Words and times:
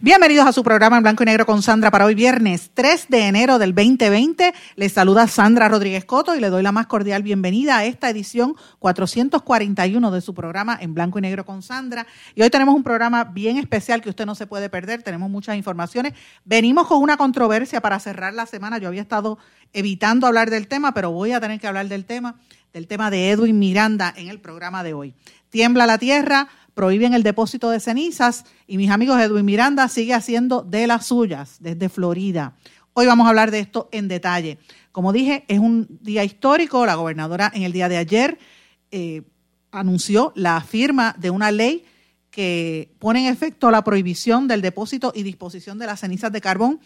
Bienvenidos 0.00 0.46
a 0.46 0.52
su 0.52 0.64
programa 0.64 0.96
en 0.96 1.04
blanco 1.04 1.22
y 1.22 1.26
negro 1.26 1.46
con 1.46 1.62
Sandra 1.62 1.92
para 1.92 2.04
hoy 2.04 2.16
viernes 2.16 2.72
3 2.74 3.06
de 3.08 3.28
enero 3.28 3.60
del 3.60 3.74
2020. 3.74 4.52
Les 4.74 4.92
saluda 4.92 5.28
Sandra 5.28 5.68
Rodríguez 5.68 6.04
Coto 6.04 6.34
y 6.34 6.40
le 6.40 6.50
doy 6.50 6.64
la 6.64 6.72
más 6.72 6.88
cordial 6.88 7.22
bienvenida 7.22 7.78
a 7.78 7.84
esta 7.84 8.10
edición 8.10 8.56
441 8.80 10.10
de 10.10 10.20
su 10.20 10.34
programa 10.34 10.76
en 10.80 10.94
blanco 10.94 11.20
y 11.20 11.22
negro 11.22 11.46
con 11.46 11.62
Sandra. 11.62 12.08
Y 12.34 12.42
hoy 12.42 12.50
tenemos 12.50 12.74
un 12.74 12.82
programa 12.82 13.22
bien 13.22 13.56
especial 13.56 14.00
que 14.00 14.10
usted 14.10 14.26
no 14.26 14.34
se 14.34 14.48
puede 14.48 14.68
perder. 14.68 15.04
Tenemos 15.04 15.30
muchas 15.30 15.56
informaciones. 15.56 16.12
Venimos 16.44 16.88
con 16.88 17.00
una 17.00 17.16
controversia 17.16 17.80
para 17.80 18.00
cerrar 18.00 18.34
la 18.34 18.46
semana. 18.46 18.78
Yo 18.78 18.88
había 18.88 19.02
estado 19.02 19.38
evitando 19.72 20.26
hablar 20.26 20.50
del 20.50 20.66
tema, 20.66 20.92
pero 20.92 21.12
voy 21.12 21.32
a 21.32 21.40
tener 21.40 21.60
que 21.60 21.68
hablar 21.68 21.86
del 21.86 22.04
tema, 22.04 22.34
del 22.72 22.88
tema 22.88 23.10
de 23.12 23.30
Edwin 23.30 23.60
Miranda 23.60 24.12
en 24.16 24.28
el 24.28 24.40
programa 24.40 24.82
de 24.82 24.92
hoy. 24.92 25.14
Tiembla 25.50 25.86
la 25.86 25.98
tierra 25.98 26.48
prohíben 26.74 27.14
el 27.14 27.22
depósito 27.22 27.70
de 27.70 27.80
cenizas 27.80 28.44
y 28.66 28.76
mis 28.76 28.90
amigos 28.90 29.20
Edwin 29.20 29.44
Miranda 29.44 29.88
sigue 29.88 30.12
haciendo 30.12 30.62
de 30.62 30.86
las 30.86 31.06
suyas 31.06 31.56
desde 31.60 31.88
Florida. 31.88 32.56
Hoy 32.92 33.06
vamos 33.06 33.26
a 33.26 33.30
hablar 33.30 33.50
de 33.50 33.60
esto 33.60 33.88
en 33.92 34.08
detalle. 34.08 34.58
Como 34.92 35.12
dije, 35.12 35.44
es 35.48 35.58
un 35.58 35.98
día 36.00 36.22
histórico. 36.22 36.86
La 36.86 36.94
gobernadora 36.94 37.50
en 37.52 37.62
el 37.62 37.72
día 37.72 37.88
de 37.88 37.96
ayer 37.96 38.38
eh, 38.90 39.22
anunció 39.72 40.32
la 40.36 40.60
firma 40.60 41.14
de 41.18 41.30
una 41.30 41.50
ley 41.50 41.84
que 42.30 42.92
pone 42.98 43.26
en 43.26 43.32
efecto 43.32 43.70
la 43.70 43.82
prohibición 43.82 44.48
del 44.48 44.60
depósito 44.60 45.12
y 45.14 45.22
disposición 45.22 45.78
de 45.78 45.86
las 45.86 46.00
cenizas 46.00 46.32
de 46.32 46.40
carbón, 46.40 46.80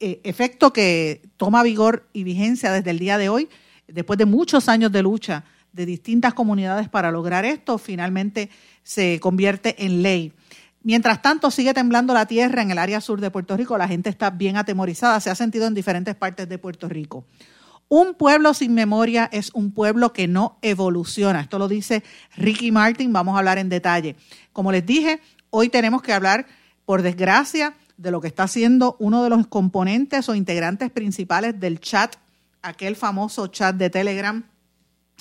eh, 0.00 0.20
efecto 0.24 0.72
que 0.72 1.22
toma 1.36 1.62
vigor 1.62 2.08
y 2.12 2.24
vigencia 2.24 2.72
desde 2.72 2.90
el 2.90 2.98
día 2.98 3.18
de 3.18 3.28
hoy, 3.28 3.48
después 3.86 4.18
de 4.18 4.26
muchos 4.26 4.68
años 4.68 4.90
de 4.92 5.02
lucha 5.02 5.44
de 5.72 5.86
distintas 5.86 6.34
comunidades 6.34 6.88
para 6.88 7.10
lograr 7.10 7.44
esto, 7.44 7.78
finalmente 7.78 8.50
se 8.90 9.20
convierte 9.20 9.86
en 9.86 10.02
ley. 10.02 10.32
Mientras 10.82 11.22
tanto, 11.22 11.52
sigue 11.52 11.72
temblando 11.72 12.12
la 12.12 12.26
tierra 12.26 12.60
en 12.60 12.72
el 12.72 12.78
área 12.78 13.00
sur 13.00 13.20
de 13.20 13.30
Puerto 13.30 13.56
Rico. 13.56 13.78
La 13.78 13.86
gente 13.86 14.10
está 14.10 14.30
bien 14.30 14.56
atemorizada. 14.56 15.20
Se 15.20 15.30
ha 15.30 15.36
sentido 15.36 15.68
en 15.68 15.74
diferentes 15.74 16.16
partes 16.16 16.48
de 16.48 16.58
Puerto 16.58 16.88
Rico. 16.88 17.24
Un 17.88 18.14
pueblo 18.14 18.52
sin 18.52 18.74
memoria 18.74 19.28
es 19.30 19.52
un 19.54 19.70
pueblo 19.70 20.12
que 20.12 20.26
no 20.26 20.58
evoluciona. 20.60 21.40
Esto 21.40 21.60
lo 21.60 21.68
dice 21.68 22.02
Ricky 22.36 22.72
Martin. 22.72 23.12
Vamos 23.12 23.36
a 23.36 23.38
hablar 23.38 23.58
en 23.58 23.68
detalle. 23.68 24.16
Como 24.52 24.72
les 24.72 24.84
dije, 24.84 25.20
hoy 25.50 25.68
tenemos 25.68 26.02
que 26.02 26.12
hablar, 26.12 26.46
por 26.84 27.02
desgracia, 27.02 27.74
de 27.96 28.10
lo 28.10 28.20
que 28.20 28.26
está 28.26 28.42
haciendo 28.44 28.96
uno 28.98 29.22
de 29.22 29.30
los 29.30 29.46
componentes 29.46 30.28
o 30.28 30.34
integrantes 30.34 30.90
principales 30.90 31.60
del 31.60 31.78
chat, 31.78 32.16
aquel 32.60 32.96
famoso 32.96 33.46
chat 33.46 33.76
de 33.76 33.88
Telegram 33.88 34.42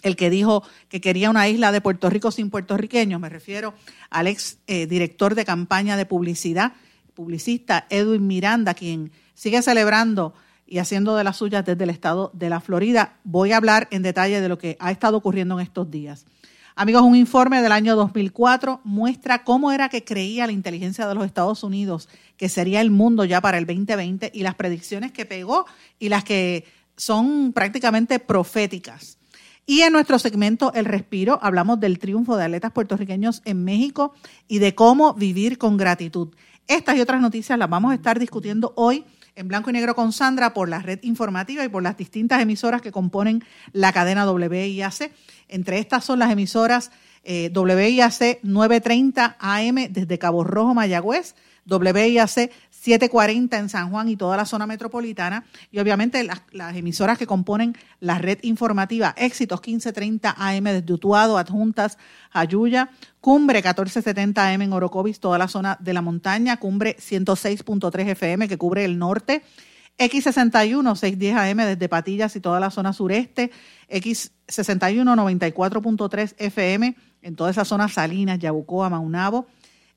el 0.04 0.16
que 0.16 0.30
dijo 0.30 0.64
que 0.88 1.02
quería 1.02 1.30
una 1.30 1.48
isla 1.48 1.72
de 1.72 1.82
Puerto 1.82 2.10
Rico 2.10 2.32
sin 2.32 2.50
puertorriqueños, 2.50 3.20
me 3.20 3.30
refiero 3.30 3.74
al 4.10 4.28
ex 4.28 4.58
eh, 4.68 4.88
director 4.88 5.36
de 5.36 5.46
campaña 5.46 5.98
de 5.98 6.06
publicidad, 6.06 6.74
publicista 7.14 7.86
Edwin 7.90 8.28
Miranda, 8.28 8.74
quien 8.74 9.12
sigue 9.34 9.62
celebrando 9.62 10.34
y 10.66 10.78
haciendo 10.78 11.16
de 11.16 11.24
las 11.24 11.38
suyas 11.38 11.66
desde 11.66 11.84
el 11.84 11.90
estado 11.90 12.32
de 12.34 12.50
la 12.50 12.62
Florida. 12.62 13.18
Voy 13.24 13.52
a 13.52 13.58
hablar 13.58 13.88
en 13.92 14.04
detalle 14.04 14.40
de 14.40 14.50
lo 14.50 14.58
que 14.58 14.78
ha 14.80 14.92
estado 14.92 15.18
ocurriendo 15.18 15.60
en 15.60 15.66
estos 15.66 15.90
días. 15.90 16.26
Amigos, 16.76 17.02
un 17.02 17.16
informe 17.16 17.62
del 17.62 17.74
año 17.74 17.98
2004 17.98 18.80
muestra 18.86 19.44
cómo 19.44 19.74
era 19.74 19.90
que 19.90 20.06
creía 20.06 20.46
la 20.46 20.54
inteligencia 20.54 21.08
de 21.08 21.16
los 21.16 21.26
Estados 21.26 21.64
Unidos 21.64 22.08
que 22.38 22.48
sería 22.48 22.80
el 22.80 22.90
mundo 22.90 23.26
ya 23.26 23.42
para 23.42 23.58
el 23.58 23.66
2020 23.66 24.32
y 24.34 24.44
las 24.44 24.56
predicciones 24.56 25.12
que 25.12 25.26
pegó 25.26 25.66
y 26.00 26.08
las 26.08 26.24
que 26.24 26.64
son 26.96 27.52
prácticamente 27.52 28.20
proféticas. 28.20 29.19
Y 29.70 29.84
en 29.84 29.94
nuestro 29.94 30.18
segmento 30.18 30.74
El 30.74 30.86
Respiro 30.86 31.38
hablamos 31.44 31.80
del 31.80 32.00
triunfo 32.00 32.36
de 32.36 32.44
atletas 32.44 32.72
puertorriqueños 32.72 33.44
en 33.46 33.64
México 33.64 34.16
y 34.48 34.58
de 34.58 34.74
cómo 34.74 35.14
vivir 35.14 35.60
con 35.60 35.78
gratitud. 35.78 36.30
Estas 36.68 36.98
y 36.98 37.02
otras 37.02 37.22
noticias 37.22 37.60
las 37.60 37.70
vamos 37.70 37.92
a 37.92 37.94
estar 37.94 38.18
discutiendo 38.18 38.74
hoy 38.76 39.06
en 39.36 39.48
blanco 39.48 39.70
y 39.70 39.74
negro 39.74 39.94
con 39.94 40.12
Sandra 40.12 40.56
por 40.56 40.70
la 40.70 40.80
red 40.80 40.98
informativa 41.04 41.64
y 41.64 41.70
por 41.70 41.84
las 41.84 41.98
distintas 41.98 42.42
emisoras 42.42 42.82
que 42.82 42.92
componen 42.92 43.44
la 43.72 43.94
cadena 43.94 44.28
WIAC. 44.28 45.12
Entre 45.48 45.78
estas 45.78 46.04
son 46.04 46.18
las 46.18 46.32
emisoras 46.32 46.90
eh, 47.24 47.52
WIAC 47.56 48.40
930 48.42 49.38
AM 49.40 49.76
desde 49.92 50.18
Cabo 50.18 50.44
Rojo, 50.44 50.74
Mayagüez, 50.74 51.36
WIAC 51.70 52.52
740 52.80 53.58
en 53.58 53.68
San 53.68 53.92
Juan 53.92 54.08
y 54.08 54.16
toda 54.16 54.38
la 54.38 54.46
zona 54.46 54.66
metropolitana, 54.66 55.44
y 55.70 55.80
obviamente 55.80 56.24
las, 56.24 56.76
emisoras 56.76 57.18
que 57.18 57.28
componen 57.28 57.76
la 58.00 58.20
red 58.20 58.40
informativa 58.42 59.14
Éxitos 59.18 59.60
1530 59.60 60.36
AM 60.38 60.64
desde 60.64 60.94
Utuado, 60.94 61.38
Adjuntas, 61.38 61.98
Ayuya, 62.32 62.90
Cumbre 63.20 63.58
1470 63.58 64.48
AM 64.48 64.62
en 64.62 64.74
Orocovis, 64.74 65.20
toda 65.20 65.38
la 65.38 65.50
zona 65.50 65.78
de 65.82 65.94
la 65.94 66.02
montaña, 66.02 66.58
Cumbre 66.58 66.96
106.3 66.98 68.08
FM 68.12 68.48
que 68.48 68.58
cubre 68.58 68.86
el 68.86 68.98
norte, 68.98 69.44
X61 69.98 70.96
610 70.96 71.36
AM 71.36 71.58
desde 71.58 71.90
Patillas 71.90 72.34
y 72.38 72.40
toda 72.40 72.62
la 72.62 72.72
zona 72.72 72.94
sureste, 72.94 73.52
X61 73.90 75.04
94.3 75.04 76.36
FM 76.38 76.96
en 77.22 77.36
toda 77.36 77.52
esa 77.52 77.66
zona 77.66 77.90
Salinas, 77.90 78.40
Yabucoa, 78.40 78.90
Maunabo, 78.90 79.48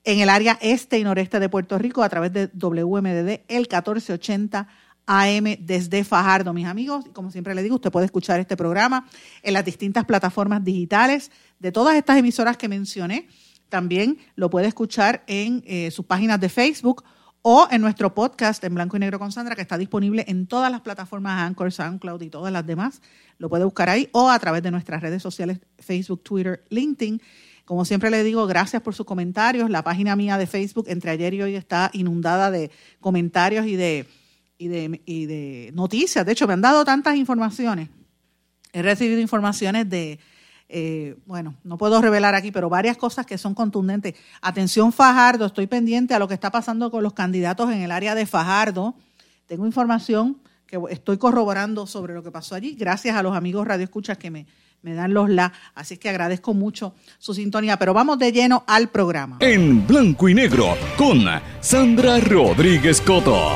en 0.04 0.20
el 0.20 0.28
área 0.28 0.58
este 0.60 0.98
y 0.98 1.04
noreste 1.04 1.40
de 1.40 1.48
Puerto 1.48 1.78
Rico 1.78 2.02
a 2.02 2.08
través 2.08 2.32
de 2.32 2.48
WMDD 2.48 3.42
el 3.48 3.68
1480 3.68 4.68
AM 5.06 5.56
desde 5.60 6.04
Fajardo, 6.04 6.52
mis 6.52 6.66
amigos. 6.66 7.04
Como 7.12 7.30
siempre 7.30 7.54
le 7.54 7.62
digo, 7.62 7.76
usted 7.76 7.90
puede 7.90 8.06
escuchar 8.06 8.40
este 8.40 8.56
programa 8.56 9.06
en 9.42 9.54
las 9.54 9.64
distintas 9.64 10.04
plataformas 10.04 10.64
digitales 10.64 11.30
de 11.58 11.72
todas 11.72 11.96
estas 11.96 12.18
emisoras 12.18 12.56
que 12.56 12.68
mencioné. 12.68 13.28
También 13.68 14.18
lo 14.36 14.50
puede 14.50 14.68
escuchar 14.68 15.24
en 15.26 15.62
eh, 15.66 15.90
sus 15.90 16.04
páginas 16.04 16.38
de 16.40 16.48
Facebook 16.48 17.04
o 17.42 17.66
en 17.70 17.80
nuestro 17.80 18.14
podcast 18.14 18.62
en 18.62 18.74
blanco 18.74 18.96
y 18.96 19.00
negro 19.00 19.18
con 19.18 19.32
Sandra, 19.32 19.56
que 19.56 19.62
está 19.62 19.76
disponible 19.76 20.24
en 20.28 20.46
todas 20.46 20.70
las 20.70 20.80
plataformas 20.80 21.40
Anchor, 21.40 21.72
SoundCloud 21.72 22.22
y 22.22 22.30
todas 22.30 22.52
las 22.52 22.64
demás. 22.64 23.02
Lo 23.38 23.48
puede 23.48 23.64
buscar 23.64 23.88
ahí 23.88 24.08
o 24.12 24.30
a 24.30 24.38
través 24.38 24.62
de 24.62 24.70
nuestras 24.70 25.02
redes 25.02 25.22
sociales 25.22 25.58
Facebook, 25.78 26.22
Twitter, 26.22 26.64
LinkedIn. 26.68 27.20
Como 27.64 27.84
siempre 27.84 28.10
le 28.10 28.24
digo, 28.24 28.46
gracias 28.46 28.82
por 28.82 28.94
sus 28.94 29.06
comentarios. 29.06 29.70
La 29.70 29.84
página 29.84 30.16
mía 30.16 30.36
de 30.36 30.46
Facebook 30.46 30.86
entre 30.88 31.10
ayer 31.10 31.34
y 31.34 31.42
hoy 31.42 31.54
está 31.54 31.90
inundada 31.92 32.50
de 32.50 32.70
comentarios 33.00 33.66
y 33.66 33.76
de, 33.76 34.06
y 34.58 34.68
de, 35.26 35.70
noticias. 35.74 36.26
De 36.26 36.32
hecho, 36.32 36.46
me 36.46 36.54
han 36.54 36.60
dado 36.60 36.84
tantas 36.84 37.16
informaciones. 37.16 37.88
He 38.72 38.82
recibido 38.82 39.20
informaciones 39.20 39.88
de, 39.88 40.18
eh, 40.68 41.16
bueno, 41.26 41.54
no 41.62 41.78
puedo 41.78 42.00
revelar 42.00 42.34
aquí, 42.34 42.50
pero 42.50 42.68
varias 42.68 42.96
cosas 42.96 43.26
que 43.26 43.38
son 43.38 43.54
contundentes. 43.54 44.14
Atención 44.40 44.92
Fajardo, 44.92 45.46
estoy 45.46 45.66
pendiente 45.66 46.14
a 46.14 46.18
lo 46.18 46.26
que 46.26 46.34
está 46.34 46.50
pasando 46.50 46.90
con 46.90 47.02
los 47.02 47.12
candidatos 47.12 47.70
en 47.70 47.82
el 47.82 47.92
área 47.92 48.14
de 48.14 48.26
Fajardo. 48.26 48.94
Tengo 49.46 49.66
información 49.66 50.40
que 50.66 50.80
estoy 50.90 51.18
corroborando 51.18 51.86
sobre 51.86 52.14
lo 52.14 52.22
que 52.22 52.30
pasó 52.30 52.54
allí, 52.54 52.74
gracias 52.74 53.14
a 53.14 53.22
los 53.22 53.36
amigos 53.36 53.66
Radio 53.66 53.84
Escuchas 53.84 54.16
que 54.16 54.30
me, 54.30 54.46
me 54.82 54.94
dan 54.94 55.14
los 55.14 55.30
la. 55.30 55.52
Así 55.74 55.96
que 55.96 56.08
agradezco 56.08 56.54
mucho 56.54 56.94
su 57.18 57.34
sintonía, 57.34 57.78
pero 57.78 57.94
vamos 57.94 58.18
de 58.18 58.32
lleno 58.32 58.64
al 58.66 58.88
programa. 58.88 59.38
En 59.40 59.86
blanco 59.86 60.28
y 60.28 60.34
negro 60.34 60.76
con 60.96 61.24
Sandra 61.60 62.20
Rodríguez 62.20 63.00
Coto. 63.00 63.52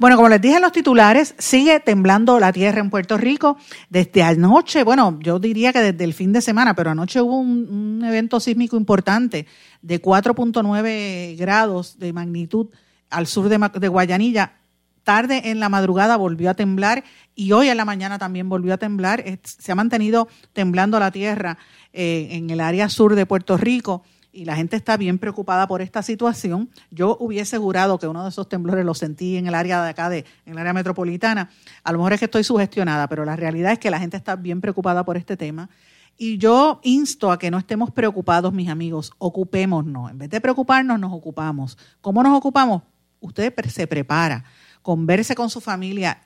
Bueno, 0.00 0.16
como 0.16 0.30
les 0.30 0.40
dije 0.40 0.56
en 0.56 0.62
los 0.62 0.72
titulares, 0.72 1.34
sigue 1.36 1.78
temblando 1.78 2.40
la 2.40 2.54
tierra 2.54 2.80
en 2.80 2.88
Puerto 2.88 3.18
Rico 3.18 3.58
desde 3.90 4.22
anoche, 4.22 4.82
bueno, 4.82 5.18
yo 5.20 5.38
diría 5.38 5.74
que 5.74 5.80
desde 5.80 6.04
el 6.04 6.14
fin 6.14 6.32
de 6.32 6.40
semana, 6.40 6.72
pero 6.74 6.90
anoche 6.90 7.20
hubo 7.20 7.38
un, 7.38 8.02
evento 8.02 8.40
sísmico 8.40 8.78
importante 8.78 9.46
de 9.82 10.00
4.9 10.00 11.36
grados 11.36 11.98
de 11.98 12.14
magnitud 12.14 12.68
al 13.10 13.26
sur 13.26 13.50
de, 13.50 13.58
de 13.78 13.88
Guayanilla 13.88 14.59
tarde 15.02 15.50
en 15.50 15.60
la 15.60 15.68
madrugada 15.68 16.16
volvió 16.16 16.50
a 16.50 16.54
temblar 16.54 17.04
y 17.34 17.52
hoy 17.52 17.68
en 17.68 17.76
la 17.76 17.84
mañana 17.84 18.18
también 18.18 18.48
volvió 18.48 18.74
a 18.74 18.78
temblar. 18.78 19.24
Se 19.42 19.72
ha 19.72 19.74
mantenido 19.74 20.28
temblando 20.52 20.98
la 20.98 21.10
tierra 21.10 21.58
eh, 21.92 22.28
en 22.32 22.50
el 22.50 22.60
área 22.60 22.88
sur 22.88 23.14
de 23.14 23.26
Puerto 23.26 23.56
Rico 23.56 24.02
y 24.32 24.44
la 24.44 24.56
gente 24.56 24.76
está 24.76 24.96
bien 24.96 25.18
preocupada 25.18 25.66
por 25.66 25.82
esta 25.82 26.02
situación. 26.02 26.70
Yo 26.90 27.16
hubiese 27.18 27.58
jurado 27.58 27.98
que 27.98 28.06
uno 28.06 28.22
de 28.22 28.30
esos 28.30 28.48
temblores 28.48 28.84
lo 28.84 28.94
sentí 28.94 29.36
en 29.36 29.46
el 29.46 29.54
área 29.54 29.82
de 29.82 29.90
acá, 29.90 30.08
de, 30.08 30.24
en 30.46 30.52
el 30.52 30.58
área 30.58 30.72
metropolitana. 30.72 31.50
A 31.82 31.92
lo 31.92 31.98
mejor 31.98 32.12
es 32.12 32.20
que 32.20 32.26
estoy 32.26 32.44
sugestionada, 32.44 33.08
pero 33.08 33.24
la 33.24 33.36
realidad 33.36 33.72
es 33.72 33.78
que 33.78 33.90
la 33.90 33.98
gente 33.98 34.16
está 34.16 34.36
bien 34.36 34.60
preocupada 34.60 35.04
por 35.04 35.16
este 35.16 35.36
tema. 35.36 35.68
Y 36.16 36.38
yo 36.38 36.80
insto 36.84 37.32
a 37.32 37.38
que 37.38 37.50
no 37.50 37.58
estemos 37.58 37.90
preocupados, 37.90 38.52
mis 38.52 38.68
amigos, 38.68 39.12
ocupémonos. 39.18 40.10
En 40.10 40.18
vez 40.18 40.30
de 40.30 40.40
preocuparnos, 40.40 41.00
nos 41.00 41.12
ocupamos. 41.12 41.78
¿Cómo 42.00 42.22
nos 42.22 42.36
ocupamos? 42.36 42.82
Usted 43.20 43.54
se 43.68 43.86
prepara 43.86 44.44
converse 44.82 45.34
con 45.34 45.50
su 45.50 45.60
familia, 45.60 46.20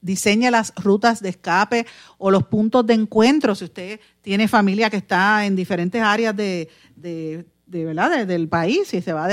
diseñe 0.00 0.50
las 0.50 0.72
rutas 0.76 1.20
de 1.20 1.30
escape 1.30 1.86
o 2.18 2.30
los 2.30 2.44
puntos 2.44 2.86
de 2.86 2.94
encuentro, 2.94 3.54
si 3.54 3.64
usted 3.64 4.00
tiene 4.22 4.48
familia 4.48 4.90
que 4.90 4.98
está 4.98 5.44
en 5.44 5.56
diferentes 5.56 6.00
áreas 6.00 6.34
de, 6.36 6.68
¿verdad? 7.66 8.26
del 8.26 8.48
país, 8.48 8.88
si 8.88 9.02
se 9.02 9.12
va 9.12 9.28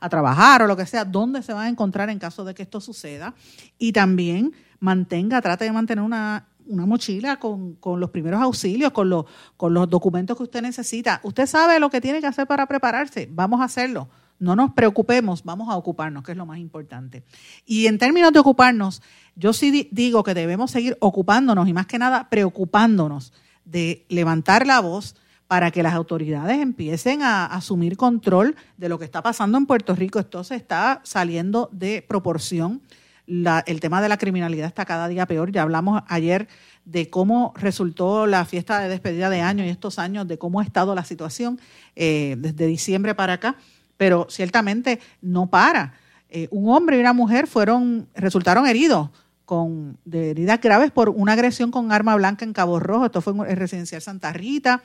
a 0.00 0.08
trabajar 0.08 0.62
o 0.62 0.66
lo 0.66 0.76
que 0.76 0.86
sea, 0.86 1.04
dónde 1.04 1.42
se 1.42 1.52
va 1.52 1.64
a 1.64 1.68
encontrar 1.68 2.10
en 2.10 2.18
caso 2.18 2.44
de 2.44 2.54
que 2.54 2.62
esto 2.62 2.80
suceda. 2.80 3.34
Y 3.78 3.92
también 3.92 4.52
mantenga, 4.80 5.40
trate 5.40 5.64
de 5.64 5.72
mantener 5.72 6.04
una, 6.04 6.46
mochila 6.66 7.40
con, 7.40 7.78
los 7.96 8.10
primeros 8.10 8.42
auxilios, 8.42 8.92
con 8.92 9.08
los, 9.08 9.24
con 9.56 9.72
los 9.72 9.88
documentos 9.88 10.36
que 10.36 10.42
usted 10.42 10.60
necesita. 10.60 11.20
Usted 11.22 11.46
sabe 11.46 11.80
lo 11.80 11.88
que 11.88 12.02
tiene 12.02 12.20
que 12.20 12.26
hacer 12.26 12.46
para 12.46 12.66
prepararse, 12.66 13.28
vamos 13.32 13.60
a 13.60 13.64
hacerlo 13.64 14.08
no 14.38 14.56
nos 14.56 14.72
preocupemos, 14.72 15.44
vamos 15.44 15.68
a 15.68 15.76
ocuparnos, 15.76 16.22
que 16.22 16.32
es 16.32 16.38
lo 16.38 16.46
más 16.46 16.58
importante. 16.58 17.24
Y 17.66 17.86
en 17.86 17.98
términos 17.98 18.32
de 18.32 18.38
ocuparnos, 18.38 19.02
yo 19.36 19.52
sí 19.52 19.88
digo 19.90 20.22
que 20.22 20.34
debemos 20.34 20.70
seguir 20.70 20.96
ocupándonos 21.00 21.68
y 21.68 21.72
más 21.72 21.86
que 21.86 21.98
nada 21.98 22.28
preocupándonos 22.28 23.32
de 23.64 24.04
levantar 24.08 24.66
la 24.66 24.80
voz 24.80 25.14
para 25.48 25.70
que 25.70 25.82
las 25.82 25.94
autoridades 25.94 26.58
empiecen 26.58 27.22
a 27.22 27.46
asumir 27.46 27.96
control 27.96 28.54
de 28.76 28.88
lo 28.88 28.98
que 28.98 29.06
está 29.06 29.22
pasando 29.22 29.56
en 29.56 29.66
Puerto 29.66 29.94
Rico. 29.94 30.18
Esto 30.18 30.44
se 30.44 30.56
está 30.56 31.00
saliendo 31.04 31.70
de 31.72 32.04
proporción. 32.06 32.82
el 33.26 33.80
tema 33.80 34.00
de 34.00 34.08
la 34.08 34.18
criminalidad 34.18 34.66
está 34.66 34.84
cada 34.84 35.08
día 35.08 35.26
peor. 35.26 35.50
Ya 35.50 35.62
hablamos 35.62 36.02
ayer 36.06 36.48
de 36.84 37.08
cómo 37.08 37.52
resultó 37.56 38.26
la 38.26 38.44
fiesta 38.44 38.78
de 38.80 38.88
despedida 38.88 39.30
de 39.30 39.40
año 39.40 39.64
y 39.64 39.68
estos 39.68 39.98
años, 39.98 40.28
de 40.28 40.38
cómo 40.38 40.60
ha 40.60 40.64
estado 40.64 40.94
la 40.94 41.04
situación 41.04 41.58
eh, 41.96 42.36
desde 42.38 42.66
diciembre 42.66 43.14
para 43.14 43.34
acá, 43.34 43.56
pero 43.98 44.26
ciertamente 44.30 45.00
no 45.20 45.48
para. 45.50 45.92
Eh, 46.30 46.48
un 46.50 46.74
hombre 46.74 46.96
y 46.96 47.00
una 47.00 47.12
mujer 47.12 47.46
fueron, 47.46 48.08
resultaron 48.14 48.66
heridos 48.66 49.10
con 49.44 49.98
de 50.04 50.30
heridas 50.30 50.60
graves 50.60 50.90
por 50.90 51.10
una 51.10 51.32
agresión 51.32 51.70
con 51.70 51.92
arma 51.92 52.14
blanca 52.16 52.46
en 52.46 52.54
Cabo 52.54 52.80
Rojo. 52.80 53.04
Esto 53.04 53.20
fue 53.20 53.34
en 53.34 53.56
residencial 53.56 54.00
Santa 54.00 54.32
Rita. 54.32 54.82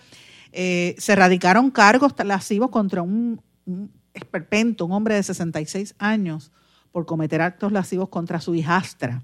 Eh, 0.51 0.95
se 0.97 1.15
radicaron 1.15 1.71
cargos 1.71 2.13
lascivos 2.25 2.69
contra 2.69 3.01
un, 3.01 3.41
un 3.65 3.91
esperpento, 4.13 4.85
un 4.85 4.91
hombre 4.91 5.15
de 5.15 5.23
66 5.23 5.95
años, 5.97 6.51
por 6.91 7.05
cometer 7.05 7.41
actos 7.41 7.71
lascivos 7.71 8.09
contra 8.09 8.41
su 8.41 8.53
hijastra. 8.53 9.21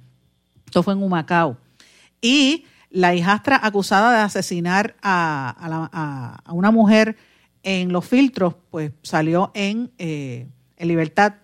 Esto 0.66 0.84
fue 0.84 0.94
en 0.94 1.04
Humacao. 1.04 1.58
Y 2.22 2.66
la 2.90 3.14
hijastra 3.14 3.60
acusada 3.62 4.12
de 4.12 4.20
asesinar 4.20 4.96
a, 5.02 6.42
una 6.52 6.72
mujer 6.72 7.18
en 7.64 7.92
los 7.92 8.06
filtros, 8.06 8.56
pues 8.70 8.92
salió 9.02 9.52
en, 9.54 9.92
eh, 9.98 10.48
libertad. 10.80 11.36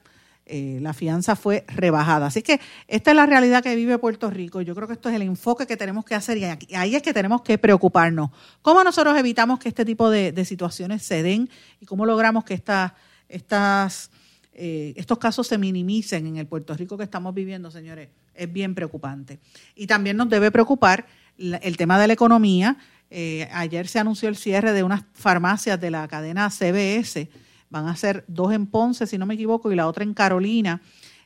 Eh, 0.48 0.78
la 0.80 0.94
fianza 0.94 1.36
fue 1.36 1.66
rebajada. 1.68 2.28
Así 2.28 2.44
que 2.44 2.60
esta 2.88 3.12
es 3.12 3.16
la 3.16 3.26
realidad 3.26 3.64
que 3.64 3.76
vive 3.76 3.98
Puerto 3.98 4.30
Rico. 4.30 4.62
Yo 4.62 4.76
creo 4.76 4.88
que 4.88 4.94
esto 4.94 5.10
es 5.10 5.16
el 5.16 5.24
enfoque 5.24 5.66
que 5.66 5.76
tenemos 5.76 6.06
que 6.06 6.14
hacer 6.14 6.38
y 6.38 6.76
ahí 6.76 6.96
es 6.96 7.02
que 7.02 7.14
tenemos 7.14 7.42
que 7.42 7.58
preocuparnos. 7.58 8.30
¿Cómo 8.62 8.84
nosotros 8.84 9.18
evitamos 9.18 9.58
que 9.58 9.70
este 9.70 9.86
tipo 9.86 10.10
de, 10.10 10.46
situaciones 10.46 11.02
se 11.02 11.24
den 11.24 11.50
y 11.82 11.88
cómo 11.88 12.06
logramos 12.06 12.44
que 12.44 12.54
estas, 12.54 14.12
eh, 14.54 14.94
estos 14.96 15.18
casos 15.18 15.48
se 15.48 15.58
minimicen 15.58 16.28
en 16.28 16.38
el 16.38 16.46
Puerto 16.46 16.76
Rico 16.76 16.96
que 16.96 17.06
estamos 17.06 17.34
viviendo, 17.34 17.72
señores? 17.72 18.10
es 18.36 18.52
bien 18.52 18.76
preocupante. 18.76 19.40
Y 19.76 19.88
también 19.88 20.18
nos 20.18 20.30
debe 20.30 20.52
preocupar 20.52 21.06
el 21.38 21.78
tema 21.78 22.00
de 22.00 22.08
la 22.08 22.14
economía. 22.14 22.78
Eh, 23.10 23.48
ayer 23.54 23.88
se 23.88 24.00
anunció 24.00 24.30
el 24.30 24.36
cierre 24.36 24.74
de 24.74 24.84
unas 24.84 25.04
farmacias 25.14 25.80
de 25.80 25.92
la 25.92 26.08
cadena 26.08 26.50
CBS. 26.50 27.30
Van 27.70 27.88
a 27.88 27.96
ser 27.96 28.26
dos 28.28 28.54
en 28.54 28.68
Ponce, 28.68 29.08
si 29.08 29.18
no 29.18 29.26
me 29.26 29.36
equivoco, 29.36 29.72
y 29.72 29.76
la 29.76 29.88
otra 29.88 30.04
en 30.04 30.14
Carolina. 30.14 30.82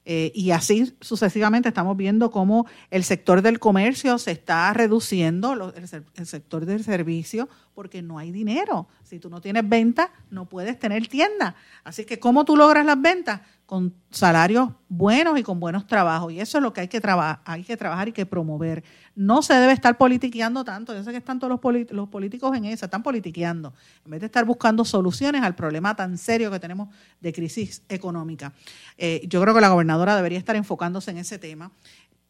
Eh, 0.06 0.32
y 0.34 0.52
así 0.52 0.96
sucesivamente 1.02 1.70
estamos 1.70 1.96
viendo 1.96 2.32
cómo 2.32 2.66
el 2.90 3.04
sector 3.04 3.42
del 3.42 3.60
comercio 3.60 4.18
se 4.18 4.32
está 4.32 4.74
reduciendo, 4.74 5.72
el, 5.76 6.26
sector 6.26 6.66
del 6.66 6.84
servicio, 6.84 7.48
porque 7.76 8.02
no 8.02 8.18
hay 8.18 8.32
dinero. 8.32 8.88
Si 9.04 9.20
tú 9.20 9.30
no 9.30 9.40
tienes 9.42 9.68
venta, 9.68 10.12
no 10.32 10.46
puedes 10.46 10.80
tener 10.80 11.08
tienda. 11.08 11.56
Así 11.84 12.06
que, 12.06 12.20
¿cómo 12.20 12.46
tú 12.46 12.56
logras 12.56 12.86
las 12.86 13.00
ventas? 13.00 13.42
Con 13.70 13.94
salarios 14.10 14.72
buenos 14.88 15.38
y 15.38 15.44
con 15.44 15.60
buenos 15.60 15.86
trabajos. 15.86 16.34
Y 16.34 16.40
eso 16.40 16.58
es 16.58 16.64
lo 16.64 16.74
que 16.74 16.82
hay 16.82 16.88
que, 16.88 17.00
hay 17.46 17.64
que 17.64 17.78
trabajar 17.78 18.08
y 18.08 18.12
que 18.12 18.26
promover. 18.26 18.84
No 19.14 19.44
se 19.44 19.54
debe 19.54 19.74
estar 19.74 19.96
politiqueando 19.96 20.64
tanto. 20.64 20.92
Yo 20.96 21.04
sé 21.04 21.12
que 21.12 21.18
están 21.18 21.38
todos 21.38 21.52
los, 21.92 22.10
políticos 22.10 22.58
en 22.58 22.66
eso, 22.66 22.86
están 22.86 23.04
politiqueando, 23.04 23.72
en 24.06 24.10
vez 24.10 24.22
de 24.22 24.26
estar 24.26 24.44
buscando 24.44 24.84
soluciones 24.86 25.44
al 25.44 25.54
problema 25.54 25.96
tan 25.96 26.18
serio 26.18 26.50
que 26.50 26.60
tenemos 26.60 26.90
de 27.22 27.32
crisis 27.32 27.84
económica. 27.90 28.54
Eh, 28.98 29.22
yo 29.28 29.40
creo 29.40 29.54
que 29.54 29.62
la 29.62 29.70
gobernadora 29.70 30.16
debería 30.16 30.40
estar 30.40 30.56
enfocándose 30.56 31.12
en 31.12 31.20
ese 31.20 31.38
tema. 31.38 31.72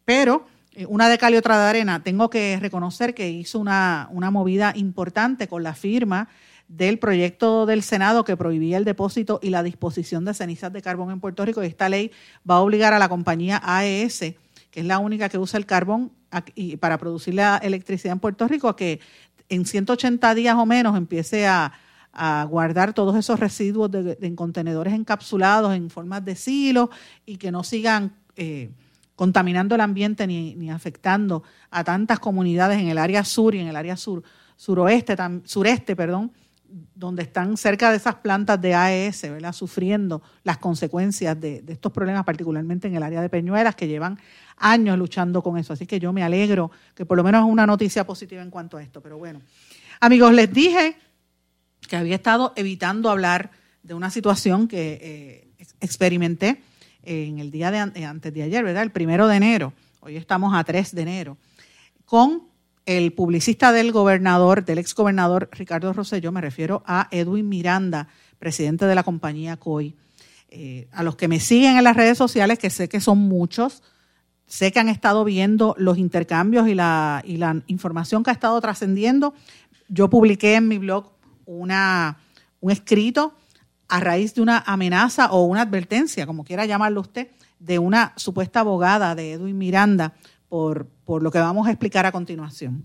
Pero 0.04 0.46
eh, 0.74 0.86
una 0.88 1.08
de 1.08 1.18
cal 1.18 1.34
y 1.34 1.38
otra 1.38 1.58
de 1.58 1.70
arena, 1.70 2.04
tengo 2.04 2.30
que 2.30 2.60
reconocer 2.60 3.14
que 3.14 3.30
hizo 3.30 3.60
una, 3.60 4.10
una 4.12 4.30
movida 4.30 4.74
importante 4.76 5.48
con 5.48 5.64
la 5.64 5.74
firma 5.74 6.28
del 6.70 7.00
proyecto 7.00 7.66
del 7.66 7.82
Senado 7.82 8.24
que 8.24 8.38
prohibía 8.38 8.78
el 8.78 8.86
depósito 8.86 9.40
y 9.42 9.50
la 9.50 9.64
disposición 9.64 10.24
de 10.24 10.36
cenizas 10.36 10.72
de 10.72 10.82
carbón 10.82 11.12
en 11.12 11.20
Puerto 11.20 11.44
Rico. 11.44 11.64
Y 11.64 11.68
esta 11.68 11.90
ley 11.90 12.12
va 12.50 12.56
a 12.56 12.62
obligar 12.62 12.94
a 12.94 13.00
la 13.00 13.10
compañía 13.10 13.60
AES, 13.62 14.20
que 14.72 14.80
es 14.80 14.86
la 14.86 15.00
única 15.00 15.30
que 15.30 15.40
usa 15.40 15.58
el 15.58 15.66
carbón 15.66 16.12
para 16.80 17.00
producir 17.00 17.34
la 17.34 17.58
electricidad 17.58 18.14
en 18.14 18.20
Puerto 18.20 18.48
Rico, 18.48 18.70
a 18.70 18.76
que 18.76 19.00
en 19.50 19.66
180 19.66 20.36
días 20.36 20.56
o 20.56 20.66
menos 20.66 20.96
empiece 20.96 21.48
a, 21.48 21.74
guardar 22.50 22.94
todos 22.94 23.16
esos 23.16 23.40
residuos 23.40 23.90
en 23.94 24.36
contenedores 24.36 24.94
encapsulados 24.94 25.74
en 25.76 25.90
formas 25.90 26.26
de 26.26 26.36
silos 26.36 26.90
y 27.26 27.38
que 27.38 27.50
no 27.50 27.64
sigan 27.64 28.14
eh, 28.36 28.72
contaminando 29.16 29.76
el 29.76 29.82
ambiente 29.82 30.28
ni, 30.28 30.70
afectando 30.70 31.44
a 31.70 31.84
tantas 31.84 32.20
comunidades 32.20 32.80
en 32.80 32.90
el 32.90 32.98
área 32.98 33.24
sur 33.24 33.56
y 33.56 33.60
en 33.60 33.68
el 33.68 33.76
área 33.76 33.96
sur, 33.96 34.24
suroeste, 34.58 35.16
sureste, 35.46 35.96
perdón, 35.96 36.32
donde 36.96 37.24
están 37.24 37.58
cerca 37.58 37.92
de 37.92 37.98
esas 37.98 38.16
plantas 38.16 38.62
de 38.62 38.76
AES, 38.76 39.24
¿verdad? 39.24 39.54
sufriendo 39.54 40.22
las 40.44 40.58
consecuencias 40.58 41.40
de, 41.40 41.64
estos 41.68 41.92
problemas, 41.92 42.24
particularmente 42.26 42.88
en 42.88 42.96
el 42.96 43.04
área 43.04 43.22
de 43.22 43.30
Peñuelas, 43.30 43.76
que 43.76 43.88
llevan 43.88 44.20
años 44.58 44.98
luchando 44.98 45.42
con 45.42 45.58
eso. 45.58 45.74
Así 45.74 45.86
que 45.86 46.00
yo 46.00 46.14
me 46.14 46.24
alegro 46.24 46.72
que 46.96 47.06
por 47.06 47.18
lo 47.18 47.24
menos 47.24 47.46
es 47.46 47.52
una 47.52 47.66
noticia 47.66 48.06
positiva 48.06 48.42
en 48.42 48.50
cuanto 48.50 48.78
a 48.78 48.84
esto. 48.84 49.02
Pero 49.02 49.18
bueno, 49.18 49.42
amigos, 50.00 50.34
les 50.34 50.52
dije 50.54 50.96
que 51.88 51.96
había 51.96 52.16
estado 52.16 52.54
evitando 52.56 53.10
hablar 53.10 53.52
de 53.82 53.94
una 53.94 54.12
situación 54.12 54.68
que 54.68 55.00
eh, 55.02 55.66
experimenté 55.80 56.62
en 57.04 57.40
el 57.40 57.50
día 57.50 57.72
de 57.72 58.06
antes 58.06 58.34
de 58.34 58.44
ayer, 58.44 58.64
¿verdad? 58.64 58.84
El 58.84 58.92
primero 58.92 59.28
de 59.28 59.38
enero. 59.38 59.74
Hoy 60.02 60.18
estamos 60.18 60.54
a 60.54 60.64
3 60.64 60.94
de 60.94 61.02
enero. 61.02 61.38
Con 62.06 62.49
el 62.90 63.14
publicista 63.14 63.72
del 63.72 63.92
gobernador, 63.92 64.66
del 64.66 64.80
ex 64.80 64.96
gobernador 64.96 65.48
Ricardo 65.52 65.94
Rosselló, 65.94 66.32
me 66.32 66.42
refiero 66.42 66.82
a 66.88 67.08
Edwin 67.12 67.48
Miranda, 67.48 68.08
presidente 68.40 68.86
de 68.86 68.96
la 68.96 69.04
compañía 69.04 69.58
COI. 69.58 69.96
Eh, 70.50 70.88
a 70.92 71.04
los 71.04 71.16
que 71.16 71.28
me 71.28 71.40
siguen 71.40 71.78
en 71.78 71.84
las 71.84 71.96
redes 71.96 72.18
sociales, 72.18 72.58
que 72.58 72.72
sé 72.72 72.90
que 72.90 73.00
son 73.00 73.20
muchos, 73.20 73.84
sé 74.48 74.72
que 74.72 74.80
han 74.80 74.90
estado 74.90 75.24
viendo 75.24 75.76
los 75.78 76.00
intercambios 76.00 76.68
y 76.68 76.74
la, 76.74 77.22
y 77.24 77.38
la 77.38 77.62
información 77.68 78.24
que 78.24 78.32
ha 78.32 78.34
estado 78.34 78.60
trascendiendo. 78.60 79.36
Yo 79.88 80.10
publiqué 80.10 80.56
en 80.56 80.68
mi 80.68 80.80
blog 80.80 81.12
una, 81.46 82.18
un 82.60 82.72
escrito 82.72 83.36
a 83.88 84.00
raíz 84.00 84.34
de 84.34 84.42
una 84.42 84.64
amenaza 84.66 85.32
o 85.32 85.44
una 85.44 85.62
advertencia, 85.62 86.26
como 86.26 86.44
quiera 86.44 86.66
llamarlo 86.66 87.02
usted, 87.02 87.28
de 87.60 87.78
una 87.78 88.14
supuesta 88.16 88.62
abogada 88.62 89.14
de 89.14 89.34
Edwin 89.34 89.60
Miranda 89.60 90.16
por, 90.50 90.88
por 91.06 91.24
lo 91.24 91.32
que 91.32 91.40
vamos 91.40 91.68
a 91.68 91.72
explicar 91.72 92.06
a 92.06 92.12
continuación. 92.12 92.84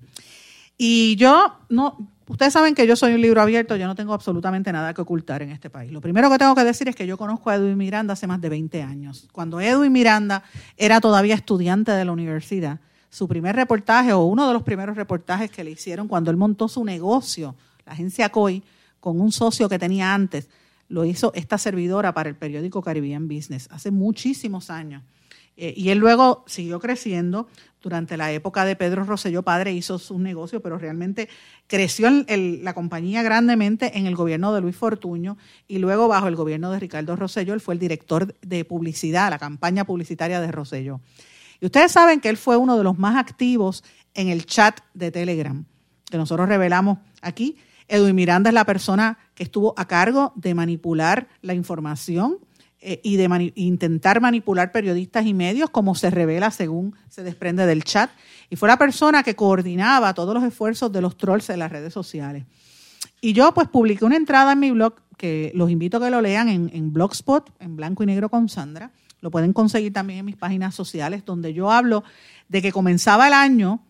Y 0.77 1.17
yo 1.17 1.59
no, 1.69 2.15
ustedes 2.29 2.53
saben 2.53 2.75
que 2.75 2.87
yo 2.87 2.97
soy 2.97 3.15
un 3.15 3.21
libro 3.21 3.41
abierto, 3.41 3.77
yo 3.77 3.87
no 3.87 3.95
tengo 3.95 4.13
absolutamente 4.13 4.73
nada 4.73 4.95
que 4.95 5.01
ocultar 5.01 5.43
en 5.43 5.51
este 5.51 5.71
país. 5.71 5.93
Lo 5.93 6.01
primero 6.01 6.31
que 6.31 6.39
tengo 6.39 6.55
que 6.55 6.65
decir 6.65 6.89
es 6.89 6.97
que 6.97 7.07
yo 7.07 7.17
conozco 7.17 7.51
a 7.51 7.57
Edwin 7.57 7.77
Miranda 7.77 8.13
hace 8.13 8.27
más 8.27 8.41
de 8.41 8.49
20 8.49 8.83
años. 8.83 9.29
Cuando 9.33 9.61
Edwin 9.61 9.93
Miranda 9.93 10.43
era 10.77 11.01
todavía 11.01 11.35
estudiante 11.35 11.93
de 11.93 12.05
la 12.05 12.13
universidad, 12.13 12.81
su 13.11 13.29
primer 13.29 13.55
reportaje 13.55 14.13
o 14.13 14.25
uno 14.25 14.47
de 14.49 14.53
los 14.53 14.63
primeros 14.63 14.97
reportajes 14.97 15.51
que 15.51 15.63
le 15.63 15.71
hicieron 15.71 16.09
cuando 16.09 16.31
él 16.31 16.37
montó 16.37 16.69
su 16.69 16.85
negocio, 16.85 17.55
la 17.87 17.93
agencia 17.93 18.31
COI, 18.31 18.63
con 18.99 19.21
un 19.21 19.31
socio 19.31 19.69
que 19.69 19.79
tenía 19.79 20.15
antes, 20.15 20.49
lo 20.89 21.05
hizo 21.05 21.33
esta 21.35 21.59
servidora 21.59 22.13
para 22.13 22.29
el 22.29 22.37
periódico 22.37 22.83
Caribbean 22.83 23.29
Business 23.29 23.69
hace 23.71 23.91
muchísimos 23.91 24.71
años. 24.71 25.03
Eh, 25.57 25.75
y 25.77 25.91
él 25.91 25.99
luego 25.99 26.45
siguió 26.47 26.81
creciendo. 26.81 27.49
Durante 27.81 28.17
la 28.17 28.33
época 28.33 28.65
de 28.65 28.77
Pedro 28.77 29.05
Rosselló 29.05 29.43
padre 29.43 29.75
hizo 29.75 29.99
su 29.99 30.19
negocio, 30.19 30.63
pero 30.63 30.79
realmente 30.79 31.29
creció 31.67 32.09
la 32.09 32.73
compañía 32.73 33.23
grandemente 33.23 33.99
en 33.99 34.07
el 34.07 34.17
gobierno 34.17 34.55
de 34.55 34.63
Luis 34.63 34.75
Fortuño 34.75 35.37
y 35.69 35.81
luego 35.81 36.09
bajo 36.09 36.29
el 36.29 36.35
gobierno 36.35 36.71
de 36.71 36.79
Ricardo 36.79 37.15
Rosselló, 37.15 37.53
él 37.53 37.61
fue 37.61 37.75
el 37.75 37.81
director 37.81 38.35
de 38.41 38.65
publicidad, 38.65 39.29
la 39.29 39.39
campaña 39.39 39.85
publicitaria 39.85 40.41
de 40.41 40.51
Rosselló. 40.51 41.03
Y 41.61 41.67
ustedes 41.67 41.93
saben 41.93 42.21
que 42.21 42.31
él 42.31 42.39
fue 42.39 42.57
uno 42.57 42.79
de 42.79 42.85
los 42.85 42.99
más 42.99 43.17
activos 43.17 43.85
en 44.15 44.29
el 44.29 44.47
chat 44.47 44.81
de 44.95 45.11
Telegram, 45.11 45.65
que 46.11 46.17
nosotros 46.17 46.49
revelamos 46.49 46.99
aquí. 47.21 47.59
Edwin 47.89 48.15
Miranda 48.15 48.49
es 48.49 48.55
la 48.55 48.65
persona 48.65 49.19
que 49.35 49.43
estuvo 49.43 49.75
a 49.77 49.87
cargo 49.87 50.33
de 50.37 50.55
manipular 50.55 51.29
la 51.43 51.53
información 51.53 52.39
eh, 52.87 53.01
y 53.03 53.17
de 53.17 53.53
intentar 53.55 54.21
manipular 54.21 54.71
periodistas 54.71 55.25
y 55.25 55.33
medios, 55.33 55.71
como 55.71 55.95
se 55.95 56.11
revela 56.11 56.51
según 56.51 56.95
se 57.09 57.23
desprende 57.23 57.65
del 57.65 57.83
chat. 57.83 58.11
Y 58.51 58.57
fue 58.57 58.69
la 58.69 58.77
persona 58.77 59.23
que 59.23 59.35
coordinaba 59.35 60.13
todos 60.13 60.35
los 60.35 60.45
esfuerzos 60.45 60.93
de 60.93 61.01
los 61.01 61.17
trolls 61.17 61.49
en 61.49 61.61
las 61.61 61.73
redes 61.73 61.95
sociales. 61.95 62.45
Y 63.23 63.33
yo 63.33 63.55
pues 63.55 63.69
publiqué 63.69 64.05
una 64.05 64.17
entrada 64.17 64.53
en 64.53 64.59
mi 64.59 64.71
blog, 64.71 64.97
que 65.17 65.51
los 65.55 65.71
invito 65.71 65.97
a 65.97 66.01
que 66.01 66.11
lo 66.11 66.21
lean 66.21 66.51
en, 66.51 66.71
en 66.75 66.93
Blogspot, 66.93 67.51
en 67.59 67.75
blanco 67.75 68.03
y 68.03 68.07
negro 68.07 68.29
con 68.29 68.51
Sandra. 68.51 68.91
Lo 69.23 69.31
pueden 69.31 69.55
conseguir 69.55 69.95
también 69.95 70.19
en 70.19 70.27
mis 70.27 70.37
páginas 70.37 70.75
sociales, 70.75 71.25
donde 71.25 71.55
yo 71.55 71.71
hablo 71.71 72.05
de 72.51 72.61
que 72.61 72.71
comenzaba 72.71 73.29
el 73.29 73.33
año 73.33 73.83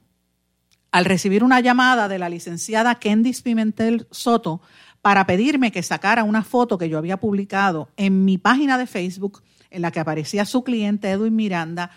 al 0.92 1.04
recibir 1.04 1.42
una 1.42 1.58
llamada 1.58 2.06
de 2.06 2.20
la 2.20 2.28
licenciada 2.28 3.00
Candice 3.00 3.42
Pimentel 3.42 4.06
Soto 4.12 4.60
para 5.04 5.26
pedirme 5.26 5.70
que 5.70 5.82
sacara 5.82 6.25
una 6.25 6.42
foto 6.42 6.78
que 6.78 6.88
yo 6.88 6.96
había 6.96 7.18
publicado 7.18 7.90
en 7.99 8.25
mi 8.25 8.38
página 8.38 8.78
de 8.78 8.87
Facebook, 8.87 9.42
en 9.68 9.82
la 9.82 9.90
que 9.90 10.00
aparecía 10.00 10.46
su 10.46 10.64
cliente 10.64 11.11
Edwin 11.11 11.37
Miranda, 11.37 11.90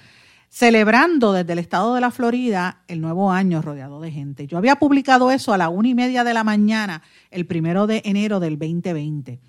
celebrando 0.49 1.31
desde 1.31 1.53
el 1.53 1.59
estado 1.59 1.95
de 1.95 2.01
la 2.01 2.11
Florida 2.11 2.81
el 2.89 2.99
nuevo 2.99 3.31
año 3.31 3.61
rodeado 3.61 4.01
de 4.01 4.11
gente. 4.11 4.45
Yo 4.45 4.57
había 4.57 4.75
publicado 4.75 5.31
eso 5.31 5.53
a 5.53 5.57
la 5.57 5.69
una 5.69 5.87
y 5.87 5.95
media 5.95 6.25
de 6.25 6.33
la 6.33 6.43
mañana, 6.43 7.01
el 7.31 7.45
primero 7.45 7.87
de 7.87 8.01
enero 8.03 8.41
del 8.41 8.59
2020. 8.59 9.39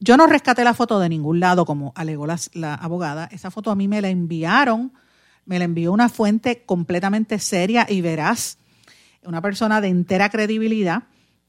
Yo 0.00 0.16
no 0.16 0.26
rescaté 0.26 0.64
la 0.64 0.72
foto 0.72 0.98
de 0.98 1.10
ningún 1.10 1.40
lado, 1.40 1.66
como 1.66 1.92
alegó 1.96 2.26
la, 2.26 2.74
abogada. 2.74 3.28
Esa 3.30 3.50
foto 3.50 3.70
a 3.70 3.76
mí 3.76 3.86
me 3.86 4.00
la 4.00 4.08
enviaron, 4.08 4.94
me 5.44 5.58
la 5.58 5.66
envió 5.66 5.92
una 5.92 6.08
fuente 6.08 6.64
completamente 6.64 7.38
seria 7.38 7.86
y 7.86 8.00
veraz, 8.00 8.56
una 9.24 9.42
persona 9.42 9.82
de 9.82 9.88
entera 9.88 10.30
credibilidad. 10.30 11.02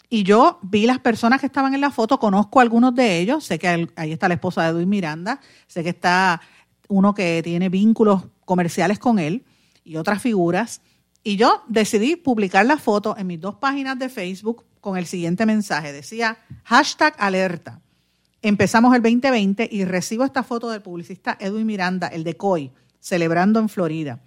Y 0.10 0.24
yo 0.24 0.60
vi 0.62 0.86
las 0.86 1.00
personas 1.00 1.40
que 1.40 1.48
estaban 1.48 1.74
en 1.74 1.82
la 1.82 1.92
foto, 1.92 2.20
conozco 2.20 2.60
a 2.60 2.64
algunos 2.64 2.94
de 2.94 3.20
ellos, 3.20 3.44
sé 3.44 3.58
que 3.58 3.90
ahí 3.96 4.12
está 4.12 4.28
la 4.28 4.36
esposa 4.36 4.64
de 4.64 4.70
Edwin 4.70 4.90
Miranda, 4.90 5.40
sé 5.68 5.84
que 5.84 5.90
está 5.90 6.42
uno 6.88 7.14
que 7.14 7.42
tiene 7.44 7.70
vínculos 7.70 8.24
comerciales 8.46 9.00
con 9.00 9.20
él 9.20 9.44
y 9.84 9.96
otras 9.98 10.22
figuras. 10.22 10.82
Y 11.24 11.38
yo 11.38 11.64
decidí 11.68 12.16
publicar 12.16 12.66
la 12.66 12.78
foto 12.78 13.16
en 13.18 13.28
mis 13.28 13.42
dos 13.42 13.56
páginas 13.56 13.98
de 13.98 14.10
Facebook 14.10 14.64
con 14.80 14.98
el 14.98 15.08
siguiente 15.08 15.46
mensaje. 15.48 15.92
Decía, 15.92 16.38
hashtag 16.64 17.16
alerta. 17.18 17.82
Empezamos 18.44 18.96
el 18.96 19.02
2020 19.02 19.68
y 19.72 19.86
recibo 19.86 20.24
esta 20.24 20.44
foto 20.44 20.70
del 20.70 20.84
publicista 20.84 21.36
Edwin 21.40 21.66
Miranda, 21.66 22.08
el 22.08 22.24
de 22.24 22.38
COI, 22.38 22.72
celebrando 23.00 23.60
en 23.60 23.70
Florida. 23.70 24.20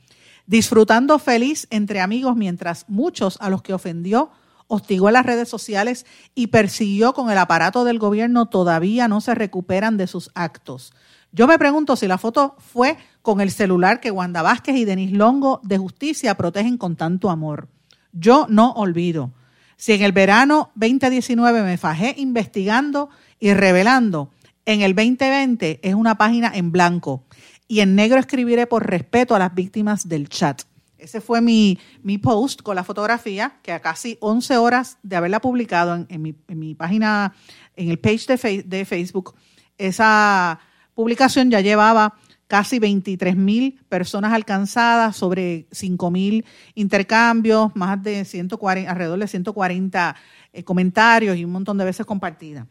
Disfrutando 0.46 1.20
feliz 1.20 1.68
entre 1.70 2.00
amigos 2.00 2.34
mientras 2.34 2.84
muchos 2.88 3.38
a 3.40 3.48
los 3.48 3.62
que 3.62 3.74
ofendió 3.74 4.32
hostigó 4.68 5.08
en 5.08 5.14
las 5.14 5.26
redes 5.26 5.48
sociales 5.48 6.06
y 6.34 6.48
persiguió 6.48 7.14
con 7.14 7.30
el 7.30 7.38
aparato 7.38 7.84
del 7.84 7.98
gobierno 7.98 8.46
todavía 8.46 9.08
no 9.08 9.20
se 9.20 9.34
recuperan 9.34 9.96
de 9.96 10.06
sus 10.06 10.30
actos. 10.34 10.92
Yo 11.32 11.46
me 11.46 11.58
pregunto 11.58 11.96
si 11.96 12.06
la 12.06 12.18
foto 12.18 12.56
fue 12.58 12.96
con 13.22 13.40
el 13.40 13.50
celular 13.50 14.00
que 14.00 14.10
Wanda 14.10 14.42
Vázquez 14.42 14.76
y 14.76 14.84
Denis 14.84 15.12
Longo 15.12 15.60
de 15.62 15.78
Justicia 15.78 16.36
protegen 16.36 16.78
con 16.78 16.96
tanto 16.96 17.28
amor. 17.28 17.68
Yo 18.12 18.46
no 18.48 18.72
olvido. 18.72 19.32
Si 19.76 19.92
en 19.92 20.02
el 20.02 20.12
verano 20.12 20.70
2019 20.74 21.62
me 21.62 21.76
fajé 21.76 22.14
investigando 22.16 23.10
y 23.38 23.52
revelando, 23.52 24.30
en 24.64 24.82
el 24.82 24.94
2020 24.94 25.80
es 25.82 25.94
una 25.94 26.18
página 26.18 26.50
en 26.54 26.72
blanco 26.72 27.24
y 27.68 27.80
en 27.80 27.94
negro 27.94 28.18
escribiré 28.18 28.66
por 28.66 28.86
respeto 28.86 29.34
a 29.34 29.38
las 29.38 29.54
víctimas 29.54 30.08
del 30.08 30.28
chat. 30.28 30.62
Ese 30.98 31.20
fue 31.20 31.40
mi, 31.40 31.78
mi 32.02 32.18
post 32.18 32.62
con 32.62 32.76
la 32.76 32.84
fotografía, 32.84 33.58
que 33.62 33.72
a 33.72 33.80
casi 33.80 34.18
11 34.20 34.56
horas 34.56 34.98
de 35.02 35.16
haberla 35.16 35.40
publicado 35.40 36.06
en, 36.08 36.22
mi, 36.22 36.34
en 36.48 36.58
mi, 36.58 36.74
página, 36.74 37.34
en 37.76 37.88
el 37.88 37.98
page 37.98 38.36
de, 38.36 38.62
de 38.64 38.84
Facebook, 38.84 39.34
esa 39.78 40.58
publicación 40.94 41.50
ya 41.50 41.60
llevaba 41.60 42.14
casi 42.48 42.78
23 42.78 43.36
mil 43.36 43.78
personas 43.88 44.32
alcanzadas, 44.32 45.14
sobre 45.16 45.68
5 45.70 46.10
mil 46.10 46.44
intercambios, 46.74 47.76
más 47.76 48.02
de 48.02 48.24
140, 48.24 48.90
alrededor 48.90 49.18
de 49.18 49.28
140 49.28 50.16
eh, 50.52 50.64
comentarios 50.64 51.36
y 51.36 51.44
un 51.44 51.52
montón 51.52 51.78
de 51.78 51.84
veces 51.84 52.06
compartida. 52.06 52.66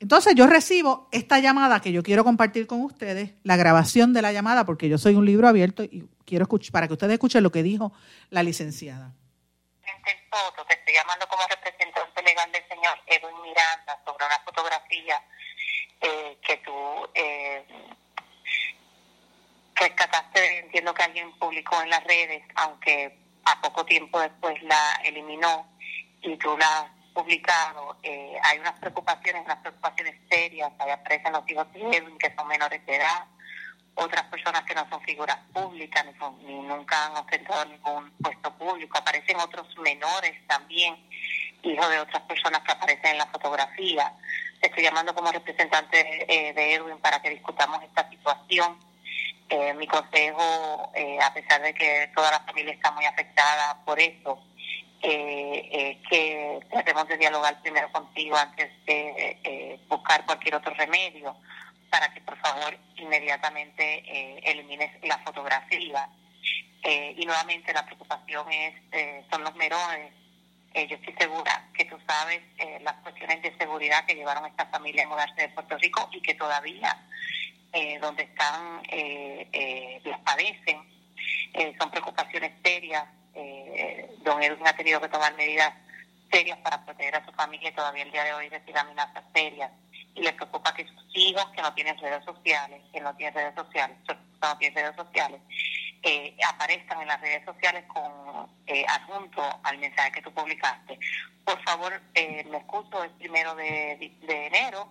Entonces 0.00 0.34
yo 0.36 0.46
recibo 0.46 1.08
esta 1.10 1.40
llamada 1.40 1.80
que 1.80 1.90
yo 1.90 2.02
quiero 2.02 2.22
compartir 2.22 2.66
con 2.66 2.82
ustedes, 2.82 3.32
la 3.42 3.56
grabación 3.56 4.12
de 4.12 4.22
la 4.22 4.32
llamada, 4.32 4.64
porque 4.64 4.88
yo 4.88 4.96
soy 4.96 5.16
un 5.16 5.26
libro 5.26 5.48
abierto 5.48 5.82
y 5.82 6.08
quiero 6.24 6.44
escuchar, 6.44 6.72
para 6.72 6.86
que 6.86 6.92
ustedes 6.92 7.14
escuchen 7.14 7.42
lo 7.42 7.50
que 7.50 7.64
dijo 7.64 7.92
la 8.30 8.42
licenciada. 8.42 9.12
Te 10.04 10.74
estoy 10.74 10.94
llamando 10.94 11.26
como 11.28 11.42
representante 11.48 12.22
legal 12.22 12.50
del 12.52 12.62
señor 12.68 12.98
Edwin 13.06 13.42
Miranda 13.42 13.98
sobre 14.04 14.26
una 14.26 14.38
fotografía 14.44 15.22
eh, 16.00 16.38
que 16.46 16.56
tú 16.58 16.72
eh, 17.14 17.64
rescataste, 19.74 20.58
entiendo 20.60 20.94
que 20.94 21.02
alguien 21.02 21.32
publicó 21.38 21.80
en 21.82 21.90
las 21.90 22.04
redes, 22.04 22.42
aunque 22.54 23.18
a 23.44 23.60
poco 23.62 23.84
tiempo 23.84 24.20
después 24.20 24.62
la 24.62 25.00
eliminó 25.04 25.66
y 26.22 26.36
tú 26.36 26.56
la 26.58 26.92
publicado, 27.22 27.96
eh, 28.02 28.38
hay 28.44 28.58
unas 28.58 28.78
preocupaciones, 28.78 29.44
unas 29.44 29.58
preocupaciones 29.58 30.14
serias, 30.30 30.70
ahí 30.78 30.90
aparecen 30.90 31.32
los 31.32 31.48
hijos 31.48 31.72
de 31.72 31.80
Edwin 31.80 32.18
que 32.18 32.34
son 32.34 32.46
menores 32.46 32.84
de 32.86 32.96
edad, 32.96 33.24
otras 33.94 34.24
personas 34.26 34.62
que 34.62 34.74
no 34.74 34.88
son 34.88 35.00
figuras 35.02 35.38
públicas 35.52 36.04
ni, 36.06 36.46
ni 36.46 36.60
nunca 36.62 37.06
han 37.06 37.16
ostentado 37.16 37.64
ningún 37.64 38.10
puesto 38.22 38.52
público, 38.56 38.98
aparecen 38.98 39.36
otros 39.38 39.66
menores 39.78 40.34
también, 40.46 40.96
hijos 41.62 41.90
de 41.90 41.98
otras 41.98 42.22
personas 42.22 42.60
que 42.62 42.72
aparecen 42.72 43.12
en 43.12 43.18
la 43.18 43.26
fotografía 43.26 44.12
estoy 44.60 44.82
llamando 44.82 45.14
como 45.14 45.30
representante 45.30 45.98
eh, 46.28 46.52
de 46.52 46.74
Edwin 46.74 46.98
para 46.98 47.20
que 47.20 47.30
discutamos 47.30 47.82
esta 47.82 48.08
situación. 48.08 48.78
Eh, 49.50 49.72
mi 49.74 49.86
consejo, 49.86 50.90
eh, 50.94 51.18
a 51.22 51.32
pesar 51.32 51.62
de 51.62 51.72
que 51.72 52.10
toda 52.14 52.30
la 52.30 52.40
familia 52.40 52.74
está 52.74 52.90
muy 52.92 53.06
afectada 53.06 53.82
por 53.84 53.98
eso, 53.98 54.38
es 55.00 55.96
que 56.08 56.60
tratemos 56.70 57.06
de 57.08 57.16
dialogar 57.18 57.60
primero 57.62 57.90
contigo 57.92 58.36
antes 58.36 58.70
de 58.84 59.80
buscar 59.88 60.24
cualquier 60.26 60.56
otro 60.56 60.74
remedio 60.74 61.36
para 61.90 62.12
que 62.12 62.20
por 62.20 62.36
favor 62.38 62.76
inmediatamente 62.96 64.02
elimines 64.50 64.90
la 65.04 65.18
fotografía. 65.18 66.08
y 66.82 67.24
nuevamente 67.24 67.72
la 67.72 67.84
preocupación 67.84 68.50
es 68.52 68.74
son 69.30 69.44
los 69.44 69.54
menores 69.54 70.12
eh, 70.74 70.86
yo 70.86 70.96
estoy 70.96 71.14
segura 71.14 71.66
que 71.74 71.86
tú 71.86 71.96
sabes 72.06 72.40
eh, 72.58 72.78
las 72.82 72.94
cuestiones 72.96 73.42
de 73.42 73.56
seguridad 73.56 74.04
que 74.06 74.14
llevaron 74.14 74.46
esta 74.46 74.66
familia 74.66 75.04
a 75.04 75.08
mudarse 75.08 75.42
de 75.42 75.48
Puerto 75.48 75.78
Rico 75.78 76.08
y 76.12 76.20
que 76.20 76.34
todavía 76.34 76.96
eh, 77.72 77.98
donde 77.98 78.24
están 78.24 78.82
les 78.90 80.18
padecen. 80.24 80.78
son 81.78 81.90
preocupaciones 81.90 82.52
serias. 82.62 83.04
Don 84.18 84.42
Edwin 84.42 84.66
ha 84.66 84.72
tenido 84.72 85.00
que 85.00 85.08
tomar 85.08 85.34
medidas 85.36 85.72
serias 86.30 86.58
para 86.58 86.84
proteger 86.84 87.16
a 87.16 87.24
su 87.24 87.32
familia 87.32 87.70
y 87.70 87.74
todavía 87.74 88.02
el 88.02 88.12
día 88.12 88.24
de 88.24 88.34
hoy 88.34 88.48
recibe 88.48 88.78
amenazas 88.78 89.24
serias. 89.34 89.70
Y 90.14 90.22
le 90.22 90.32
preocupa 90.32 90.74
que 90.74 90.86
sus 90.86 91.04
hijos, 91.14 91.46
que 91.54 91.62
no 91.62 91.72
tienen 91.74 91.96
redes 91.98 92.24
sociales, 92.24 92.82
que 92.92 93.00
no 93.00 93.14
tienen 93.14 93.34
redes 93.34 93.54
sociales, 93.54 93.96
no 94.42 94.58
tienen 94.58 94.76
redes 94.76 94.96
sociales, 94.96 95.40
eh, 96.02 96.36
aparezcan 96.46 97.00
en 97.02 97.08
las 97.08 97.20
redes 97.20 97.44
sociales 97.44 97.84
con 97.86 98.48
eh, 98.66 98.84
adjunto 98.88 99.42
al 99.62 99.78
mensaje 99.78 100.12
que 100.12 100.22
tú 100.22 100.32
publicaste. 100.32 100.98
Por 101.44 101.62
favor, 101.62 102.00
eh, 102.14 102.44
me 102.50 102.58
excuso, 102.58 103.04
el 103.04 103.10
primero 103.12 103.54
de 103.54 104.12
enero, 104.26 104.90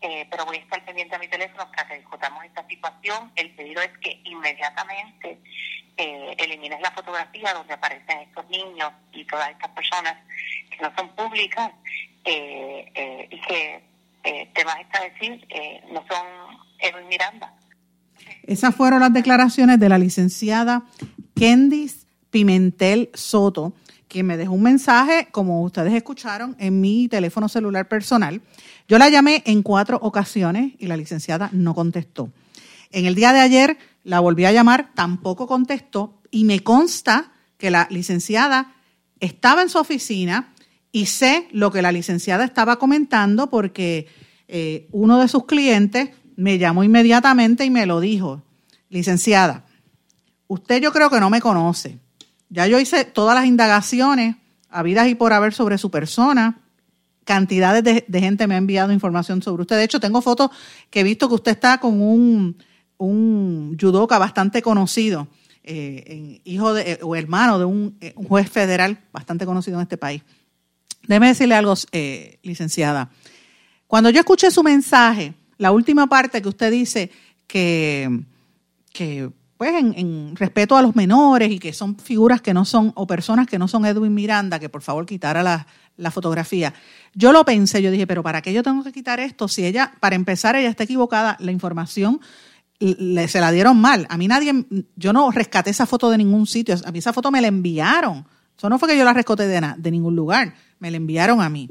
eh, 0.00 0.26
pero 0.30 0.46
voy 0.46 0.56
a 0.56 0.60
estar 0.60 0.84
pendiente 0.84 1.14
a 1.14 1.18
mi 1.18 1.28
teléfono 1.28 1.70
para 1.70 1.88
que 1.88 1.98
discutamos 1.98 2.44
esta 2.44 2.66
situación. 2.66 3.30
El 3.36 3.50
pedido 3.54 3.82
es 3.82 3.90
que 3.98 4.20
inmediatamente 4.24 5.38
eh, 5.96 6.34
elimines 6.38 6.80
la 6.80 6.90
fotografía 6.92 7.52
donde 7.52 7.74
aparecen 7.74 8.20
estos 8.20 8.48
niños 8.48 8.92
y 9.12 9.24
todas 9.26 9.50
estas 9.50 9.70
personas 9.70 10.16
que 10.70 10.82
no 10.82 10.92
son 10.96 11.14
públicas 11.14 11.70
eh, 12.24 13.28
y 13.30 13.40
que 13.42 13.82
te 14.22 14.64
vas 14.64 14.76
a 14.92 15.04
decir 15.04 15.46
no 15.90 16.04
son 16.06 16.26
Edwin 16.78 17.08
Miranda. 17.08 17.54
Esas 18.42 18.74
fueron 18.74 19.00
las 19.00 19.12
declaraciones 19.12 19.78
de 19.78 19.88
la 19.88 19.96
licenciada 19.96 20.82
Kendis 21.34 22.06
Pimentel 22.30 23.10
Soto, 23.14 23.72
que 24.08 24.22
me 24.22 24.36
dejó 24.36 24.52
un 24.52 24.62
mensaje, 24.62 25.28
como 25.30 25.62
ustedes 25.62 25.92
escucharon, 25.94 26.56
en 26.58 26.80
mi 26.80 27.08
teléfono 27.08 27.48
celular 27.48 27.88
personal. 27.88 28.42
Yo 28.90 28.98
la 28.98 29.08
llamé 29.08 29.44
en 29.46 29.62
cuatro 29.62 30.00
ocasiones 30.02 30.72
y 30.80 30.88
la 30.88 30.96
licenciada 30.96 31.48
no 31.52 31.76
contestó. 31.76 32.32
En 32.90 33.06
el 33.06 33.14
día 33.14 33.32
de 33.32 33.38
ayer 33.38 33.78
la 34.02 34.18
volví 34.18 34.46
a 34.46 34.52
llamar, 34.52 34.90
tampoco 34.96 35.46
contestó 35.46 36.20
y 36.32 36.42
me 36.42 36.58
consta 36.64 37.30
que 37.56 37.70
la 37.70 37.86
licenciada 37.88 38.74
estaba 39.20 39.62
en 39.62 39.68
su 39.68 39.78
oficina 39.78 40.52
y 40.90 41.06
sé 41.06 41.46
lo 41.52 41.70
que 41.70 41.82
la 41.82 41.92
licenciada 41.92 42.42
estaba 42.42 42.80
comentando 42.80 43.48
porque 43.48 44.08
eh, 44.48 44.88
uno 44.90 45.20
de 45.20 45.28
sus 45.28 45.46
clientes 45.46 46.10
me 46.34 46.58
llamó 46.58 46.82
inmediatamente 46.82 47.64
y 47.64 47.70
me 47.70 47.86
lo 47.86 48.00
dijo, 48.00 48.42
licenciada, 48.88 49.66
usted 50.48 50.82
yo 50.82 50.92
creo 50.92 51.10
que 51.10 51.20
no 51.20 51.30
me 51.30 51.40
conoce. 51.40 52.00
Ya 52.48 52.66
yo 52.66 52.80
hice 52.80 53.04
todas 53.04 53.36
las 53.36 53.46
indagaciones 53.46 54.34
habidas 54.68 55.06
y 55.06 55.14
por 55.14 55.32
haber 55.32 55.54
sobre 55.54 55.78
su 55.78 55.92
persona. 55.92 56.59
Cantidades 57.30 57.84
de, 57.84 58.20
gente 58.20 58.48
me 58.48 58.54
ha 58.54 58.58
enviado 58.58 58.92
información 58.92 59.40
sobre 59.40 59.62
usted. 59.62 59.76
De 59.76 59.84
hecho, 59.84 60.00
tengo 60.00 60.20
fotos 60.20 60.50
que 60.90 60.98
he 60.98 61.02
visto 61.04 61.28
que 61.28 61.36
usted 61.36 61.52
está 61.52 61.78
con 61.78 62.02
un, 62.02 62.56
un 62.98 63.76
judoka 63.80 64.18
bastante 64.18 64.60
conocido, 64.62 65.28
eh, 65.62 66.40
hijo 66.42 66.74
de, 66.74 66.98
o 67.02 67.14
hermano 67.14 67.60
de 67.60 67.66
un, 67.66 67.96
eh, 68.00 68.14
un, 68.16 68.26
juez 68.26 68.50
federal 68.50 68.98
bastante 69.12 69.46
conocido 69.46 69.76
en 69.76 69.82
este 69.82 69.96
país. 69.96 70.22
Déjeme 71.06 71.28
decirle 71.28 71.54
algo, 71.54 71.74
eh, 71.92 72.40
licenciada. 72.42 73.12
Cuando 73.86 74.10
yo 74.10 74.18
escuché 74.18 74.50
su 74.50 74.64
mensaje, 74.64 75.32
la 75.56 75.70
última 75.70 76.08
parte 76.08 76.42
que 76.42 76.48
usted 76.48 76.72
dice 76.72 77.12
que, 77.46 78.24
que 78.92 79.30
pues 79.60 79.74
en, 79.74 80.36
respeto 80.36 80.74
a 80.74 80.80
los 80.80 80.96
menores 80.96 81.52
y 81.52 81.58
que 81.58 81.74
son 81.74 81.98
figuras 81.98 82.40
que 82.40 82.54
no 82.54 82.64
son, 82.64 82.94
o 82.96 83.06
personas 83.06 83.46
que 83.46 83.58
no 83.58 83.68
son 83.68 83.84
Edwin 83.84 84.14
Miranda, 84.14 84.58
que 84.58 84.70
por 84.70 84.80
favor 84.80 85.04
quitara 85.04 85.42
la, 85.42 85.66
la 85.98 86.10
fotografía. 86.10 86.72
Yo 87.12 87.30
lo 87.30 87.44
pensé, 87.44 87.82
yo 87.82 87.90
dije, 87.90 88.06
pero 88.06 88.22
¿para 88.22 88.40
qué 88.40 88.54
yo 88.54 88.62
tengo 88.62 88.82
que 88.82 88.90
quitar 88.90 89.20
esto? 89.20 89.48
Si 89.48 89.66
ella, 89.66 89.92
para 90.00 90.16
empezar, 90.16 90.56
ella 90.56 90.70
está 90.70 90.84
equivocada, 90.84 91.36
la 91.40 91.52
información 91.52 92.22
le, 92.78 93.28
se 93.28 93.38
la 93.38 93.52
dieron 93.52 93.78
mal. 93.78 94.06
A 94.08 94.16
mí 94.16 94.28
nadie, 94.28 94.64
yo 94.96 95.12
no 95.12 95.30
rescaté 95.30 95.68
esa 95.68 95.84
foto 95.84 96.08
de 96.08 96.16
ningún 96.16 96.46
sitio, 96.46 96.76
a 96.82 96.90
mí 96.90 97.00
esa 97.00 97.12
foto 97.12 97.30
me 97.30 97.42
la 97.42 97.48
enviaron. 97.48 98.24
Eso 98.56 98.70
no 98.70 98.78
fue 98.78 98.88
que 98.88 98.96
yo 98.96 99.04
la 99.04 99.12
rescaté 99.12 99.46
de, 99.46 99.74
de 99.76 99.90
ningún 99.90 100.16
lugar, 100.16 100.54
me 100.78 100.90
la 100.90 100.96
enviaron 100.96 101.42
a 101.42 101.50
mí. 101.50 101.68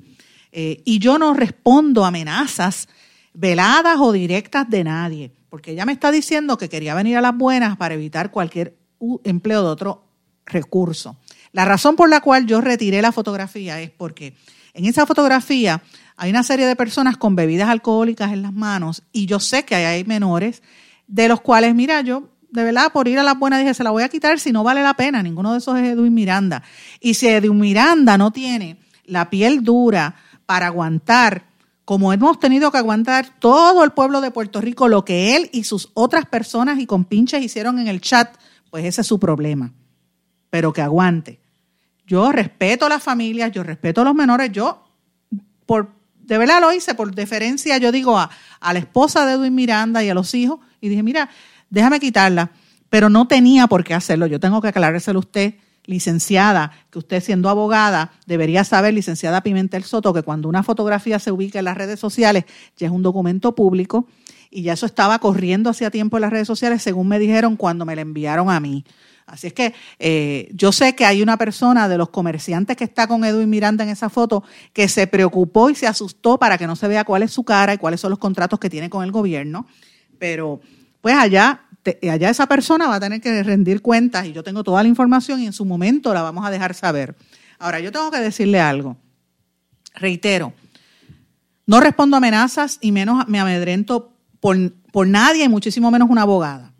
Eh, 0.51 0.83
y 0.85 0.99
yo 0.99 1.17
no 1.17 1.33
respondo 1.33 2.05
amenazas 2.05 2.87
veladas 3.33 3.97
o 3.99 4.11
directas 4.11 4.69
de 4.69 4.83
nadie 4.83 5.38
porque 5.49 5.71
ella 5.71 5.85
me 5.85 5.93
está 5.93 6.11
diciendo 6.11 6.57
que 6.57 6.69
quería 6.69 6.95
venir 6.95 7.17
a 7.17 7.21
las 7.21 7.35
buenas 7.35 7.77
para 7.77 7.95
evitar 7.95 8.31
cualquier 8.31 8.77
empleo 9.23 9.63
de 9.63 9.69
otro 9.69 10.03
recurso. 10.45 11.17
La 11.51 11.65
razón 11.65 11.95
por 11.95 12.09
la 12.09 12.21
cual 12.21 12.45
yo 12.45 12.61
retiré 12.61 13.01
la 13.01 13.11
fotografía 13.11 13.81
es 13.81 13.89
porque 13.89 14.35
en 14.73 14.85
esa 14.85 15.05
fotografía 15.05 15.81
hay 16.15 16.29
una 16.29 16.43
serie 16.43 16.65
de 16.65 16.75
personas 16.75 17.17
con 17.17 17.35
bebidas 17.35 17.69
alcohólicas 17.69 18.31
en 18.31 18.41
las 18.41 18.53
manos 18.53 19.03
y 19.11 19.25
yo 19.25 19.39
sé 19.39 19.63
que 19.63 19.75
hay 19.75 20.03
menores 20.03 20.61
de 21.07 21.27
los 21.27 21.41
cuales, 21.41 21.73
mira, 21.73 22.01
yo 22.01 22.29
de 22.51 22.63
verdad 22.63 22.91
por 22.91 23.07
ir 23.07 23.19
a 23.19 23.23
las 23.23 23.37
buenas 23.37 23.59
dije, 23.59 23.73
se 23.73 23.83
la 23.83 23.91
voy 23.91 24.03
a 24.03 24.09
quitar 24.09 24.39
si 24.39 24.51
no 24.51 24.63
vale 24.63 24.83
la 24.83 24.93
pena, 24.95 25.23
ninguno 25.23 25.53
de 25.53 25.59
esos 25.59 25.77
es 25.77 25.85
Edwin 25.85 26.13
Miranda. 26.13 26.63
Y 26.99 27.15
si 27.15 27.27
Edwin 27.27 27.59
Miranda 27.59 28.17
no 28.17 28.31
tiene 28.31 28.77
la 29.05 29.29
piel 29.29 29.63
dura 29.63 30.15
para 30.45 30.67
aguantar 30.67 31.48
como 31.89 32.13
hemos 32.13 32.39
tenido 32.39 32.71
que 32.71 32.77
aguantar 32.77 33.39
todo 33.39 33.83
el 33.83 33.89
pueblo 33.89 34.21
de 34.21 34.29
Puerto 34.29 34.61
Rico 34.61 34.87
lo 34.87 35.03
que 35.03 35.35
él 35.35 35.49
y 35.51 35.63
sus 35.63 35.89
otras 35.95 36.27
personas 36.27 36.77
y 36.77 36.85
compinches 36.85 37.41
hicieron 37.41 37.79
en 37.79 37.87
el 37.87 37.99
chat, 37.99 38.37
pues 38.69 38.85
ese 38.85 39.01
es 39.01 39.07
su 39.07 39.19
problema. 39.19 39.73
Pero 40.51 40.71
que 40.71 40.83
aguante. 40.83 41.39
Yo 42.05 42.31
respeto 42.31 42.85
a 42.85 42.89
las 42.89 43.01
familias, 43.01 43.51
yo 43.51 43.63
respeto 43.63 44.01
a 44.01 44.03
los 44.03 44.13
menores, 44.13 44.51
yo 44.51 44.83
por 45.65 45.89
de 46.19 46.37
verdad 46.37 46.61
lo 46.61 46.71
hice 46.71 46.93
por 46.93 47.15
deferencia, 47.15 47.79
yo 47.79 47.91
digo 47.91 48.19
a, 48.19 48.29
a 48.59 48.71
la 48.71 48.77
esposa 48.77 49.25
de 49.25 49.33
Edwin 49.33 49.55
Miranda 49.55 50.03
y 50.03 50.09
a 50.09 50.13
los 50.13 50.35
hijos 50.35 50.59
y 50.79 50.89
dije, 50.89 51.01
mira, 51.01 51.31
déjame 51.71 51.99
quitarla, 51.99 52.51
pero 52.91 53.09
no 53.09 53.27
tenía 53.27 53.65
por 53.65 53.83
qué 53.83 53.95
hacerlo. 53.95 54.27
Yo 54.27 54.39
tengo 54.39 54.61
que 54.61 54.67
aclarárselo 54.67 55.17
a 55.17 55.21
usted 55.21 55.55
licenciada, 55.89 56.71
que 56.91 56.99
usted 56.99 57.21
siendo 57.21 57.49
abogada 57.49 58.11
debería 58.27 58.63
saber, 58.63 58.93
licenciada 58.93 59.41
Pimentel 59.41 59.83
Soto, 59.83 60.13
que 60.13 60.21
cuando 60.21 60.47
una 60.47 60.61
fotografía 60.61 61.17
se 61.17 61.31
ubica 61.31 61.57
en 61.57 61.65
las 61.65 61.75
redes 61.75 61.99
sociales 61.99 62.45
ya 62.77 62.85
es 62.85 62.93
un 62.93 63.01
documento 63.01 63.55
público 63.55 64.07
y 64.51 64.61
ya 64.61 64.73
eso 64.73 64.85
estaba 64.85 65.17
corriendo 65.17 65.69
hacía 65.71 65.89
tiempo 65.89 66.17
en 66.17 66.21
las 66.21 66.31
redes 66.31 66.47
sociales, 66.47 66.83
según 66.83 67.07
me 67.07 67.17
dijeron 67.17 67.55
cuando 67.57 67.85
me 67.85 67.95
la 67.95 68.01
enviaron 68.01 68.51
a 68.51 68.59
mí. 68.59 68.85
Así 69.25 69.47
es 69.47 69.53
que 69.53 69.73
eh, 69.97 70.49
yo 70.53 70.71
sé 70.71 70.93
que 70.93 71.05
hay 71.05 71.23
una 71.23 71.37
persona 71.37 71.87
de 71.89 71.97
los 71.97 72.09
comerciantes 72.09 72.77
que 72.77 72.83
está 72.83 73.07
con 73.07 73.23
Edwin 73.25 73.49
Miranda 73.49 73.83
en 73.83 73.89
esa 73.89 74.09
foto 74.09 74.43
que 74.73 74.87
se 74.87 75.07
preocupó 75.07 75.71
y 75.71 75.75
se 75.75 75.87
asustó 75.87 76.37
para 76.37 76.59
que 76.59 76.67
no 76.67 76.75
se 76.75 76.87
vea 76.87 77.03
cuál 77.03 77.23
es 77.23 77.31
su 77.31 77.43
cara 77.43 77.73
y 77.73 77.77
cuáles 77.79 77.99
son 77.99 78.11
los 78.11 78.19
contratos 78.19 78.59
que 78.59 78.69
tiene 78.69 78.91
con 78.91 79.03
el 79.03 79.11
gobierno. 79.11 79.65
Pero 80.19 80.61
pues 81.01 81.15
allá 81.15 81.61
allá 82.09 82.29
esa 82.29 82.47
persona 82.47 82.87
va 82.87 82.95
a 82.95 82.99
tener 82.99 83.21
que 83.21 83.43
rendir 83.43 83.81
cuentas 83.81 84.25
y 84.25 84.33
yo 84.33 84.43
tengo 84.43 84.63
toda 84.63 84.83
la 84.83 84.89
información 84.89 85.39
y 85.41 85.45
en 85.45 85.53
su 85.53 85.65
momento 85.65 86.13
la 86.13 86.21
vamos 86.21 86.45
a 86.45 86.51
dejar 86.51 86.73
saber. 86.73 87.15
Ahora, 87.57 87.79
yo 87.79 87.91
tengo 87.91 88.11
que 88.11 88.19
decirle 88.19 88.59
algo. 88.59 88.97
Reitero, 89.95 90.53
no 91.65 91.79
respondo 91.79 92.17
amenazas 92.17 92.77
y 92.81 92.91
menos 92.91 93.27
me 93.27 93.39
amedrento 93.39 94.13
por, 94.39 94.57
por 94.91 95.07
nadie 95.07 95.45
y 95.45 95.49
muchísimo 95.49 95.91
menos 95.91 96.09
una 96.09 96.23
abogada. 96.23 96.73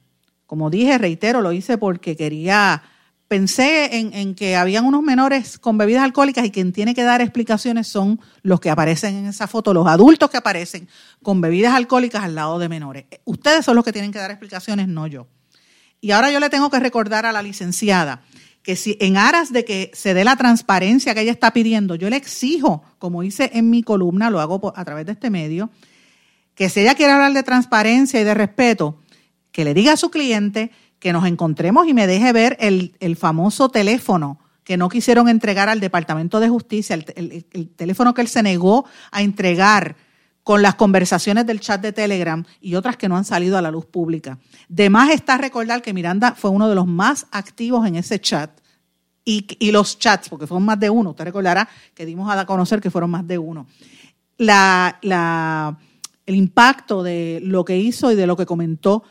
Como 0.46 0.70
dije, 0.70 0.98
reitero, 0.98 1.42
lo 1.42 1.52
hice 1.52 1.78
porque 1.78 2.16
quería 2.16 2.82
pensé 3.30 3.96
en, 3.96 4.34
que 4.34 4.56
habían 4.56 4.86
unos 4.86 5.04
menores 5.04 5.60
con 5.60 5.78
bebidas 5.78 6.04
alcohólicas 6.04 6.44
y 6.46 6.52
quien 6.52 6.74
tiene 6.74 6.96
que 6.96 7.04
dar 7.04 7.22
explicaciones 7.22 7.88
son 7.88 8.20
los 8.42 8.60
que 8.60 8.72
aparecen 8.72 9.16
en 9.16 9.28
esa 9.28 9.48
foto, 9.48 9.72
los 9.72 9.88
adultos 9.88 10.32
que 10.32 10.38
aparecen 10.38 10.90
con 11.22 11.40
bebidas 11.40 11.76
alcohólicas 11.76 12.24
al 12.24 12.34
lado 12.34 12.58
de 12.58 12.68
menores. 12.68 13.06
Ustedes 13.26 13.64
son 13.64 13.76
los 13.76 13.86
que 13.86 13.94
tienen 13.94 14.12
que 14.12 14.18
dar 14.18 14.32
explicaciones, 14.32 14.88
no 14.88 15.06
yo. 15.06 15.28
Y 16.02 16.10
ahora 16.12 16.32
yo 16.32 16.40
le 16.40 16.50
tengo 16.50 16.72
que 16.72 16.80
recordar 16.80 17.28
a 17.28 17.32
la 17.32 17.44
licenciada 17.44 18.24
que 18.64 18.76
si 18.76 18.98
en 19.00 19.16
aras 19.16 19.54
de 19.54 19.64
que 19.64 19.92
se 19.94 20.16
dé 20.16 20.24
la 20.24 20.36
transparencia 20.36 21.14
que 21.14 21.22
ella 21.22 21.32
está 21.32 21.54
pidiendo, 21.54 21.94
yo 21.94 22.10
le 22.10 22.16
exijo, 22.16 22.84
como 22.98 23.22
hice 23.22 23.52
en 23.54 23.70
mi 23.70 23.84
columna, 23.84 24.32
lo 24.32 24.42
hago 24.42 24.74
a 24.76 24.86
través 24.86 25.06
de 25.06 25.12
este 25.12 25.30
medio, 25.30 25.70
que 26.56 26.68
si 26.70 26.82
ella 26.82 26.96
quiere 26.96 27.14
hablar 27.14 27.34
de 27.34 27.44
transparencia 27.44 28.20
y 28.20 28.24
de 28.24 28.34
respeto, 28.34 29.00
que 29.52 29.64
le 29.64 29.76
diga 29.76 29.94
a 29.94 29.98
su 29.98 30.10
cliente 30.10 30.72
que 31.00 31.14
nos 31.14 31.26
encontremos 31.26 31.88
y 31.88 31.94
me 31.94 32.08
deje 32.08 32.32
ver 32.34 32.58
el, 32.60 33.16
famoso 33.16 33.70
teléfono 33.70 34.40
que 34.64 34.78
no 34.78 34.90
quisieron 34.90 35.30
entregar 35.30 35.70
al 35.70 35.80
Departamento 35.80 36.40
de 36.40 36.50
Justicia, 36.50 36.96
el, 36.96 37.70
teléfono 37.76 38.14
que 38.14 38.22
él 38.22 38.28
se 38.28 38.44
negó 38.44 38.86
a 39.12 39.22
entregar 39.22 39.96
con 40.44 40.62
las 40.62 40.76
conversaciones 40.76 41.46
del 41.46 41.60
chat 41.60 41.82
de 41.82 41.94
Telegram 41.94 42.44
y 42.62 42.76
otras 42.76 42.98
que 42.98 43.08
no 43.08 43.18
han 43.18 43.26
salido 43.26 43.58
a 43.58 43.62
la 43.62 43.72
luz 43.72 43.86
pública. 43.86 44.38
De 44.68 44.90
más 44.90 45.10
está 45.12 45.38
recordar 45.38 45.82
que 45.82 45.94
Miranda 45.94 46.34
fue 46.34 46.50
uno 46.50 46.68
de 46.68 46.76
los 46.76 46.88
más 46.88 47.28
activos 47.32 47.88
en 47.88 47.96
ese 47.96 48.20
chat 48.20 48.52
y, 49.26 49.72
los 49.72 50.00
chats, 50.00 50.28
porque 50.28 50.48
fueron 50.48 50.66
más 50.66 50.80
de 50.80 50.90
uno. 50.90 51.12
Usted 51.12 51.26
recordará 51.26 51.70
que 51.94 52.06
dimos 52.06 52.32
a 52.32 52.46
conocer 52.46 52.82
que 52.82 52.90
fueron 52.90 53.12
más 53.12 53.28
de 53.28 53.38
uno. 53.38 53.68
La, 54.38 55.78
el 56.26 56.36
impacto 56.36 57.04
de 57.04 57.40
lo 57.44 57.64
que 57.64 57.78
hizo 57.78 58.12
y 58.12 58.16
de 58.16 58.26
lo 58.26 58.36
que 58.36 58.46
comentó 58.48 59.04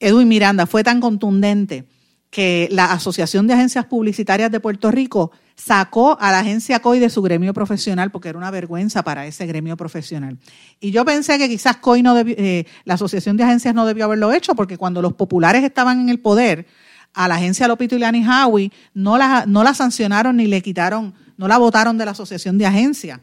Edwin 0.00 0.26
Miranda 0.28 0.66
fue 0.66 0.82
tan 0.82 1.00
contundente 1.00 1.86
que 2.30 2.68
la 2.70 2.92
Asociación 2.92 3.46
de 3.46 3.54
Agencias 3.54 3.86
Publicitarias 3.86 4.50
de 4.50 4.60
Puerto 4.60 4.90
Rico 4.90 5.32
sacó 5.56 6.16
a 6.20 6.30
la 6.30 6.40
agencia 6.40 6.80
COI 6.80 7.00
de 7.00 7.10
su 7.10 7.22
gremio 7.22 7.52
profesional 7.52 8.10
porque 8.10 8.28
era 8.28 8.38
una 8.38 8.50
vergüenza 8.50 9.02
para 9.02 9.26
ese 9.26 9.46
gremio 9.46 9.76
profesional. 9.76 10.38
Y 10.80 10.90
yo 10.92 11.04
pensé 11.04 11.38
que 11.38 11.48
quizás 11.48 11.76
COI 11.76 12.02
no 12.02 12.16
eh, 12.18 12.66
la 12.84 12.94
Asociación 12.94 13.36
de 13.36 13.44
Agencias 13.44 13.74
no 13.74 13.84
debió 13.84 14.04
haberlo 14.04 14.32
hecho 14.32 14.54
porque 14.54 14.78
cuando 14.78 15.02
los 15.02 15.14
populares 15.14 15.64
estaban 15.64 16.00
en 16.00 16.08
el 16.08 16.20
poder, 16.20 16.66
a 17.12 17.26
la 17.26 17.34
agencia 17.34 17.66
Lopito 17.66 17.96
y 17.96 17.98
Lani 17.98 18.24
Howie 18.24 18.70
no 18.94 19.18
la, 19.18 19.44
no 19.46 19.64
la 19.64 19.74
sancionaron 19.74 20.36
ni 20.36 20.46
le 20.46 20.62
quitaron, 20.62 21.12
no 21.36 21.48
la 21.48 21.58
votaron 21.58 21.98
de 21.98 22.04
la 22.04 22.12
Asociación 22.12 22.56
de 22.56 22.66
Agencias 22.66 23.20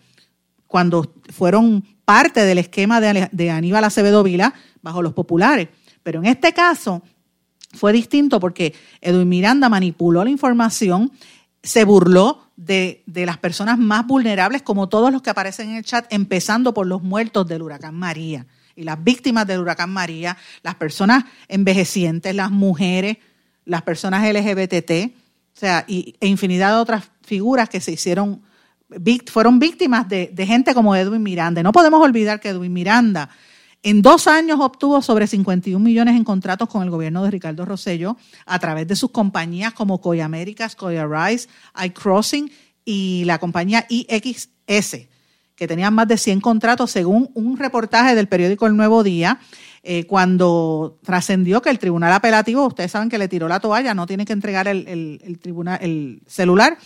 cuando 0.68 1.14
fueron 1.30 1.86
parte 2.04 2.44
del 2.44 2.58
esquema 2.58 3.00
de, 3.00 3.30
de 3.32 3.50
Aníbal 3.50 3.86
Acevedo 3.86 4.24
Vila 4.24 4.54
bajo 4.82 5.02
los 5.02 5.14
populares. 5.14 5.70
Pero 6.08 6.20
en 6.20 6.28
este 6.28 6.54
caso 6.54 7.02
fue 7.74 7.92
distinto 7.92 8.40
porque 8.40 8.74
Edwin 9.02 9.28
Miranda 9.28 9.68
manipuló 9.68 10.24
la 10.24 10.30
información, 10.30 11.12
se 11.62 11.84
burló 11.84 12.50
de, 12.56 13.04
las 13.08 13.38
personas 13.40 13.78
más 13.78 14.08
vulnerables, 14.08 14.62
como 14.62 14.88
todos 14.88 15.12
los 15.12 15.22
que 15.22 15.32
aparecen 15.32 15.72
en 15.72 15.76
el 15.76 15.84
chat, 15.84 16.06
empezando 16.10 16.74
por 16.74 16.88
los 16.88 17.04
muertos 17.04 17.46
del 17.46 17.62
huracán 17.62 17.94
María 17.94 18.46
y 18.74 18.84
las 18.84 19.04
víctimas 19.04 19.46
del 19.48 19.60
huracán 19.60 19.90
María, 19.90 20.38
las 20.64 20.76
personas 20.76 21.26
envejecientes, 21.50 22.34
las 22.34 22.52
mujeres, 22.52 23.18
las 23.66 23.82
personas 23.82 24.26
LGBT, 24.34 25.12
o 25.14 25.60
sea, 25.60 25.84
y, 25.90 26.16
e 26.22 26.28
infinidad 26.28 26.70
de 26.70 26.80
otras 26.80 27.12
figuras 27.22 27.68
que 27.68 27.82
se 27.82 27.92
hicieron, 27.92 28.44
fueron 29.30 29.60
víctimas 29.60 30.08
de, 30.08 30.32
de 30.34 30.46
gente 30.48 30.74
como 30.74 30.96
Edwin 30.96 31.22
Miranda. 31.22 31.62
No 31.64 31.74
podemos 31.74 32.02
olvidar 32.02 32.40
que 32.40 32.48
Edwin 32.48 32.72
Miranda 32.72 33.30
en 33.84 34.02
dos 34.02 34.28
años 34.28 34.60
obtuvo 34.60 35.02
sobre 35.02 35.28
51 35.28 35.84
millones 35.84 36.16
en 36.16 36.24
contratos 36.24 36.68
con 36.68 36.84
el 36.84 36.90
gobierno 36.90 37.24
de 37.24 37.32
Ricardo 37.32 37.66
Rosello 37.66 38.18
a 38.46 38.60
través 38.60 38.88
de 38.88 38.96
sus 38.96 39.12
compañías 39.12 39.74
como 39.74 40.02
Coy 40.02 40.20
Américas, 40.20 40.76
Coy 40.76 40.98
Rise, 41.00 41.48
iCrossing 41.86 42.52
y 42.84 43.24
la 43.26 43.38
compañía 43.38 43.86
IXS, 43.90 45.08
que 45.56 45.68
tenían 45.68 45.94
más 45.94 46.08
de 46.08 46.18
100 46.18 46.42
contratos 46.42 46.92
según 46.92 47.30
un 47.34 47.58
reportaje 47.58 48.16
del 48.16 48.28
periódico 48.28 48.66
El 48.66 48.76
Nuevo 48.76 49.04
Día. 49.04 49.40
Eh, 49.84 50.06
cuando 50.06 51.00
trascendió 51.04 51.62
que 51.62 51.70
el 51.70 51.80
tribunal 51.80 52.12
apelativo, 52.12 52.66
ustedes 52.66 52.92
saben 52.92 53.10
que 53.10 53.18
le 53.18 53.28
tiró 53.28 53.48
la 53.48 53.60
toalla, 53.60 53.94
no 53.94 54.06
tiene 54.06 54.26
que 54.26 54.34
entregar 54.34 54.68
el, 54.68 55.40
tribunal, 55.42 55.80
el 55.82 56.22
celular. 56.28 56.78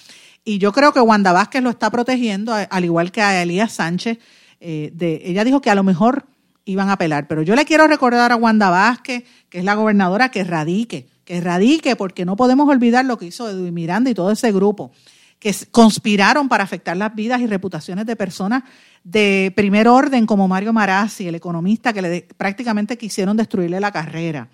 Y 0.44 0.58
yo 0.58 0.72
creo 0.72 0.92
que 0.92 1.00
Wanda 1.00 1.32
Vázquez 1.32 1.64
lo 1.64 1.70
está 1.70 1.90
protegiendo, 1.90 2.54
al 2.54 2.86
igual 2.86 3.12
que 3.12 3.22
a 3.22 3.42
Elías 3.42 3.74
Sánchez. 3.74 4.20
Eh, 4.60 5.22
ella 5.24 5.44
dijo 5.44 5.62
que 5.62 5.70
a 5.70 5.76
lo 5.76 5.84
mejor 5.84 6.26
iban 6.66 6.90
a 6.90 6.94
apelar. 6.94 7.28
Pero 7.28 7.42
yo 7.42 7.56
le 7.56 7.66
quiero 7.66 7.88
recordar 7.88 8.32
a 8.32 8.36
Wanda 8.36 8.70
Vázquez, 8.70 9.24
que 9.50 9.60
es 9.60 9.66
la 9.66 9.76
gobernadora, 9.76 10.30
que 10.30 10.44
radique, 10.44 11.08
que 11.26 11.42
radique, 11.42 11.96
porque 11.96 12.26
no 12.26 12.36
podemos 12.36 12.70
olvidar 12.70 13.06
lo 13.06 13.18
que 13.18 13.26
hizo 13.26 13.50
Edwin 13.50 13.74
Miranda 13.74 14.10
y 14.10 14.14
todo 14.14 14.32
ese 14.32 14.52
grupo, 14.52 14.92
que 15.40 15.56
conspiraron 15.72 16.48
para 16.50 16.64
afectar 16.64 16.96
las 16.96 17.16
vidas 17.16 17.42
y 17.42 17.48
reputaciones 17.48 18.06
de 18.06 18.16
personas 18.16 18.64
de 19.04 19.52
primer 19.56 19.88
orden, 19.88 20.26
como 20.26 20.48
Mario 20.48 20.74
Marazzi, 20.74 21.28
el 21.28 21.36
economista, 21.36 21.94
que 21.94 22.28
prácticamente 22.38 22.98
quisieron 22.98 23.36
destruirle 23.36 23.80
la 23.80 23.92
carrera. 23.92 24.50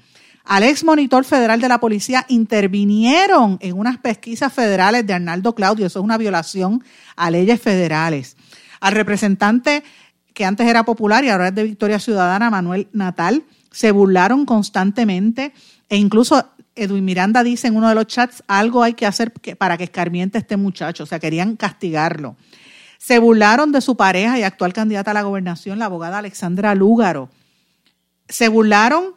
Al 0.46 0.64
ex 0.64 0.86
monitor 0.86 1.26
federal 1.26 1.60
de 1.60 1.68
la 1.68 1.80
policía 1.80 2.26
intervinieron 2.30 3.58
en 3.60 3.78
unas 3.78 3.98
pesquisas 3.98 4.54
federales 4.54 5.06
de 5.06 5.14
Arnaldo 5.14 5.54
Claudio, 5.54 5.86
eso 5.86 6.00
es 6.00 6.06
una 6.06 6.18
violación 6.18 6.82
a 7.18 7.30
leyes 7.30 7.60
federales. 7.60 8.38
Al 8.80 8.94
representante 8.94 9.84
que 10.38 10.46
antes 10.46 10.68
era 10.68 10.84
popular 10.84 11.24
y 11.24 11.30
ahora 11.30 11.48
es 11.48 11.56
de 11.56 11.64
Victoria 11.64 11.98
Ciudadana, 11.98 12.52
Manuel 12.52 12.90
Natal, 12.94 13.42
se 13.72 13.90
burlaron 13.90 14.46
constantemente 14.46 15.52
e 15.90 15.98
incluso 15.98 16.46
Edwin 16.76 17.06
Miranda 17.06 17.42
dice 17.42 17.66
en 17.66 17.76
uno 17.76 17.90
de 17.90 17.96
los 17.96 18.06
chats, 18.06 18.44
algo 18.46 18.84
hay 18.84 18.94
que 18.94 19.08
hacer 19.08 19.34
para 19.58 19.78
que 19.78 19.86
escarmiente 19.86 20.38
este 20.38 20.56
muchacho, 20.56 21.06
o 21.06 21.08
sea, 21.08 21.18
querían 21.18 21.56
castigarlo. 21.56 22.36
Se 23.00 23.18
burlaron 23.18 23.72
de 23.72 23.82
su 23.82 23.98
pareja 23.98 24.38
y 24.38 24.44
actual 24.44 24.74
candidata 24.74 25.10
a 25.10 25.16
la 25.16 25.24
gobernación, 25.24 25.80
la 25.80 25.86
abogada 25.86 26.20
Alexandra 26.20 26.76
Lúgaro. 26.76 27.30
Se 28.30 28.48
burlaron, 28.48 29.16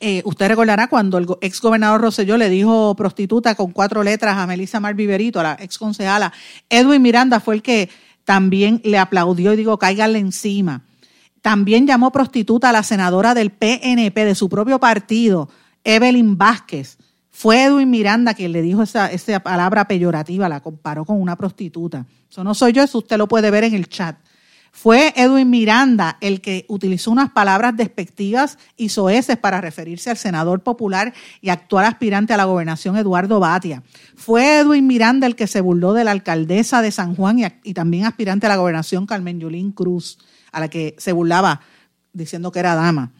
eh, 0.00 0.22
usted 0.24 0.48
recordará 0.48 0.88
cuando 0.88 1.18
el 1.18 1.26
ex 1.42 1.60
gobernador 1.60 2.00
Rosselló 2.00 2.38
le 2.38 2.48
dijo 2.48 2.94
prostituta 2.96 3.54
con 3.56 3.72
cuatro 3.72 4.02
letras 4.02 4.38
a 4.38 4.46
Melissa 4.46 4.80
Mar 4.80 4.94
Viverito, 4.94 5.38
a 5.38 5.42
la 5.42 5.56
ex 5.60 5.76
concejala. 5.76 6.32
Edwin 6.70 7.02
Miranda 7.02 7.40
fue 7.40 7.56
el 7.56 7.62
que 7.62 7.90
también 8.24 8.80
le 8.84 8.98
aplaudió 8.98 9.52
y 9.52 9.56
digo, 9.56 9.78
cáiganle 9.78 10.18
encima. 10.18 10.82
También 11.42 11.86
llamó 11.86 12.12
prostituta 12.12 12.68
a 12.68 12.72
la 12.72 12.82
senadora 12.82 13.34
del 13.34 13.50
PNP 13.50 14.24
de 14.24 14.34
su 14.34 14.48
propio 14.48 14.78
partido, 14.78 15.48
Evelyn 15.84 16.36
Vázquez. 16.36 16.98
Fue 17.30 17.64
Edwin 17.64 17.88
Miranda 17.88 18.34
quien 18.34 18.52
le 18.52 18.60
dijo 18.60 18.82
esa, 18.82 19.10
esa 19.10 19.40
palabra 19.40 19.88
peyorativa, 19.88 20.48
la 20.48 20.60
comparó 20.60 21.04
con 21.04 21.20
una 21.20 21.36
prostituta. 21.36 22.06
Eso 22.28 22.44
no 22.44 22.54
soy 22.54 22.72
yo, 22.72 22.82
eso 22.82 22.98
usted 22.98 23.16
lo 23.16 23.28
puede 23.28 23.50
ver 23.50 23.64
en 23.64 23.74
el 23.74 23.88
chat. 23.88 24.16
Fue 24.72 25.12
Edwin 25.16 25.50
Miranda 25.50 26.16
el 26.20 26.40
que 26.40 26.64
utilizó 26.68 27.10
unas 27.10 27.30
palabras 27.30 27.76
despectivas 27.76 28.56
y 28.76 28.90
soeces 28.90 29.36
para 29.36 29.60
referirse 29.60 30.10
al 30.10 30.16
senador 30.16 30.62
popular 30.62 31.12
y 31.40 31.50
actual 31.50 31.86
aspirante 31.86 32.32
a 32.32 32.36
la 32.36 32.44
gobernación 32.44 32.96
Eduardo 32.96 33.40
Batia. 33.40 33.82
Fue 34.14 34.58
Edwin 34.58 34.86
Miranda 34.86 35.26
el 35.26 35.36
que 35.36 35.48
se 35.48 35.60
burló 35.60 35.92
de 35.92 36.04
la 36.04 36.12
alcaldesa 36.12 36.82
de 36.82 36.92
San 36.92 37.16
Juan 37.16 37.38
y, 37.64 37.74
también 37.74 38.06
aspirante 38.06 38.46
a 38.46 38.48
la 38.48 38.56
gobernación 38.56 39.06
Carmen 39.06 39.40
Yulín 39.40 39.72
Cruz 39.72 40.18
a 40.52 40.60
la 40.60 40.68
que 40.68 40.94
se 40.98 41.12
burlaba 41.12 41.60
diciendo 42.12 42.52
que 42.52 42.60
era 42.60 42.74
dama. 42.74 43.12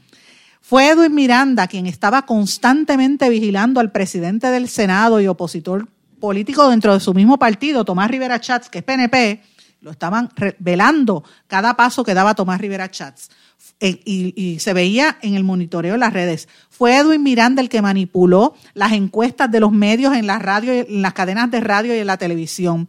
Fue 0.60 0.88
Edwin 0.88 1.14
Miranda 1.14 1.66
quien 1.66 1.86
estaba 1.86 2.26
constantemente 2.26 3.28
vigilando 3.28 3.80
al 3.80 3.92
presidente 3.92 4.48
del 4.48 4.68
Senado 4.68 5.20
y 5.20 5.26
opositor 5.26 5.88
político 6.20 6.68
dentro 6.68 6.94
de 6.94 7.00
su 7.00 7.14
mismo 7.14 7.38
partido, 7.38 7.84
Tomás 7.84 8.10
Rivera 8.10 8.40
Chats, 8.40 8.68
que 8.68 8.78
es 8.78 8.84
PNP, 8.84 9.42
lo 9.80 9.90
estaban 9.90 10.30
velando 10.58 11.24
cada 11.46 11.76
paso 11.76 12.04
que 12.04 12.14
daba 12.14 12.34
Tomás 12.34 12.60
Rivera 12.60 12.90
Chats. 12.90 13.30
E, 13.78 14.00
y, 14.04 14.32
y, 14.36 14.58
se 14.58 14.72
veía 14.72 15.18
en 15.22 15.34
el 15.34 15.44
monitoreo 15.44 15.92
de 15.92 15.98
las 15.98 16.12
redes. 16.12 16.48
Fue 16.70 16.96
Edwin 16.96 17.22
Miranda 17.22 17.60
el 17.60 17.68
que 17.68 17.82
manipuló 17.82 18.54
las 18.74 18.92
encuestas 18.92 19.50
de 19.50 19.60
los 19.60 19.72
medios 19.72 20.14
en, 20.14 20.26
la 20.26 20.38
radio, 20.38 20.72
en 20.72 21.02
las 21.02 21.12
cadenas 21.12 21.50
de 21.50 21.60
radio 21.60 21.94
y 21.94 21.98
en 21.98 22.06
la 22.06 22.16
televisión. 22.16 22.88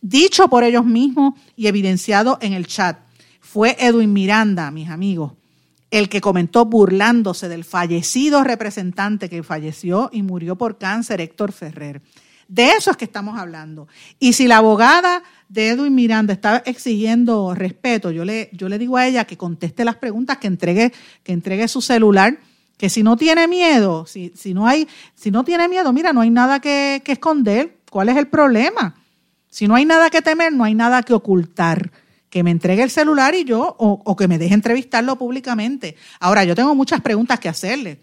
Dicho 0.00 0.48
por 0.48 0.64
ellos 0.64 0.84
mismos 0.84 1.34
y 1.56 1.66
evidenciado 1.66 2.38
en 2.42 2.52
el 2.52 2.66
chat 2.66 2.98
fue 3.40 3.76
Edwin 3.78 4.12
Miranda, 4.12 4.70
mis 4.70 4.90
amigos, 4.90 5.32
el 5.90 6.08
que 6.08 6.20
comentó 6.20 6.64
burlándose 6.64 7.48
del 7.48 7.64
fallecido 7.64 8.44
representante 8.44 9.30
que 9.30 9.42
falleció 9.42 10.10
y 10.12 10.22
murió 10.22 10.56
por 10.56 10.76
cáncer, 10.76 11.20
Héctor 11.20 11.52
Ferrer. 11.52 12.02
De 12.48 12.70
eso 12.70 12.90
es 12.90 12.96
que 12.96 13.04
estamos 13.04 13.38
hablando. 13.38 13.88
Y 14.18 14.34
si 14.34 14.46
la 14.46 14.58
abogada 14.58 15.22
de 15.48 15.68
Edwin 15.68 15.94
Miranda 15.94 16.32
está 16.32 16.58
exigiendo 16.66 17.54
respeto, 17.54 18.10
yo 18.10 18.24
le, 18.24 18.50
yo 18.52 18.68
le 18.68 18.78
digo 18.78 18.96
a 18.96 19.06
ella 19.06 19.24
que 19.24 19.36
conteste 19.36 19.84
las 19.84 19.96
preguntas, 19.96 20.38
que 20.38 20.46
entregue, 20.46 20.92
que 21.22 21.32
entregue 21.32 21.68
su 21.68 21.80
celular, 21.80 22.38
que 22.76 22.90
si 22.90 23.02
no 23.02 23.16
tiene 23.16 23.48
miedo, 23.48 24.06
si, 24.06 24.32
si, 24.34 24.54
no, 24.54 24.66
hay, 24.66 24.88
si 25.14 25.30
no 25.30 25.44
tiene 25.44 25.68
miedo, 25.68 25.92
mira, 25.92 26.12
no 26.12 26.20
hay 26.20 26.30
nada 26.30 26.60
que, 26.60 27.02
que 27.04 27.12
esconder. 27.12 27.78
¿Cuál 27.90 28.08
es 28.08 28.16
el 28.16 28.26
problema? 28.26 28.96
Si 29.48 29.68
no 29.68 29.76
hay 29.76 29.84
nada 29.84 30.10
que 30.10 30.20
temer, 30.20 30.52
no 30.52 30.64
hay 30.64 30.74
nada 30.74 31.02
que 31.02 31.14
ocultar 31.14 31.92
que 32.34 32.42
me 32.42 32.50
entregue 32.50 32.82
el 32.82 32.90
celular 32.90 33.32
y 33.36 33.44
yo, 33.44 33.76
o, 33.78 34.16
que 34.16 34.26
me 34.26 34.38
deje 34.38 34.54
entrevistarlo 34.54 35.16
públicamente. 35.16 35.94
Ahora, 36.18 36.42
yo 36.42 36.56
tengo 36.56 36.74
muchas 36.74 37.00
preguntas 37.00 37.38
que 37.38 37.48
hacerle. 37.48 38.00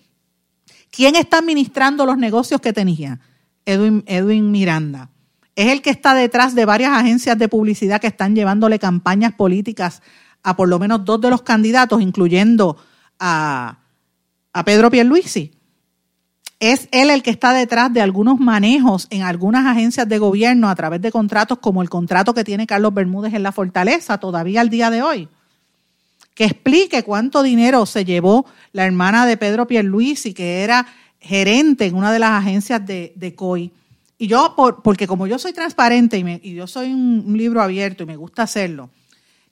¿Quién 0.90 1.18
está 1.18 1.40
administrando 1.40 2.06
los 2.06 2.18
negocios 2.18 2.62
que 2.62 2.72
tenía? 2.72 3.20
Edwin, 3.66 4.52
Miranda. 4.52 5.10
Es 5.56 5.68
el 5.68 5.82
que 5.82 5.90
está 5.90 6.14
detrás 6.14 6.56
de 6.56 6.66
varias 6.66 6.94
agencias 6.94 7.38
de 7.38 7.48
publicidad 7.50 8.02
que 8.02 8.08
están 8.08 8.36
llevándole 8.36 8.80
campañas 8.80 9.34
políticas 9.34 10.02
a 10.44 10.56
por 10.56 10.68
lo 10.68 10.80
menos 10.80 11.06
dos 11.06 11.22
de 11.22 11.30
los 11.30 11.42
candidatos, 11.42 12.02
incluyendo 12.02 12.78
a, 13.20 13.80
a 14.54 14.66
Pedro 14.66 14.90
Pierluisi 14.90 15.52
es 16.62 16.88
él 16.92 17.10
el 17.10 17.24
que 17.24 17.32
está 17.32 17.54
detrás 17.54 17.92
de 17.92 18.02
algunos 18.02 18.40
manejos 18.40 19.08
en 19.10 19.24
algunas 19.24 19.66
agencias 19.66 20.08
de 20.08 20.20
gobierno 20.20 20.70
a 20.70 20.76
través 20.76 21.02
de 21.02 21.12
contratos 21.12 21.58
como 21.58 21.82
el 21.82 21.90
contrato 21.90 22.36
que 22.36 22.44
tiene 22.44 22.68
Carlos 22.68 22.94
Bermúdez 22.94 23.34
en 23.34 23.42
la 23.42 23.52
Fortaleza 23.52 24.20
todavía 24.20 24.62
al 24.62 24.70
día 24.70 24.92
de 24.92 25.02
hoy. 25.02 25.28
Que 26.36 26.46
explique 26.46 27.02
cuánto 27.02 27.42
dinero 27.42 27.88
se 27.88 28.06
llevó 28.06 28.46
la 28.74 28.86
hermana 28.86 29.26
de 29.26 29.38
Pedro 29.38 29.66
Pierluisi, 29.66 30.36
que 30.36 30.62
era 30.62 30.86
gerente 31.22 31.86
en 31.86 31.96
una 31.96 32.12
de 32.12 32.20
las 32.20 32.32
agencias 32.32 32.86
de, 32.86 33.14
de 33.16 33.34
COI. 33.36 33.72
Y 34.18 34.28
yo, 34.28 34.56
porque 34.84 35.08
como 35.08 35.28
yo 35.28 35.40
soy 35.40 35.54
transparente 35.54 36.18
y, 36.18 36.50
y 36.50 36.56
yo 36.56 36.68
soy 36.68 36.92
un, 36.92 37.24
un 37.26 37.38
libro 37.38 37.62
abierto 37.62 38.04
y 38.04 38.08
me 38.08 38.18
gusta 38.18 38.44
hacerlo, 38.44 38.90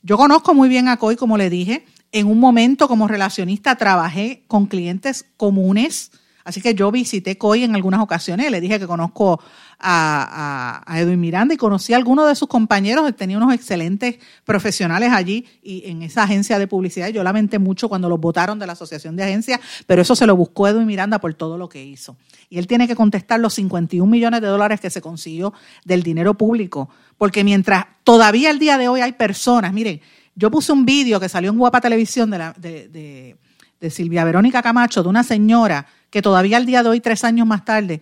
yo 0.01 0.17
conozco 0.17 0.53
muy 0.53 0.67
bien 0.67 0.88
a 0.88 0.97
COI, 0.97 1.15
como 1.15 1.38
le 1.38 1.49
dije. 1.49 1.86
En 2.12 2.25
un 2.25 2.39
momento 2.39 2.88
como 2.88 3.08
relacionista 3.08 3.75
trabajé 3.75 4.43
con 4.47 4.65
clientes 4.65 5.25
comunes 5.38 6.12
Así 6.49 6.62
que 6.62 6.73
yo 6.73 6.91
visité 6.91 7.38
COI 7.38 7.63
en 7.63 7.75
algunas 7.75 8.01
ocasiones, 8.01 8.49
le 8.49 8.60
dije 8.60 8.79
que 8.79 8.88
conozco 8.88 9.39
a, 9.80 10.84
Edwin 10.96 11.20
Miranda 11.20 11.54
y 11.54 11.58
conocí 11.58 11.94
a 11.94 11.98
algunos 11.98 12.28
de 12.28 12.36
sus 12.36 12.48
compañeros, 12.48 13.15
tenía 13.15 13.38
unos 13.38 13.54
excelentes 13.54 14.18
profesionales 14.44 15.12
allí 15.13 15.46
y 15.63 15.89
en 15.89 16.02
esa 16.02 16.24
agencia 16.24 16.60
de 16.60 16.68
publicidad. 16.68 17.10
Yo 17.10 17.24
lamenté 17.24 17.60
mucho 17.60 17.88
cuando 17.88 18.10
los 18.10 18.20
votaron 18.20 18.60
de 18.60 18.68
la 18.68 18.74
Asociación 18.74 19.15
de 19.15 19.24
Agencias, 19.24 19.60
pero 19.88 20.02
eso 20.02 20.15
se 20.15 20.26
lo 20.26 20.36
buscó 20.36 20.68
Edwin 20.68 20.86
Miranda 20.86 21.20
por 21.20 21.34
todo 21.34 21.58
lo 21.58 21.70
que 21.70 21.84
hizo. 21.84 22.18
Y 22.50 22.58
él 22.58 22.68
tiene 22.68 22.88
que 22.88 22.96
contestar 22.96 23.39
los 23.39 23.54
51 23.54 24.10
millones 24.10 24.42
de 24.42 24.48
dólares 24.48 24.82
que 24.82 24.89
se 24.89 25.02
consiguió 25.02 25.54
del 25.86 26.04
dinero 26.04 26.34
público, 26.34 26.89
porque 27.18 27.44
mientras 27.44 27.86
todavía 28.04 28.52
el 28.52 28.60
día 28.60 28.78
de 28.78 28.89
hoy 28.89 29.02
hay 29.02 29.13
personas, 29.13 29.72
miren, 29.74 30.02
yo 30.36 30.52
puse 30.52 30.72
un 30.72 30.86
vídeo 30.86 31.20
que 31.20 31.30
salió 31.30 31.52
en 31.52 31.58
Guapa 31.58 31.82
Televisión 31.82 32.30
de, 32.30 32.38
la, 32.38 32.54
de 32.54 33.89
Silvia 33.89 34.24
Verónica 34.24 34.62
Camacho, 34.62 35.04
de 35.04 35.10
una 35.10 35.24
señora 35.24 35.86
que 36.10 36.22
todavía 36.22 36.58
al 36.58 36.65
día 36.65 36.84
de 36.84 36.89
hoy, 36.89 37.00
tres 37.00 37.24
años 37.24 37.46
más 37.46 37.65
tarde, 37.65 38.02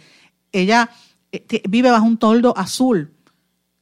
ella 0.52 0.90
vive 1.68 1.92
bajo 1.92 2.06
un 2.06 2.18
toldo 2.18 2.58
azul 2.58 3.12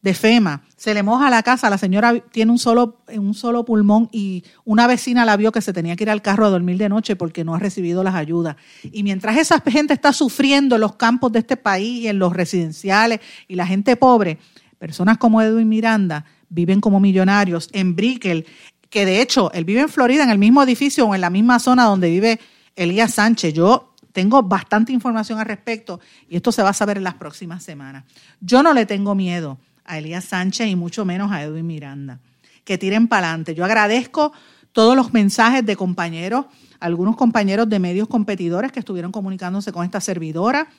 de 0.05 0.13
FEMA. 0.13 0.61
Se 0.77 0.93
le 0.93 1.01
moja 1.01 1.31
la 1.31 1.41
casa, 1.41 1.67
la 1.67 1.79
señora 1.79 2.19
tiene 2.31 2.51
un 2.51 2.59
solo, 2.59 3.01
un 3.11 3.33
solo 3.33 3.65
pulmón 3.65 4.07
y 4.11 4.43
una 4.63 4.85
vecina 4.85 5.25
la 5.25 5.35
vio 5.35 5.51
que 5.51 5.61
se 5.61 5.73
tenía 5.73 5.95
que 5.95 6.03
ir 6.03 6.11
al 6.11 6.21
carro 6.21 6.45
a 6.45 6.49
dormir 6.49 6.77
de 6.77 6.89
noche 6.89 7.15
porque 7.15 7.43
no 7.43 7.55
ha 7.55 7.59
recibido 7.59 8.03
las 8.03 8.13
ayudas. 8.13 8.55
Y 8.83 9.01
mientras 9.01 9.35
esa 9.35 9.59
gente 9.61 9.95
está 9.95 10.13
sufriendo 10.13 10.75
en 10.75 10.81
los 10.81 10.95
campos 10.95 11.31
de 11.31 11.39
este 11.39 11.57
país 11.57 12.03
y 12.03 12.07
en 12.07 12.19
los 12.19 12.33
residenciales 12.33 13.19
y 13.47 13.55
la 13.55 13.65
gente 13.65 13.95
pobre, 13.95 14.37
personas 14.77 15.17
como 15.17 15.41
Edwin 15.41 15.67
Miranda 15.67 16.25
viven 16.49 16.81
como 16.81 16.99
millonarios 16.99 17.67
en 17.73 17.95
Brickell, 17.95 18.45
que 18.91 19.07
de 19.07 19.21
hecho 19.21 19.51
él 19.53 19.65
vive 19.65 19.81
en 19.81 19.89
Florida, 19.89 20.23
en 20.23 20.29
el 20.29 20.37
mismo 20.37 20.61
edificio 20.61 21.07
o 21.07 21.15
en 21.15 21.21
la 21.21 21.31
misma 21.31 21.57
zona 21.57 21.85
donde 21.85 22.11
vive 22.11 22.39
Elías 22.75 23.15
Sánchez. 23.15 23.55
Yo 23.55 23.94
tengo 24.15 24.41
bastante 24.41 24.93
información 24.93 25.39
al 25.39 25.45
respecto 25.45 25.99
y 26.29 26.37
esto 26.37 26.53
se 26.53 26.63
va 26.63 26.69
a 26.69 26.73
saber 26.73 26.95
en 26.95 27.03
las 27.03 27.15
próximas 27.15 27.61
semanas. 27.61 28.05
Yo 28.39 28.63
no 28.63 28.73
le 28.73 28.85
tengo 28.85 29.13
miedo 29.13 29.57
a 29.83 29.97
Elías 29.97 30.23
Sánchez 30.23 30.69
y 30.69 30.77
mucho 30.77 31.03
menos 31.03 31.33
a 31.33 31.43
Edwin 31.43 31.67
Miranda. 31.67 32.21
Que 32.63 32.77
tiren 32.77 33.09
para 33.09 33.27
adelante. 33.27 33.55
Yo 33.55 33.65
agradezco 33.65 34.31
todos 34.71 34.95
los 34.95 35.11
mensajes 35.11 35.65
de 35.65 35.75
compañeros, 35.75 36.45
algunos 36.79 37.17
compañeros 37.17 37.67
de 37.67 37.77
medios 37.79 38.07
competidores 38.07 38.71
que 38.71 38.79
estuvieron 38.79 39.11
comunicándose 39.11 39.73
con 39.73 39.83
esta 39.83 39.99
servidora. 39.99 40.69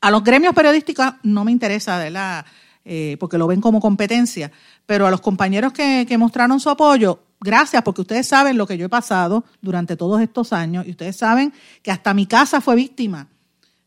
A 0.00 0.10
los 0.10 0.24
gremios 0.24 0.54
periodísticos 0.54 1.12
no 1.22 1.44
me 1.44 1.52
interesa, 1.52 1.98
¿verdad? 1.98 2.46
Eh, 2.86 3.18
porque 3.20 3.36
lo 3.36 3.46
ven 3.46 3.60
como 3.60 3.80
competencia, 3.80 4.50
pero 4.86 5.06
a 5.06 5.10
los 5.10 5.20
compañeros 5.20 5.74
que, 5.74 6.06
que 6.08 6.16
mostraron 6.16 6.58
su 6.58 6.70
apoyo, 6.70 7.20
gracias 7.40 7.82
porque 7.82 8.02
ustedes 8.02 8.26
saben 8.26 8.56
lo 8.56 8.66
que 8.66 8.78
yo 8.78 8.86
he 8.86 8.88
pasado 8.88 9.44
durante 9.60 9.96
todos 9.96 10.20
estos 10.20 10.52
años 10.52 10.86
y 10.86 10.90
ustedes 10.90 11.16
saben 11.16 11.52
que 11.82 11.90
hasta 11.90 12.14
mi 12.14 12.26
casa 12.26 12.60
fue 12.60 12.76
víctima 12.76 13.28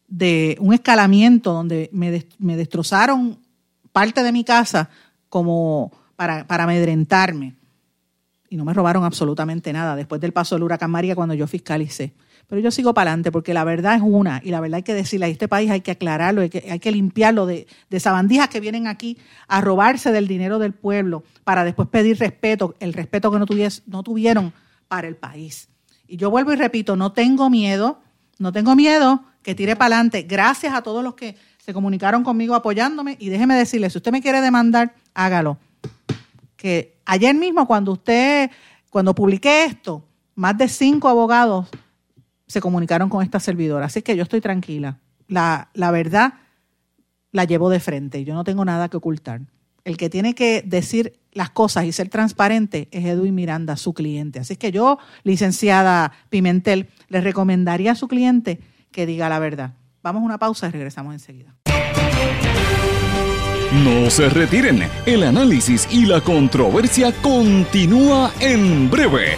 de 0.08 0.58
un 0.60 0.74
escalamiento 0.74 1.54
donde 1.54 1.90
me, 1.92 2.56
destrozaron 2.58 3.40
parte 3.92 4.24
de 4.24 4.32
mi 4.32 4.44
casa 4.44 4.90
como 5.30 5.92
para, 6.16 6.48
para 6.48 6.64
amedrentarme 6.64 7.56
y 8.50 8.58
no 8.58 8.66
me 8.66 8.74
robaron 8.74 9.04
absolutamente 9.04 9.72
nada 9.72 9.96
después 9.96 10.20
del 10.20 10.34
paso 10.34 10.56
del 10.56 10.64
huracán 10.64 10.92
María 10.92 11.16
cuando 11.16 11.36
yo 11.36 11.48
fiscalicé. 11.48 12.14
Pero 12.50 12.62
yo 12.62 12.72
sigo 12.72 12.96
para 12.96 13.12
adelante 13.12 13.32
porque 13.32 13.54
la 13.54 13.64
verdad 13.64 13.96
es 13.96 14.02
una 14.04 14.42
y 14.44 14.50
la 14.50 14.60
verdad 14.60 14.78
hay 14.78 14.84
que 14.84 14.96
decirle 14.96 15.28
a 15.28 15.30
este 15.30 15.48
país 15.48 15.70
hay 15.70 15.82
que 15.82 15.92
aclararlo, 15.92 16.42
hay 16.42 16.50
que, 16.50 16.72
hay 16.72 16.80
que 16.80 16.92
limpiarlo 16.92 17.46
de, 17.46 17.68
de 17.92 18.00
sabandijas 18.00 18.50
que 18.50 18.60
vienen 18.60 18.88
aquí 18.88 19.20
a 19.48 19.62
robarse 19.62 20.12
del 20.12 20.28
dinero 20.28 20.58
del 20.58 20.74
pueblo 20.74 21.24
para 21.44 21.64
después 21.64 21.88
pedir 21.90 22.18
respeto, 22.18 22.76
el 22.80 22.94
respeto 22.94 23.32
que 23.32 23.38
no, 23.38 23.46
no 23.86 24.04
tuvieron 24.04 24.52
para 24.88 25.08
el 25.08 25.16
país. 25.16 25.70
Y 26.08 26.18
yo 26.18 26.32
vuelvo 26.32 26.52
y 26.52 26.56
repito, 26.56 26.96
no 26.96 27.12
tengo 27.12 27.52
miedo, 27.52 28.02
no 28.40 28.52
tengo 28.52 28.76
miedo 28.76 29.24
que 29.44 29.54
tire 29.54 29.76
para 29.76 29.98
adelante. 29.98 30.24
Gracias 30.24 30.74
a 30.74 30.82
todos 30.82 31.04
los 31.04 31.14
que 31.14 31.38
se 31.60 31.72
comunicaron 31.72 32.24
conmigo 32.24 32.56
apoyándome 32.56 33.16
y 33.20 33.30
déjeme 33.30 33.56
decirle, 33.56 33.92
si 33.92 34.00
usted 34.00 34.12
me 34.12 34.24
quiere 34.24 34.42
demandar, 34.42 34.96
hágalo. 35.14 35.60
Que 36.56 36.98
ayer 37.06 37.36
mismo 37.36 37.68
cuando 37.68 37.92
usted, 37.92 38.50
cuando 38.90 39.14
publiqué 39.14 39.66
esto, 39.66 40.04
más 40.34 40.58
de 40.58 40.68
cinco 40.68 41.10
abogados 41.10 41.68
se 42.50 42.60
comunicaron 42.60 43.08
con 43.10 43.24
esta 43.24 43.40
servidora. 43.40 43.86
Así 43.86 44.02
que 44.02 44.18
yo 44.18 44.24
estoy 44.24 44.42
tranquila. 44.42 45.00
La, 45.28 45.70
la 45.74 45.92
verdad 45.92 46.34
la 47.32 47.46
llevo 47.46 47.70
de 47.70 47.80
frente. 47.80 48.26
Yo 48.26 48.34
no 48.34 48.44
tengo 48.44 48.66
nada 48.66 48.90
que 48.90 48.98
ocultar. 48.98 49.42
El 49.86 49.96
que 49.96 50.10
tiene 50.10 50.36
que 50.36 50.64
decir 50.66 51.20
las 51.32 51.52
cosas 51.52 51.86
y 51.86 51.92
ser 51.92 52.10
transparente 52.10 52.90
es 52.92 53.06
Edwin 53.06 53.36
Miranda, 53.36 53.78
su 53.78 53.94
cliente. 53.94 54.40
Así 54.40 54.58
que 54.58 54.72
yo, 54.72 54.98
licenciada 55.24 56.12
Pimentel, 56.30 56.90
le 57.08 57.22
recomendaría 57.22 57.94
a 57.94 57.96
su 57.96 58.08
cliente 58.08 58.60
que 58.92 59.06
diga 59.06 59.30
la 59.30 59.40
verdad. 59.40 59.76
Vamos 60.02 60.24
a 60.24 60.26
una 60.26 60.40
pausa 60.40 60.68
y 60.68 60.72
regresamos 60.72 61.14
enseguida. 61.14 61.56
No 63.72 64.10
se 64.10 64.28
retiren, 64.30 64.82
el 65.06 65.24
análisis 65.24 65.88
y 65.92 66.08
la 66.08 66.22
controversia 66.22 67.14
continúa 67.22 68.32
en 68.40 68.90
breve, 68.90 69.38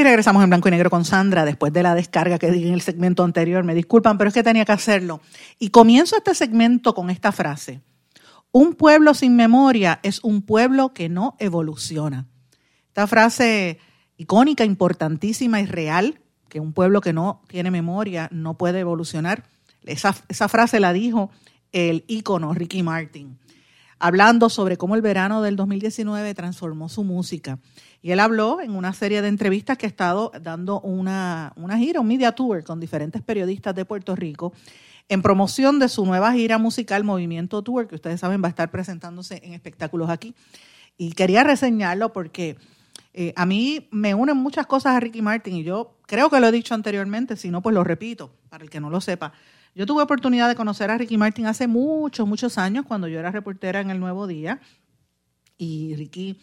Y 0.00 0.02
regresamos 0.02 0.42
en 0.42 0.48
blanco 0.48 0.66
y 0.66 0.70
negro 0.70 0.88
con 0.88 1.04
Sandra 1.04 1.44
después 1.44 1.74
de 1.74 1.82
la 1.82 1.94
descarga 1.94 2.38
que 2.38 2.50
di 2.50 2.66
en 2.66 2.72
el 2.72 2.80
segmento 2.80 3.22
anterior. 3.22 3.64
Me 3.64 3.74
disculpan, 3.74 4.16
pero 4.16 4.28
es 4.28 4.34
que 4.34 4.42
tenía 4.42 4.64
que 4.64 4.72
hacerlo. 4.72 5.20
Y 5.58 5.68
comienzo 5.68 6.16
este 6.16 6.34
segmento 6.34 6.94
con 6.94 7.10
esta 7.10 7.32
frase. 7.32 7.82
Un 8.50 8.72
pueblo 8.72 9.12
sin 9.12 9.36
memoria 9.36 10.00
es 10.02 10.24
un 10.24 10.40
pueblo 10.40 10.94
que 10.94 11.10
no 11.10 11.36
evoluciona. 11.38 12.26
Esta 12.88 13.06
frase 13.06 13.78
icónica, 14.16 14.64
importantísima 14.64 15.60
y 15.60 15.66
real, 15.66 16.22
que 16.48 16.60
un 16.60 16.72
pueblo 16.72 17.02
que 17.02 17.12
no 17.12 17.42
tiene 17.46 17.70
memoria 17.70 18.30
no 18.32 18.56
puede 18.56 18.80
evolucionar. 18.80 19.44
Esa, 19.84 20.16
esa 20.28 20.48
frase 20.48 20.80
la 20.80 20.94
dijo 20.94 21.30
el 21.72 22.06
ícono 22.08 22.54
Ricky 22.54 22.82
Martin, 22.82 23.38
hablando 23.98 24.48
sobre 24.48 24.78
cómo 24.78 24.94
el 24.94 25.02
verano 25.02 25.42
del 25.42 25.56
2019 25.56 26.32
transformó 26.32 26.88
su 26.88 27.04
música. 27.04 27.58
Y 28.02 28.12
él 28.12 28.20
habló 28.20 28.60
en 28.60 28.74
una 28.74 28.92
serie 28.92 29.22
de 29.22 29.28
entrevistas 29.28 29.76
que 29.76 29.86
ha 29.86 29.88
estado 29.88 30.32
dando 30.40 30.80
una, 30.80 31.52
una 31.56 31.76
gira, 31.76 32.00
un 32.00 32.08
media 32.08 32.32
tour 32.32 32.64
con 32.64 32.80
diferentes 32.80 33.20
periodistas 33.22 33.74
de 33.74 33.84
Puerto 33.84 34.16
Rico 34.16 34.52
en 35.10 35.22
promoción 35.22 35.80
de 35.80 35.88
su 35.88 36.06
nueva 36.06 36.32
gira 36.32 36.56
musical 36.56 37.02
Movimiento 37.02 37.62
Tour, 37.62 37.88
que 37.88 37.96
ustedes 37.96 38.20
saben 38.20 38.40
va 38.42 38.46
a 38.46 38.50
estar 38.50 38.70
presentándose 38.70 39.40
en 39.44 39.54
espectáculos 39.54 40.08
aquí. 40.08 40.36
Y 40.96 41.12
quería 41.12 41.42
reseñarlo 41.42 42.12
porque 42.12 42.56
eh, 43.12 43.32
a 43.34 43.44
mí 43.44 43.88
me 43.90 44.14
unen 44.14 44.36
muchas 44.36 44.66
cosas 44.68 44.94
a 44.94 45.00
Ricky 45.00 45.20
Martin 45.20 45.56
y 45.56 45.64
yo 45.64 45.96
creo 46.06 46.30
que 46.30 46.38
lo 46.38 46.46
he 46.46 46.52
dicho 46.52 46.74
anteriormente, 46.74 47.36
si 47.36 47.50
no, 47.50 47.60
pues 47.60 47.74
lo 47.74 47.82
repito, 47.82 48.32
para 48.48 48.62
el 48.62 48.70
que 48.70 48.78
no 48.78 48.88
lo 48.88 49.00
sepa. 49.00 49.32
Yo 49.74 49.84
tuve 49.84 50.04
oportunidad 50.04 50.48
de 50.48 50.54
conocer 50.54 50.92
a 50.92 50.98
Ricky 50.98 51.18
Martin 51.18 51.46
hace 51.46 51.66
muchos, 51.66 52.28
muchos 52.28 52.56
años, 52.56 52.84
cuando 52.86 53.08
yo 53.08 53.18
era 53.18 53.32
reportera 53.32 53.80
en 53.80 53.90
El 53.90 53.98
Nuevo 53.98 54.28
Día. 54.28 54.60
Y 55.58 55.96
Ricky 55.96 56.40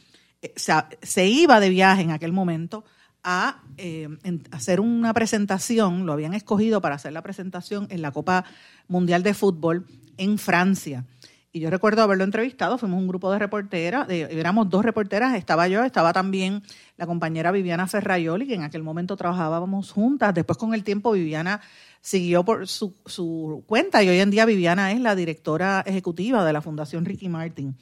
se, 0.55 1.27
iba 1.27 1.59
de 1.59 1.69
viaje 1.69 2.01
en 2.01 2.11
aquel 2.11 2.31
momento 2.31 2.83
a 3.23 3.61
eh, 3.77 4.07
hacer 4.51 4.79
una 4.79 5.13
presentación, 5.13 6.05
lo 6.05 6.13
habían 6.13 6.33
escogido 6.33 6.81
para 6.81 6.95
hacer 6.95 7.13
la 7.13 7.21
presentación 7.21 7.87
en 7.89 8.01
la 8.01 8.11
Copa 8.11 8.45
Mundial 8.87 9.23
de 9.23 9.33
Fútbol 9.33 9.85
en 10.17 10.37
Francia. 10.37 11.05
Y 11.51 11.59
yo 11.59 11.69
recuerdo 11.69 12.03
haberlo 12.03 12.23
entrevistado, 12.23 12.77
fuimos 12.77 12.99
un 12.99 13.07
grupo 13.07 13.31
de 13.31 13.39
reporteras, 13.39 14.07
éramos 14.09 14.69
dos 14.69 14.85
reporteras, 14.85 15.35
estaba 15.35 15.67
yo, 15.67 15.83
estaba 15.83 16.13
también 16.13 16.61
la 16.97 17.07
compañera 17.07 17.51
Viviana 17.51 17.87
Ferraioli, 17.87 18.47
que 18.47 18.53
en 18.53 18.63
aquel 18.63 18.83
momento 18.83 19.17
trabajábamos 19.17 19.91
juntas. 19.91 20.33
Después 20.33 20.57
con 20.57 20.73
el 20.73 20.83
tiempo 20.83 21.11
Viviana 21.13 21.61
siguió 22.01 22.45
por 22.45 22.67
su 22.67 23.63
cuenta 23.65 24.03
y 24.03 24.09
hoy 24.09 24.19
en 24.19 24.29
día 24.29 24.45
Viviana 24.45 24.91
es 24.91 25.01
la 25.01 25.15
directora 25.15 25.83
ejecutiva 25.85 26.45
de 26.45 26.53
la 26.53 26.61
Fundación 26.61 27.05
Ricky 27.05 27.27
Martin. 27.27 27.75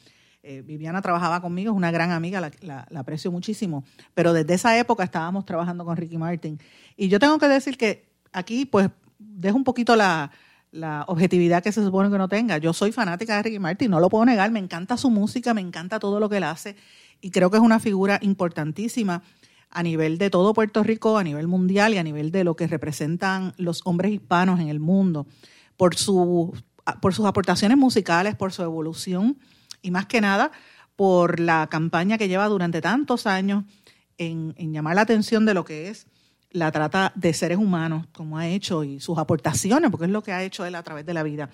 Eh, 0.47 0.61
Viviana 0.61 1.01
trabajaba 1.01 1.41
conmigo, 1.41 1.71
es 1.71 1.75
una 1.75 1.89
gran 1.89 2.11
amiga, 2.11 2.51
la, 2.61 2.87
aprecio 2.95 3.31
muchísimo, 3.31 3.83
pero 4.13 4.31
desde 4.31 4.53
esa 4.53 4.77
época 4.77 5.03
estábamos 5.03 5.43
trabajando 5.43 5.83
con 5.83 5.97
Ricky 5.97 6.19
Martin. 6.19 6.59
Y 6.95 7.07
yo 7.07 7.17
tengo 7.17 7.39
que 7.39 7.47
decir 7.47 7.79
que 7.79 8.11
aquí, 8.31 8.65
pues, 8.65 8.91
dejo 9.17 9.57
un 9.57 9.63
poquito 9.63 9.95
la, 9.95 10.29
objetividad 11.07 11.63
que 11.63 11.71
se 11.71 11.83
supone 11.83 12.11
que 12.11 12.19
no 12.19 12.27
tenga. 12.27 12.59
Yo 12.59 12.73
soy 12.73 12.91
fanática 12.91 13.37
de 13.37 13.41
Ricky 13.41 13.57
Martin, 13.57 13.89
no 13.89 13.99
lo 13.99 14.07
puedo 14.07 14.23
negar, 14.23 14.51
me 14.51 14.59
encanta 14.59 14.97
su 14.97 15.09
música, 15.09 15.55
me 15.55 15.61
encanta 15.61 15.97
todo 15.97 16.19
lo 16.19 16.29
que 16.29 16.37
él 16.37 16.43
hace 16.43 16.75
y 17.21 17.31
creo 17.31 17.49
que 17.49 17.57
es 17.57 17.63
una 17.63 17.79
figura 17.79 18.19
importantísima 18.21 19.23
a 19.71 19.81
nivel 19.81 20.19
de 20.19 20.29
todo 20.29 20.53
Puerto 20.53 20.83
Rico, 20.83 21.17
a 21.17 21.23
nivel 21.23 21.47
mundial 21.47 21.95
y 21.95 21.97
a 21.97 22.03
nivel 22.03 22.31
de 22.31 22.43
lo 22.43 22.55
que 22.55 22.67
representan 22.67 23.53
los 23.57 23.81
hombres 23.85 24.11
hispanos 24.11 24.59
en 24.59 24.67
el 24.67 24.79
mundo, 24.79 25.25
por, 25.75 25.95
su, 25.95 26.53
por 27.01 27.15
sus 27.15 27.25
aportaciones 27.25 27.77
musicales, 27.77 28.35
por 28.35 28.53
su 28.53 28.61
evolución 28.61 29.37
y 29.85 29.91
más 29.91 30.07
que 30.07 30.19
nada 30.19 30.51
por 30.95 31.39
la 31.39 31.67
campaña 31.67 32.17
que 32.17 32.27
lleva 32.27 32.47
durante 32.47 32.81
tantos 32.81 33.27
años 33.27 33.63
en, 34.17 34.55
llamar 34.73 34.95
la 34.95 35.01
atención 35.01 35.45
de 35.45 35.53
lo 35.53 35.63
que 35.63 35.89
es 35.89 36.07
la 36.51 36.71
trata 36.71 37.11
de 37.15 37.33
seres 37.33 37.57
humanos, 37.57 38.07
como 38.13 38.37
ha 38.37 38.47
hecho, 38.47 38.83
y 38.83 39.01
sus 39.01 39.17
aportaciones, 39.17 39.91
porque 39.91 40.05
es 40.05 40.11
lo 40.11 40.23
que 40.23 40.31
ha 40.31 40.41
hecho 40.41 40.65
él 40.65 40.75
a 40.75 40.83
través 40.83 41.05
de 41.05 41.13
la 41.13 41.21
vida. 41.21 41.49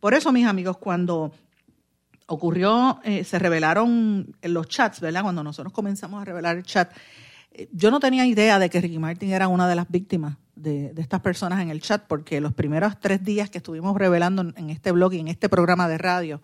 Por 0.00 0.14
eso, 0.14 0.32
mis 0.32 0.46
amigos, 0.46 0.78
cuando 0.78 1.32
ocurrió, 2.26 3.00
eh, 3.04 3.22
se 3.22 3.38
revelaron 3.38 4.34
los 4.42 4.66
chats, 4.68 5.00
¿verdad? 5.00 5.22
Cuando 5.22 5.44
nosotros 5.44 5.74
comenzamos 5.74 6.22
a 6.22 6.24
revelar 6.24 6.56
el 6.56 6.62
chat, 6.62 6.90
eh, 7.52 7.68
yo 7.70 7.90
no 7.90 8.00
tenía 8.00 8.24
idea 8.26 8.58
de 8.58 8.70
que 8.70 8.80
Ricky 8.80 8.98
Martin 8.98 9.30
era 9.30 9.46
una 9.48 9.68
de 9.68 9.74
las 9.74 9.88
víctimas 9.90 10.38
de, 10.54 10.94
estas 10.96 11.20
personas 11.20 11.60
en 11.60 11.70
el 11.70 11.82
chat, 11.82 12.02
porque 12.06 12.40
los 12.40 12.54
primeros 12.54 12.98
tres 12.98 13.22
días 13.22 13.50
que 13.50 13.58
estuvimos 13.58 13.96
revelando 13.96 14.42
en 14.56 14.70
este 14.70 14.90
blog 14.90 15.12
y 15.12 15.20
en 15.20 15.28
este 15.28 15.48
programa 15.50 15.86
de 15.86 15.98
radio, 15.98 16.40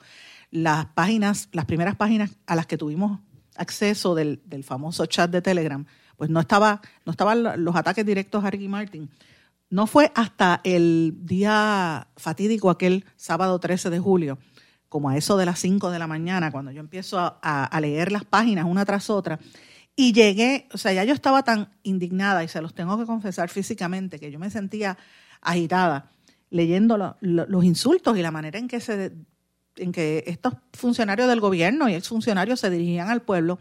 las 0.52 0.86
páginas, 0.86 1.48
las 1.52 1.64
primeras 1.64 1.96
páginas 1.96 2.30
a 2.46 2.54
las 2.54 2.66
que 2.66 2.78
tuvimos 2.78 3.18
acceso 3.56 4.14
del, 4.14 4.40
famoso 4.62 5.06
chat 5.06 5.30
de 5.30 5.42
Telegram, 5.42 5.84
pues 6.16 6.30
no 6.30 6.40
estaba, 6.40 6.80
no 7.04 7.10
estaban 7.10 7.64
los 7.64 7.74
ataques 7.74 8.06
directos 8.06 8.44
a 8.44 8.50
Ricky 8.50 8.68
Martin. 8.68 9.10
No 9.70 9.86
fue 9.86 10.12
hasta 10.14 10.60
el 10.62 11.14
día 11.22 12.06
fatídico, 12.16 12.68
aquel 12.68 13.06
sábado 13.16 13.58
13 13.58 13.88
de 13.88 13.98
julio, 13.98 14.38
como 14.90 15.08
a 15.08 15.16
eso 15.16 15.38
de 15.38 15.46
las 15.46 15.58
5 15.58 15.90
de 15.90 15.98
la 15.98 16.06
mañana, 16.06 16.52
cuando 16.52 16.70
yo 16.70 16.80
empiezo 16.80 17.18
a, 17.18 17.64
a, 17.64 17.80
leer 17.80 18.12
las 18.12 18.26
páginas 18.26 18.66
una 18.66 18.84
tras 18.84 19.08
otra, 19.08 19.40
y 19.96 20.12
llegué, 20.12 20.68
o 20.74 20.78
sea, 20.78 20.92
ya 20.92 21.04
yo 21.04 21.14
estaba 21.14 21.42
tan 21.42 21.70
indignada, 21.82 22.44
y 22.44 22.48
se 22.48 22.60
los 22.60 22.74
tengo 22.74 22.98
que 22.98 23.06
confesar 23.06 23.48
físicamente, 23.48 24.20
que 24.20 24.30
yo 24.30 24.38
me 24.38 24.50
sentía 24.50 24.98
agitada 25.40 26.10
leyendo 26.52 27.16
los 27.22 27.64
insultos 27.64 28.16
y 28.18 28.22
la 28.22 28.30
manera 28.30 28.58
en 28.58 28.68
que 28.68 28.78
se 28.78 29.12
en 29.76 29.92
que 29.92 30.24
estos 30.26 30.54
funcionarios 30.72 31.28
del 31.28 31.40
gobierno 31.40 31.88
y 31.88 31.94
exfuncionarios 31.94 32.60
se 32.60 32.70
dirigían 32.70 33.08
al 33.08 33.22
pueblo, 33.22 33.58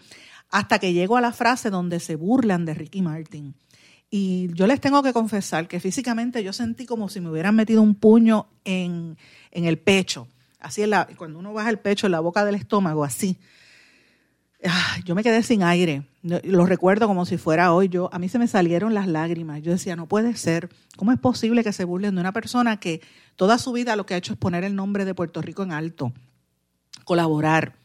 hasta 0.50 0.80
que 0.80 0.94
llego 0.94 1.18
a 1.18 1.22
la 1.22 1.32
frase 1.32 1.70
donde 1.70 2.00
se 2.00 2.16
burlan 2.16 2.66
de 2.66 2.74
Ricky 2.74 3.02
Martin. 3.02 3.56
Y 4.10 4.54
yo 4.54 4.68
les 4.68 4.82
tengo 4.82 5.02
que 5.02 5.14
confesar 5.14 5.70
que 5.70 5.80
físicamente 5.80 6.44
yo 6.44 6.52
sentí 6.52 6.86
como 6.86 7.08
si 7.08 7.22
me 7.22 7.30
hubieran 7.30 7.56
metido 7.56 7.82
un 7.82 7.96
puño 7.96 8.48
en, 8.66 9.18
el 9.52 9.78
pecho, 9.80 10.28
así 10.60 10.84
en 10.84 10.92
cuando 11.16 11.40
uno 11.40 11.54
baja 11.54 11.70
el 11.70 11.80
pecho, 11.80 12.08
en 12.08 12.12
la 12.12 12.20
boca 12.20 12.44
del 12.44 12.56
estómago, 12.56 13.06
así. 13.06 13.38
Ah, 14.64 14.98
yo 15.06 15.16
me 15.16 15.24
quedé 15.24 15.42
sin 15.42 15.64
aire. 15.64 16.04
Lo 16.22 16.66
recuerdo 16.66 17.08
como 17.08 17.26
si 17.26 17.38
fuera 17.38 17.74
hoy. 17.74 17.90
Yo, 17.90 18.10
a 18.14 18.20
mí 18.20 18.30
se 18.30 18.38
me 18.38 18.48
salieron 18.48 18.94
las 18.94 19.08
lágrimas. 19.08 19.62
Yo 19.62 19.72
decía, 19.72 19.96
no 19.96 20.08
puede 20.08 20.36
ser. 20.36 20.70
¿Cómo 20.98 21.12
es 21.12 21.20
posible 21.20 21.64
que 21.64 21.74
se 21.74 21.84
burlen 21.84 22.16
de 22.16 22.22
una 22.22 22.32
persona 22.32 22.78
que 22.78 23.02
toda 23.36 23.58
su 23.58 23.72
vida 23.72 23.96
lo 23.96 24.06
que 24.06 24.14
ha 24.14 24.18
hecho 24.18 24.34
es 24.34 24.40
poner 24.40 24.64
el 24.64 24.76
nombre 24.76 25.06
de 25.06 25.16
Puerto 25.16 25.42
Rico 25.42 25.64
en 25.64 25.72
alto, 25.72 26.14
colaborar? 27.06 27.76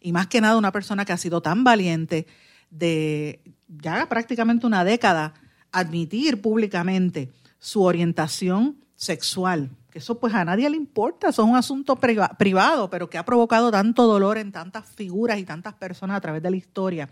Y 0.00 0.12
más 0.12 0.26
que 0.26 0.40
nada 0.40 0.58
una 0.58 0.72
persona 0.72 1.04
que 1.04 1.12
ha 1.12 1.18
sido 1.18 1.40
tan 1.40 1.62
valiente 1.62 2.26
de 2.70 3.40
ya 3.68 4.08
prácticamente 4.08 4.66
una 4.66 4.84
década 4.84 5.34
admitir 5.70 6.40
públicamente 6.40 7.32
su 7.58 7.82
orientación 7.82 8.76
sexual, 8.96 9.70
eso 9.94 10.18
pues 10.18 10.34
a 10.34 10.44
nadie 10.44 10.68
le 10.68 10.76
importa, 10.76 11.28
eso 11.28 11.42
es 11.42 11.48
un 11.48 11.56
asunto 11.56 11.96
privado, 11.96 12.90
pero 12.90 13.08
que 13.08 13.16
ha 13.16 13.24
provocado 13.24 13.70
tanto 13.70 14.06
dolor 14.06 14.38
en 14.38 14.50
tantas 14.50 14.86
figuras 14.88 15.38
y 15.38 15.44
tantas 15.44 15.74
personas 15.74 16.16
a 16.16 16.20
través 16.20 16.42
de 16.42 16.50
la 16.50 16.56
historia 16.56 17.08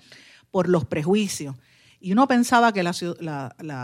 por 0.51 0.69
los 0.69 0.85
prejuicios. 0.85 1.55
Y 2.01 2.13
uno 2.13 2.27
pensaba 2.27 2.73
que 2.73 2.83
la, 2.83 2.93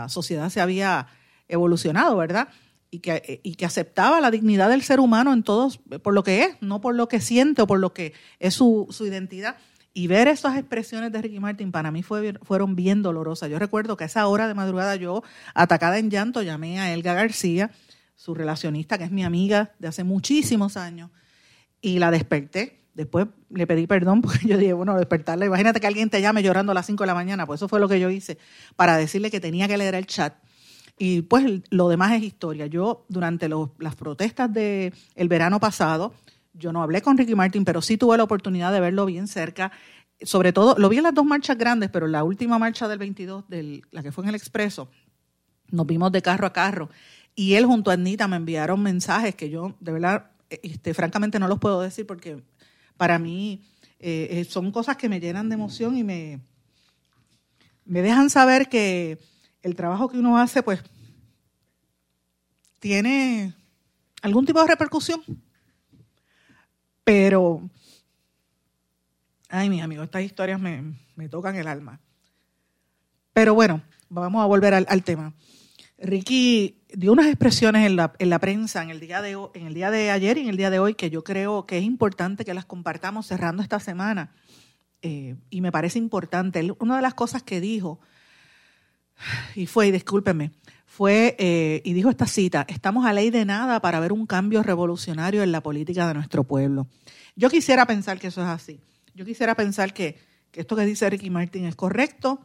sociedad 0.09 0.49
se 0.49 0.59
había 0.59 1.07
evolucionado, 1.47 2.17
¿verdad? 2.17 2.49
Y 2.91 2.99
que, 2.99 3.39
y 3.41 3.55
que 3.55 3.65
aceptaba 3.65 4.19
la 4.19 4.31
dignidad 4.31 4.69
del 4.69 4.81
ser 4.83 4.99
humano 4.99 5.31
en 5.31 5.43
todos, 5.43 5.77
por 5.77 6.13
lo 6.13 6.23
que 6.23 6.43
es, 6.43 6.57
no 6.59 6.81
por 6.81 6.93
lo 6.93 7.07
que 7.07 7.21
siente 7.21 7.61
o 7.61 7.67
por 7.67 7.79
lo 7.79 7.93
que 7.93 8.13
es 8.39 8.53
su, 8.53 8.87
su 8.89 9.05
identidad. 9.05 9.55
Y 9.93 10.07
ver 10.07 10.27
esas 10.27 10.57
expresiones 10.57 11.11
de 11.11 11.21
Ricky 11.21 11.39
Martin 11.39 11.71
para 11.71 11.91
mí 11.91 12.03
fue, 12.03 12.33
fueron 12.43 12.75
bien 12.75 13.01
dolorosas. 13.01 13.49
Yo 13.49 13.57
recuerdo 13.57 13.97
que 13.97 14.03
a 14.03 14.07
esa 14.07 14.27
hora 14.27 14.47
de 14.47 14.53
madrugada 14.53 14.95
yo, 14.97 15.23
atacada 15.53 15.97
en 15.97 16.09
llanto, 16.09 16.41
llamé 16.41 16.79
a 16.79 16.93
Elga 16.93 17.13
García, 17.13 17.71
su 18.19 18.35
relacionista, 18.35 18.97
que 18.97 19.05
es 19.05 19.11
mi 19.11 19.23
amiga 19.23 19.71
de 19.79 19.87
hace 19.87 20.03
muchísimos 20.03 20.75
años, 20.75 21.09
y 21.81 21.99
la 21.99 22.11
desperté 22.11 22.79
Después 22.99 23.27
le 23.49 23.65
pedí 23.65 23.87
perdón 23.87 24.21
porque 24.21 24.45
yo 24.45 24.57
dije, 24.57 24.73
bueno, 24.73 24.93
despertarla. 24.97 25.45
Imagínate 25.45 25.79
que 25.79 25.87
alguien 25.87 26.09
te 26.09 26.21
llame 26.21 26.43
llorando 26.43 26.73
a 26.73 26.75
las 26.75 26.85
5 26.85 27.03
de 27.03 27.07
la 27.07 27.13
mañana. 27.13 27.45
Pues 27.45 27.59
eso 27.59 27.69
fue 27.69 27.79
lo 27.79 27.87
que 27.87 27.97
yo 27.97 28.09
hice 28.09 28.37
para 28.75 28.97
decirle 28.97 29.31
que 29.31 29.39
tenía 29.39 29.69
que 29.69 29.77
leer 29.77 29.95
el 29.95 30.05
chat. 30.05 30.33
Y 30.97 31.21
pues 31.21 31.45
lo 31.69 31.87
demás 31.87 32.11
es 32.11 32.23
historia. 32.23 32.65
Yo 32.65 33.05
durante 33.07 33.47
las 33.47 33.95
protestas 33.95 34.51
del 34.51 34.91
verano 35.29 35.61
pasado, 35.61 36.13
yo 36.53 36.73
no 36.73 36.83
hablé 36.83 37.01
con 37.01 37.17
Ricky 37.17 37.35
Martin, 37.35 37.63
pero 37.63 37.81
sí 37.81 37.95
tuve 37.95 38.17
la 38.17 38.23
oportunidad 38.23 38.73
de 38.73 38.81
verlo 38.81 39.05
bien 39.05 39.29
cerca. 39.29 39.71
Sobre 40.21 40.51
todo, 40.51 40.75
lo 40.77 40.89
vi 40.89 40.97
en 40.97 41.03
las 41.03 41.13
dos 41.13 41.23
marchas 41.23 41.57
grandes, 41.57 41.89
pero 41.89 42.05
la 42.05 42.25
última 42.25 42.59
marcha 42.59 42.89
del 42.89 42.99
22, 42.99 43.47
del, 43.47 43.81
la 43.91 44.03
que 44.03 44.11
fue 44.11 44.25
en 44.25 44.29
el 44.29 44.35
Expreso, 44.35 44.89
nos 45.71 45.87
vimos 45.87 46.11
de 46.11 46.21
carro 46.21 46.45
a 46.45 46.51
carro. 46.51 46.89
Y 47.35 47.55
él 47.55 47.65
junto 47.65 47.91
a 47.91 47.93
Anita 47.93 48.27
me 48.27 48.35
enviaron 48.35 48.81
mensajes 48.81 49.35
que 49.35 49.49
yo, 49.49 49.75
de 49.79 49.91
verdad, 49.91 50.31
este, 50.49 50.93
francamente 50.93 51.39
no 51.39 51.47
los 51.47 51.59
puedo 51.59 51.81
decir 51.81 52.05
porque 52.05 52.43
para 52.97 53.19
mí 53.19 53.61
eh, 53.99 54.27
eh, 54.31 54.45
son 54.45 54.71
cosas 54.71 54.97
que 54.97 55.09
me 55.09 55.19
llenan 55.19 55.49
de 55.49 55.55
emoción 55.55 55.97
y 55.97 56.03
me, 56.03 56.39
me 57.85 58.01
dejan 58.01 58.29
saber 58.29 58.69
que 58.69 59.19
el 59.61 59.75
trabajo 59.75 60.09
que 60.09 60.17
uno 60.17 60.37
hace, 60.37 60.63
pues, 60.63 60.81
tiene 62.79 63.53
algún 64.21 64.45
tipo 64.45 64.61
de 64.61 64.67
repercusión. 64.67 65.21
Pero, 67.03 67.69
ay, 69.49 69.69
mis 69.69 69.81
amigos, 69.81 70.05
estas 70.05 70.23
historias 70.23 70.59
me, 70.59 71.29
tocan 71.29 71.55
el 71.55 71.67
alma. 71.67 71.99
Pero 73.33 73.53
bueno, 73.53 73.81
vamos 74.09 74.43
a 74.43 74.45
volver 74.45 74.73
al 74.73 75.03
tema. 75.03 75.33
Ricky 76.01 76.81
dio 76.93 77.11
unas 77.11 77.27
expresiones 77.27 77.85
en 77.85 77.95
la, 77.95 78.13
en 78.19 78.29
la 78.29 78.39
prensa 78.39 78.81
en 78.81 78.89
el, 78.89 78.99
día 78.99 79.21
de, 79.21 79.37
en 79.53 79.67
el 79.67 79.73
día 79.73 79.91
de 79.91 80.11
ayer 80.11 80.37
y 80.37 80.41
en 80.41 80.49
el 80.49 80.57
día 80.57 80.69
de 80.69 80.79
hoy 80.79 80.95
que 80.95 81.09
yo 81.09 81.23
creo 81.23 81.65
que 81.65 81.77
es 81.77 81.83
importante 81.83 82.45
que 82.45 82.53
las 82.53 82.65
compartamos 82.65 83.27
cerrando 83.27 83.61
esta 83.61 83.79
semana. 83.79 84.31
Eh, 85.01 85.35
y 85.49 85.61
me 85.61 85.71
parece 85.71 85.99
importante. 85.99 86.73
Una 86.79 86.95
de 86.97 87.01
las 87.01 87.13
cosas 87.13 87.43
que 87.43 87.61
dijo, 87.61 87.99
y 89.55 89.65
fue, 89.65 89.87
y 89.87 89.91
discúlpeme, 89.91 90.51
fue, 90.85 91.35
eh, 91.39 91.81
y 91.85 91.93
dijo 91.93 92.09
esta 92.09 92.25
cita, 92.25 92.65
estamos 92.67 93.05
a 93.05 93.13
ley 93.13 93.29
de 93.29 93.45
nada 93.45 93.79
para 93.79 93.99
ver 93.99 94.11
un 94.11 94.25
cambio 94.25 94.63
revolucionario 94.63 95.43
en 95.43 95.51
la 95.51 95.61
política 95.61 96.07
de 96.07 96.13
nuestro 96.13 96.43
pueblo. 96.43 96.87
Yo 97.35 97.49
quisiera 97.49 97.85
pensar 97.85 98.19
que 98.19 98.27
eso 98.27 98.41
es 98.41 98.47
así. 98.47 98.79
Yo 99.13 99.25
quisiera 99.25 99.55
pensar 99.55 99.93
que, 99.93 100.17
que 100.51 100.61
esto 100.61 100.75
que 100.75 100.85
dice 100.85 101.09
Ricky 101.09 101.29
Martin 101.29 101.65
es 101.65 101.75
correcto, 101.75 102.41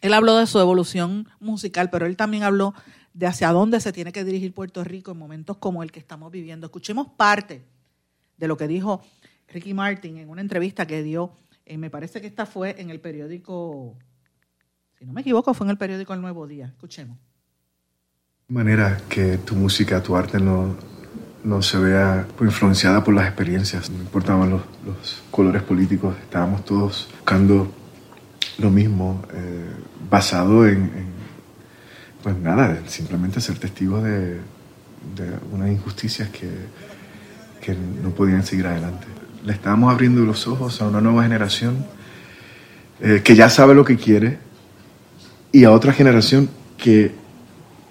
él 0.00 0.14
habló 0.14 0.36
de 0.36 0.46
su 0.46 0.58
evolución 0.58 1.28
musical, 1.40 1.90
pero 1.90 2.06
él 2.06 2.16
también 2.16 2.42
habló 2.42 2.74
de 3.14 3.26
hacia 3.26 3.52
dónde 3.52 3.80
se 3.80 3.92
tiene 3.92 4.12
que 4.12 4.24
dirigir 4.24 4.54
Puerto 4.54 4.84
Rico 4.84 5.12
en 5.12 5.18
momentos 5.18 5.58
como 5.58 5.82
el 5.82 5.92
que 5.92 6.00
estamos 6.00 6.32
viviendo. 6.32 6.66
Escuchemos 6.66 7.08
parte 7.16 7.62
de 8.38 8.48
lo 8.48 8.56
que 8.56 8.66
dijo 8.66 9.02
Ricky 9.48 9.74
Martin 9.74 10.16
en 10.16 10.30
una 10.30 10.40
entrevista 10.40 10.86
que 10.86 11.02
dio, 11.02 11.32
eh, 11.66 11.76
me 11.76 11.90
parece 11.90 12.20
que 12.20 12.26
esta 12.26 12.46
fue 12.46 12.80
en 12.80 12.90
el 12.90 13.00
periódico, 13.00 13.96
si 14.98 15.04
no 15.04 15.12
me 15.12 15.20
equivoco, 15.20 15.52
fue 15.52 15.66
en 15.66 15.70
el 15.72 15.78
periódico 15.78 16.14
El 16.14 16.22
Nuevo 16.22 16.46
Día. 16.46 16.66
Escuchemos. 16.66 17.18
Manera 18.48 19.00
que 19.08 19.38
tu 19.38 19.54
música, 19.54 20.02
tu 20.02 20.16
arte 20.16 20.38
no, 20.38 20.76
no 21.44 21.62
se 21.62 21.78
vea 21.78 22.26
influenciada 22.40 23.04
por 23.04 23.14
las 23.14 23.26
experiencias, 23.26 23.88
no 23.90 24.00
importaban 24.00 24.50
los, 24.50 24.62
los 24.84 25.22
colores 25.30 25.62
políticos, 25.62 26.16
estábamos 26.20 26.64
todos 26.64 27.08
buscando 27.12 27.72
lo 28.58 28.70
mismo, 28.70 29.22
eh, 29.34 29.70
basado 30.10 30.66
en, 30.66 30.90
pues 32.22 32.36
nada, 32.36 32.78
simplemente 32.86 33.40
ser 33.40 33.58
testigos 33.58 34.04
de, 34.04 34.34
de 34.34 35.38
unas 35.52 35.70
injusticias 35.70 36.28
que, 36.28 36.48
que 37.60 37.76
no 38.02 38.10
podían 38.10 38.44
seguir 38.44 38.66
adelante. 38.66 39.06
Le 39.44 39.52
estábamos 39.52 39.92
abriendo 39.92 40.20
los 40.22 40.46
ojos 40.46 40.80
a 40.80 40.88
una 40.88 41.00
nueva 41.00 41.22
generación 41.22 41.84
eh, 43.00 43.22
que 43.24 43.34
ya 43.34 43.48
sabe 43.48 43.74
lo 43.74 43.84
que 43.84 43.96
quiere 43.96 44.38
y 45.50 45.64
a 45.64 45.72
otra 45.72 45.92
generación 45.92 46.48
que 46.76 47.12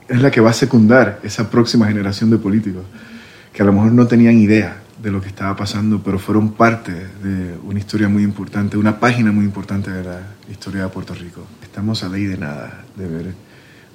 es 0.08 0.21
la 0.21 0.32
que 0.32 0.41
va 0.41 0.50
a 0.50 0.54
secundar 0.54 1.19
esa 1.24 1.50
próxima 1.50 1.88
generación 1.88 2.30
de 2.30 2.38
políticos, 2.38 2.84
que 3.54 3.62
a 3.62 3.65
lo 3.65 3.74
mejor 3.74 3.91
no 3.93 4.08
tenían 4.08 4.38
idea 4.38 4.81
de 5.02 5.12
lo 5.12 5.20
que 5.20 5.30
estaba 5.30 5.56
pasando, 5.56 6.02
pero 6.04 6.20
fueron 6.20 6.54
parte 6.54 6.92
de 6.94 7.58
una 7.64 7.80
historia 7.80 8.08
muy 8.08 8.24
importante, 8.24 8.78
una 8.78 9.00
página 9.00 9.32
muy 9.32 9.46
importante 9.46 9.90
de 9.90 10.04
la 10.04 10.22
historia 10.50 10.84
de 10.84 10.90
Puerto 10.90 11.14
Rico. 11.14 11.42
Estamos 11.64 12.04
a 12.04 12.10
ley 12.10 12.26
de 12.26 12.38
nada 12.38 12.86
de 12.96 13.08
ver 13.08 13.34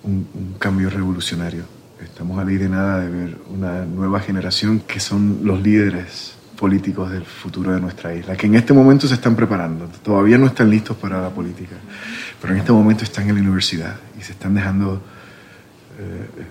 un, 0.02 0.56
cambio 0.58 0.90
revolucionario. 0.90 1.64
Estamos 2.02 2.38
a 2.38 2.44
ley 2.44 2.56
de 2.56 2.68
nada 2.68 3.00
de 3.00 3.08
ver 3.08 3.38
una 3.48 3.84
nueva 3.84 4.20
generación 4.20 4.80
que 4.80 4.98
son 4.98 5.40
los 5.44 5.62
líderes 5.62 6.34
políticos 6.58 7.10
del 7.10 7.24
futuro 7.24 7.72
de 7.72 7.80
nuestra 7.80 8.14
isla, 8.14 8.36
que 8.36 8.46
en 8.46 8.56
este 8.56 8.72
momento 8.72 9.06
se 9.06 9.14
están 9.14 9.36
preparando. 9.36 9.86
Todavía 10.02 10.38
no 10.38 10.46
están 10.46 10.70
listos 10.70 10.96
para 10.96 11.20
la 11.20 11.30
política, 11.30 11.76
pero 12.40 12.52
en 12.52 12.60
este 12.60 12.72
momento 12.72 13.04
están 13.04 13.28
en 13.28 13.36
la 13.36 13.42
universidad 13.42 13.96
y 14.18 14.22
se 14.22 14.32
están 14.32 14.54
dejando, 14.54 15.02
eh, 15.98 16.44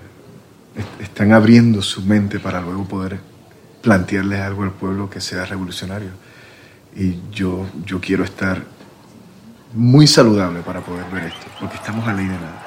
están 1.02 1.34
abriendo 1.34 1.82
su 1.82 2.04
mente 2.04 2.40
para 2.40 2.62
luego 2.62 2.88
poder 2.88 3.35
plantearles 3.86 4.42
algo 4.42 4.64
al 4.64 4.72
pueblo 4.72 5.12
que 5.12 5.22
sea 5.22 5.46
revolucionario. 5.46 6.10
Y 6.96 7.20
yo, 7.32 7.68
yo 7.86 8.02
quiero 8.02 8.24
estar 8.24 8.64
muy 9.74 10.08
saludable 10.08 10.62
para 10.62 10.82
poder 10.82 11.06
ver 11.12 11.26
esto, 11.26 11.46
porque 11.60 11.76
estamos 11.76 12.08
a 12.08 12.14
ley 12.14 12.26
de 12.26 12.34
nada. 12.34 12.65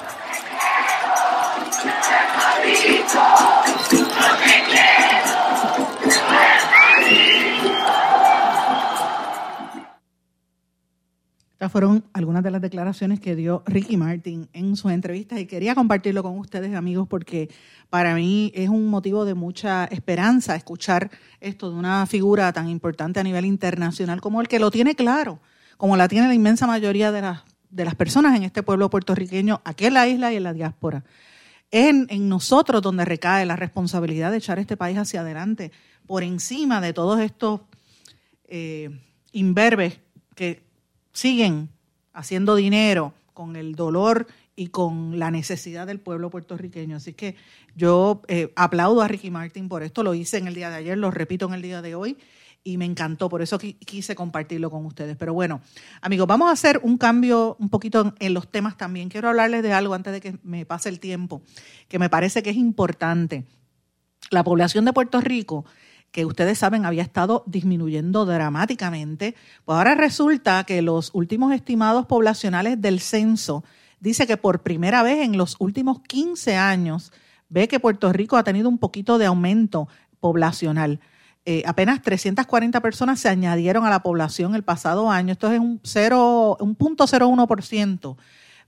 Estas 11.59 11.73
fueron 11.73 12.05
algunas 12.13 12.41
de 12.41 12.51
las 12.51 12.61
declaraciones 12.61 13.19
que 13.19 13.35
dio 13.35 13.63
Ricky 13.65 13.97
Martin 13.97 14.47
en 14.53 14.77
sus 14.77 14.93
entrevistas 14.93 15.41
y 15.41 15.45
quería 15.45 15.75
compartirlo 15.75 16.23
con 16.23 16.39
ustedes, 16.39 16.73
amigos, 16.73 17.05
porque 17.09 17.49
para 17.89 18.15
mí 18.15 18.49
es 18.55 18.69
un 18.69 18.87
motivo 18.87 19.25
de 19.25 19.33
mucha 19.33 19.83
esperanza 19.91 20.55
escuchar 20.55 21.11
esto 21.41 21.69
de 21.69 21.75
una 21.75 22.05
figura 22.05 22.53
tan 22.53 22.69
importante 22.69 23.19
a 23.19 23.23
nivel 23.23 23.43
internacional 23.43 24.21
como 24.21 24.39
el 24.39 24.47
que 24.47 24.57
lo 24.57 24.71
tiene 24.71 24.95
claro, 24.95 25.41
como 25.75 25.97
la 25.97 26.07
tiene 26.07 26.29
la 26.29 26.33
inmensa 26.33 26.65
mayoría 26.65 27.11
de 27.11 27.23
las, 27.23 27.41
de 27.69 27.83
las 27.83 27.95
personas 27.95 28.37
en 28.37 28.43
este 28.43 28.63
pueblo 28.63 28.89
puertorriqueño, 28.89 29.59
aquí 29.65 29.83
en 29.83 29.95
la 29.95 30.07
isla 30.07 30.31
y 30.31 30.37
en 30.37 30.43
la 30.43 30.53
diáspora. 30.53 31.03
Es 31.71 31.89
en, 31.89 32.29
nosotros 32.29 32.81
donde 32.81 33.03
recae 33.03 33.45
la 33.45 33.57
responsabilidad 33.57 34.31
de 34.31 34.37
echar 34.37 34.59
este 34.59 34.77
país 34.77 34.97
hacia 34.97 35.19
adelante, 35.19 35.73
por 36.07 36.23
encima 36.23 36.79
de 36.79 36.93
todos 36.93 37.19
estos 37.19 37.59
eh, 38.47 38.97
imberbes 39.33 39.99
que 40.35 40.68
siguen 41.13 41.69
haciendo 42.13 42.55
dinero 42.55 43.13
con 43.33 43.55
el 43.55 43.75
dolor 43.75 44.27
y 44.55 44.67
con 44.67 45.19
la 45.19 45.31
necesidad 45.31 45.87
del 45.87 45.99
pueblo 45.99 46.29
puertorriqueño. 46.29 46.97
Así 46.97 47.13
que 47.13 47.35
yo 47.75 48.21
eh, 48.27 48.51
aplaudo 48.55 49.01
a 49.01 49.07
Ricky 49.07 49.31
Martin 49.31 49.69
por 49.69 49.83
esto, 49.83 50.03
lo 50.03 50.13
hice 50.13 50.37
en 50.37 50.47
el 50.47 50.53
día 50.53 50.69
de 50.69 50.75
ayer, 50.75 50.97
lo 50.97 51.11
repito 51.11 51.47
en 51.47 51.53
el 51.53 51.61
día 51.61 51.81
de 51.81 51.95
hoy 51.95 52.17
y 52.63 52.77
me 52.77 52.85
encantó, 52.85 53.29
por 53.29 53.41
eso 53.41 53.57
quise 53.57 54.15
compartirlo 54.15 54.69
con 54.69 54.85
ustedes. 54.85 55.15
Pero 55.17 55.33
bueno, 55.33 55.61
amigos, 56.01 56.27
vamos 56.27 56.49
a 56.49 56.51
hacer 56.51 56.79
un 56.83 56.97
cambio 56.97 57.55
un 57.59 57.69
poquito 57.69 58.13
en, 58.19 58.33
los 58.33 58.49
temas 58.49 58.77
también. 58.77 59.09
Quiero 59.09 59.29
hablarles 59.29 59.63
de 59.63 59.73
algo 59.73 59.93
antes 59.93 60.13
de 60.13 60.21
que 60.21 60.37
me 60.43 60.65
pase 60.65 60.89
el 60.89 60.99
tiempo, 60.99 61.41
que 61.87 61.99
me 61.99 62.09
parece 62.09 62.43
que 62.43 62.49
es 62.49 62.57
importante. 62.57 63.45
La 64.29 64.43
población 64.43 64.85
de 64.85 64.93
Puerto 64.93 65.21
Rico 65.21 65.65
que 66.11 66.25
ustedes 66.25 66.57
saben 66.57 66.85
había 66.85 67.03
estado 67.03 67.43
disminuyendo 67.45 68.25
dramáticamente, 68.25 69.35
pues 69.65 69.77
ahora 69.77 69.95
resulta 69.95 70.63
que 70.63 70.81
los 70.81 71.11
últimos 71.13 71.53
estimados 71.53 72.05
poblacionales 72.05 72.81
del 72.81 72.99
censo 72.99 73.63
dice 73.99 74.25
que 74.27 74.37
por 74.37 74.61
primera 74.61 75.03
vez 75.03 75.19
en 75.19 75.37
los 75.37 75.55
últimos 75.59 76.01
15 76.01 76.55
años 76.55 77.11
ve 77.49 77.67
que 77.67 77.79
Puerto 77.79 78.11
Rico 78.13 78.37
ha 78.37 78.43
tenido 78.43 78.69
un 78.69 78.77
poquito 78.77 79.17
de 79.17 79.25
aumento 79.25 79.87
poblacional. 80.19 80.99
Eh, 81.45 81.63
apenas 81.65 82.01
340 82.01 82.79
personas 82.81 83.19
se 83.19 83.29
añadieron 83.29 83.85
a 83.85 83.89
la 83.89 84.03
población 84.03 84.55
el 84.55 84.63
pasado 84.63 85.09
año. 85.09 85.33
Esto 85.33 85.51
es 85.51 85.59
un, 85.59 85.79
cero, 85.83 86.57
un 86.59 86.75
punto 86.75 87.05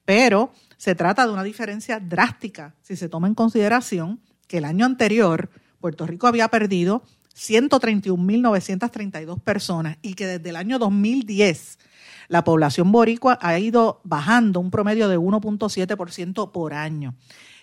pero 0.03 0.51
se 0.77 0.95
trata 0.95 1.27
de 1.27 1.33
una 1.33 1.43
diferencia 1.43 1.99
drástica 1.99 2.73
si 2.81 2.95
se 2.95 3.09
toma 3.09 3.27
en 3.27 3.35
consideración 3.35 4.19
que 4.47 4.57
el 4.57 4.65
año 4.65 4.85
anterior 4.85 5.49
Puerto 5.79 6.07
Rico 6.07 6.27
había 6.27 6.47
perdido 6.47 7.03
131.932 7.35 9.39
personas 9.39 9.97
y 10.01 10.13
que 10.13 10.27
desde 10.27 10.49
el 10.49 10.55
año 10.55 10.79
2010 10.79 11.79
la 12.27 12.43
población 12.43 12.91
boricua 12.91 13.37
ha 13.41 13.57
ido 13.59 14.01
bajando 14.03 14.59
un 14.59 14.71
promedio 14.71 15.07
de 15.09 15.19
1.7% 15.19 16.51
por 16.51 16.73
año. 16.73 17.15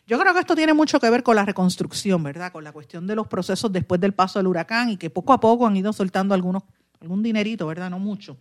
Yo 0.07 0.19
creo 0.19 0.33
que 0.33 0.41
esto 0.41 0.57
tiene 0.57 0.73
mucho 0.73 1.01
que 1.01 1.11
ver 1.11 1.23
con 1.23 1.37
la 1.37 1.45
reconstrucción, 1.45 2.23
¿verdad? 2.23 2.51
Con 2.51 2.65
la 2.65 2.73
cuestión 2.73 3.07
de 3.07 3.15
los 3.15 3.27
procesos 3.27 3.71
después 3.73 4.01
del 4.01 4.15
paso 4.15 4.39
del 4.39 4.47
huracán 4.47 4.91
y 4.91 4.97
que 4.97 5.11
poco 5.11 5.33
a 5.33 5.41
poco 5.41 5.67
han 5.67 5.77
ido 5.77 5.93
soltando 5.93 6.35
algunos, 6.35 6.63
algún 7.01 7.23
dinerito, 7.23 7.67
¿verdad? 7.67 7.91
No 7.91 7.99
mucho. 7.99 8.39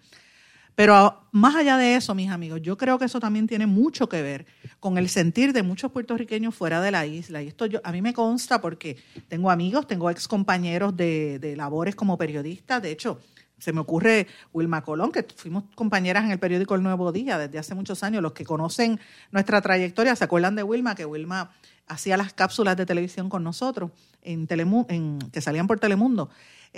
Pero 0.78 1.24
más 1.32 1.56
allá 1.56 1.76
de 1.76 1.96
eso, 1.96 2.14
mis 2.14 2.30
amigos, 2.30 2.62
yo 2.62 2.78
creo 2.78 3.00
que 3.00 3.06
eso 3.06 3.20
también 3.20 3.48
tiene 3.48 3.66
mucho 3.66 4.08
que 4.08 4.22
ver 4.22 4.46
con 4.80 5.00
el 5.00 5.10
sentir 5.10 5.52
de 5.52 5.64
muchos 5.64 5.92
puertorriqueños 5.92 6.54
fuera 6.54 6.82
de 6.82 6.92
la 6.92 7.04
isla. 7.08 7.42
Y 7.42 7.48
esto 7.48 7.66
yo, 7.66 7.82
a 7.84 7.92
mí 7.92 8.04
me 8.04 8.14
consta 8.14 8.62
porque 8.62 8.96
tengo 9.28 9.50
amigos, 9.50 9.88
tengo 9.88 10.08
ex 10.12 10.28
compañeros 10.28 10.96
de, 10.96 11.56
labores 11.58 11.96
como 11.96 12.16
periodistas. 12.16 12.80
De 12.84 12.92
hecho, 12.92 13.20
se 13.58 13.74
me 13.74 13.80
ocurre 13.80 14.28
Wilma 14.54 14.84
Colón, 14.84 15.12
que 15.12 15.26
fuimos 15.36 15.64
compañeras 15.74 16.26
en 16.26 16.30
el 16.30 16.38
periódico 16.38 16.76
El 16.76 16.84
Nuevo 16.84 17.12
Día 17.12 17.40
desde 17.40 17.58
hace 17.58 17.74
muchos 17.74 18.04
años. 18.04 18.22
Los 18.22 18.34
que 18.34 18.46
conocen 18.46 19.00
nuestra 19.32 19.60
trayectoria 19.62 20.16
se 20.16 20.26
acuerdan 20.26 20.56
de 20.56 20.62
Wilma, 20.62 20.94
que 20.94 21.06
Wilma 21.06 21.50
hacía 21.88 22.18
las 22.18 22.34
cápsulas 22.34 22.78
de 22.78 22.86
televisión 22.86 23.30
con 23.30 23.44
nosotros 23.44 23.90
en, 24.22 24.48
en 24.90 25.18
que 25.32 25.42
salían 25.42 25.66
por 25.66 25.80
Telemundo. 25.80 26.30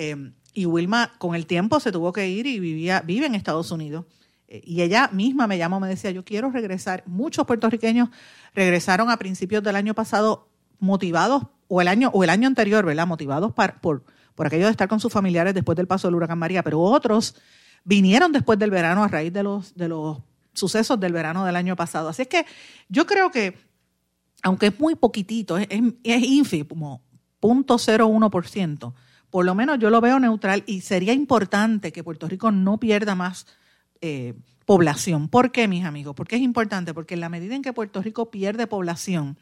Eh, 0.02 0.32
y 0.54 0.66
Wilma 0.66 1.12
con 1.18 1.36
el 1.36 1.46
tiempo 1.46 1.82
se 1.82 1.92
tuvo 1.92 2.14
que 2.14 2.30
ir 2.30 2.48
y 2.48 2.58
vivía, 2.62 3.02
vive 3.02 3.26
en 3.26 3.36
Estados 3.36 3.70
Unidos. 3.70 4.06
Eh, 4.48 4.62
y 4.64 4.82
ella 4.82 5.10
misma 5.12 5.46
me 5.46 5.58
llamó, 5.58 5.82
me 5.82 5.90
decía, 5.90 6.10
yo 6.12 6.24
quiero 6.24 6.50
regresar. 6.52 7.04
Muchos 7.06 7.46
puertorriqueños 7.46 8.08
regresaron 8.56 9.10
a 9.10 9.18
principios 9.18 9.62
del 9.62 9.76
año 9.76 9.94
pasado 9.94 10.48
motivados, 10.80 11.44
o 11.68 11.82
el 11.82 11.90
año, 11.90 12.10
o 12.14 12.24
el 12.24 12.30
año 12.30 12.48
anterior, 12.48 12.86
¿verdad? 12.86 13.08
Motivados 13.08 13.54
por, 13.54 14.06
por 14.36 14.48
aquello 14.48 14.66
de 14.66 14.72
estar 14.72 14.88
con 14.88 15.02
sus 15.02 15.12
familiares 15.12 15.54
después 15.54 15.76
del 15.76 15.86
paso 15.86 16.08
del 16.08 16.16
huracán 16.16 16.40
María, 16.40 16.64
pero 16.64 16.80
otros 16.80 17.36
vinieron 17.84 18.32
después 18.32 18.58
del 18.58 18.72
verano 18.72 19.04
a 19.04 19.10
raíz 19.10 19.34
de 19.34 19.44
los, 19.44 19.76
de 19.76 19.90
los 19.90 20.20
sucesos 20.54 20.98
del 20.98 21.12
verano 21.12 21.44
del 21.44 21.58
año 21.58 21.76
pasado. 21.76 22.08
Así 22.08 22.22
es 22.22 22.30
que 22.30 22.46
yo 22.88 23.06
creo 23.06 23.32
que, 23.32 23.58
aunque 24.44 24.68
es 24.68 24.80
muy 24.80 24.96
poquitito, 24.96 25.58
es, 25.58 25.68
es, 25.70 25.82
es 26.04 26.24
ínfimo, 26.24 27.04
0.01%, 27.42 28.94
por 29.30 29.46
lo 29.46 29.56
menos 29.56 29.80
yo 29.80 29.90
lo 29.90 30.02
veo 30.02 30.20
neutral 30.20 30.64
y 30.66 30.82
sería 30.82 31.14
importante 31.14 31.92
que 31.92 32.04
Puerto 32.04 32.28
Rico 32.28 32.52
no 32.52 32.80
pierda 32.80 33.16
más 33.16 33.46
eh, 34.02 34.34
población. 34.66 35.28
¿Por 35.30 35.52
qué, 35.52 35.68
mis 35.68 35.86
amigos? 35.86 36.16
Porque 36.16 36.36
es 36.36 36.42
importante, 36.42 36.94
porque 36.94 37.16
en 37.16 37.22
la 37.22 37.30
medida 37.30 37.56
en 37.56 37.62
que 37.62 37.74
Puerto 37.74 38.02
Rico 38.02 38.32
pierde 38.32 38.68
población, 38.68 39.38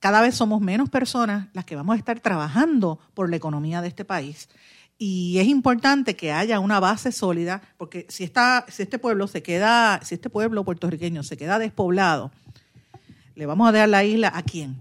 cada 0.00 0.20
vez 0.20 0.36
somos 0.36 0.60
menos 0.60 0.90
personas 0.90 1.48
las 1.52 1.64
que 1.64 1.76
vamos 1.76 1.94
a 1.94 1.98
estar 1.98 2.20
trabajando 2.20 3.00
por 3.14 3.30
la 3.30 3.36
economía 3.36 3.82
de 3.82 3.88
este 3.88 4.04
país. 4.04 4.48
Y 4.98 5.38
es 5.38 5.46
importante 5.46 6.16
que 6.16 6.32
haya 6.32 6.58
una 6.58 6.80
base 6.80 7.12
sólida, 7.12 7.62
porque 7.76 8.06
si, 8.08 8.24
está, 8.24 8.66
si 8.68 8.82
este 8.82 8.98
pueblo 8.98 9.28
se 9.28 9.42
queda, 9.42 10.00
si 10.02 10.16
este 10.16 10.28
pueblo 10.28 10.64
puertorriqueño 10.64 11.22
se 11.22 11.36
queda 11.36 11.60
despoblado, 11.60 12.32
le 13.36 13.46
vamos 13.46 13.68
a 13.68 13.72
dar 13.72 13.88
la 13.88 14.02
isla 14.02 14.32
a 14.34 14.42
quién? 14.42 14.76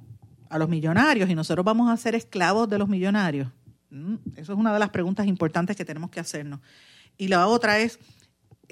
A 0.50 0.58
los 0.58 0.70
millonarios, 0.70 1.30
y 1.30 1.36
nosotros 1.36 1.64
vamos 1.64 1.92
a 1.92 1.98
ser 1.98 2.16
esclavos 2.16 2.68
de 2.68 2.80
los 2.80 2.90
millonarios. 2.90 3.50
Mm, 3.90 4.16
eso 4.36 4.54
es 4.54 4.60
una 4.60 4.74
de 4.74 4.80
las 4.80 4.90
preguntas 4.90 5.28
importantes 5.28 5.76
que 5.76 5.86
tenemos 5.86 6.10
que 6.10 6.20
hacernos. 6.20 6.60
Y 7.18 7.28
la 7.28 7.48
otra 7.48 7.80
es, 7.80 8.00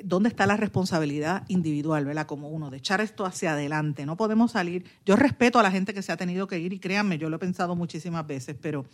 ¿dónde 0.04 0.30
está 0.30 0.46
la 0.46 0.58
responsabilidad 0.58 1.44
individual, 1.48 2.06
¿verdad? 2.06 2.26
Como 2.26 2.50
uno, 2.50 2.70
de 2.70 2.78
echar 2.78 3.02
esto 3.02 3.26
hacia 3.26 3.54
adelante. 3.54 4.06
No 4.06 4.18
podemos 4.18 4.52
salir. 4.52 4.86
Yo 5.06 5.16
respeto 5.16 5.60
a 5.60 5.64
la 5.64 5.72
gente 5.72 5.94
que 5.94 6.02
se 6.02 6.12
ha 6.12 6.18
tenido 6.18 6.48
que 6.48 6.60
ir 6.60 6.74
y 6.74 6.80
créanme, 6.80 7.18
yo 7.18 7.30
lo 7.30 7.38
he 7.38 7.40
pensado 7.40 7.76
muchísimas 7.76 8.26
veces, 8.28 8.56
pero 8.62 8.86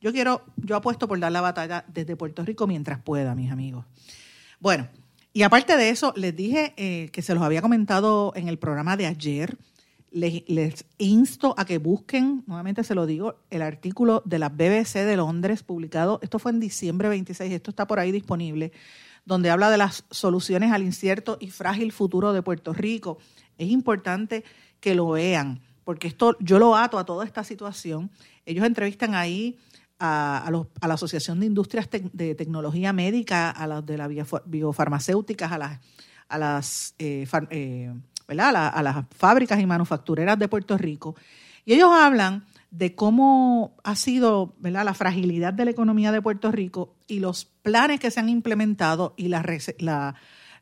yo 0.00 0.12
quiero, 0.12 0.42
yo 0.56 0.76
apuesto 0.76 1.08
por 1.08 1.18
dar 1.18 1.32
la 1.32 1.40
batalla 1.40 1.84
desde 1.88 2.16
Puerto 2.16 2.44
Rico 2.44 2.66
mientras 2.66 3.00
pueda, 3.02 3.34
mis 3.34 3.50
amigos. 3.50 3.84
Bueno, 4.58 4.88
y 5.32 5.42
aparte 5.42 5.76
de 5.76 5.90
eso, 5.90 6.12
les 6.16 6.34
dije 6.34 6.74
eh, 6.76 7.10
que 7.12 7.22
se 7.22 7.34
los 7.34 7.42
había 7.42 7.62
comentado 7.62 8.32
en 8.34 8.48
el 8.48 8.58
programa 8.58 8.96
de 8.96 9.06
ayer 9.06 9.56
les, 10.10 10.84
insto 10.98 11.54
a 11.56 11.64
que 11.64 11.78
busquen, 11.78 12.42
nuevamente 12.46 12.84
se 12.84 12.94
lo 12.94 13.06
digo, 13.06 13.36
el 13.50 13.62
artículo 13.62 14.22
de 14.24 14.38
la 14.38 14.48
BBC 14.48 15.04
de 15.04 15.16
Londres 15.16 15.62
publicado, 15.62 16.18
esto 16.22 16.38
fue 16.38 16.52
en 16.52 16.60
diciembre 16.60 17.08
26, 17.08 17.52
esto 17.52 17.70
está 17.70 17.86
por 17.86 18.00
ahí 18.00 18.10
disponible, 18.10 18.72
donde 19.24 19.50
habla 19.50 19.70
de 19.70 19.78
las 19.78 20.04
soluciones 20.10 20.72
al 20.72 20.82
incierto 20.82 21.38
y 21.40 21.50
frágil 21.50 21.92
futuro 21.92 22.32
de 22.32 22.42
Puerto 22.42 22.72
Rico. 22.72 23.18
Es 23.58 23.68
importante 23.68 24.44
que 24.80 24.94
lo 24.94 25.10
vean, 25.10 25.60
porque 25.84 26.08
esto 26.08 26.36
yo 26.40 26.58
lo 26.58 26.76
ato 26.76 26.98
a 26.98 27.04
toda 27.04 27.24
esta 27.24 27.44
situación. 27.44 28.10
Ellos 28.46 28.66
entrevistan 28.66 29.14
ahí 29.14 29.58
a, 30.00 30.50
la 30.50 30.94
Asociación 30.94 31.40
de 31.40 31.46
Industrias 31.46 31.88
de 31.90 32.34
Tecnología 32.34 32.92
Médica, 32.92 33.50
a 33.50 33.66
las 33.66 33.84
de 33.84 33.98
las 33.98 34.08
biofarmacéuticas, 34.46 35.52
a 35.52 35.58
las, 35.58 35.80
a 36.28 36.38
las 36.38 36.94
eh, 36.98 37.26
eh, 37.50 37.92
a, 38.38 38.82
las 38.82 39.04
fábricas 39.16 39.58
y 39.60 39.66
manufactureras 39.66 40.38
de 40.38 40.48
Puerto 40.48 40.76
Rico. 40.78 41.16
Y 41.64 41.74
ellos 41.74 41.90
hablan 41.92 42.44
de 42.70 42.94
cómo 42.94 43.76
ha 43.82 43.96
sido 43.96 44.54
la 44.60 44.94
fragilidad 44.94 45.52
de 45.52 45.64
la 45.64 45.70
economía 45.72 46.12
de 46.12 46.22
Puerto 46.22 46.52
Rico 46.52 46.94
y 47.08 47.18
los 47.18 47.44
planes 47.44 47.98
que 47.98 48.10
se 48.10 48.20
han 48.20 48.28
implementado 48.28 49.14
y 49.16 49.28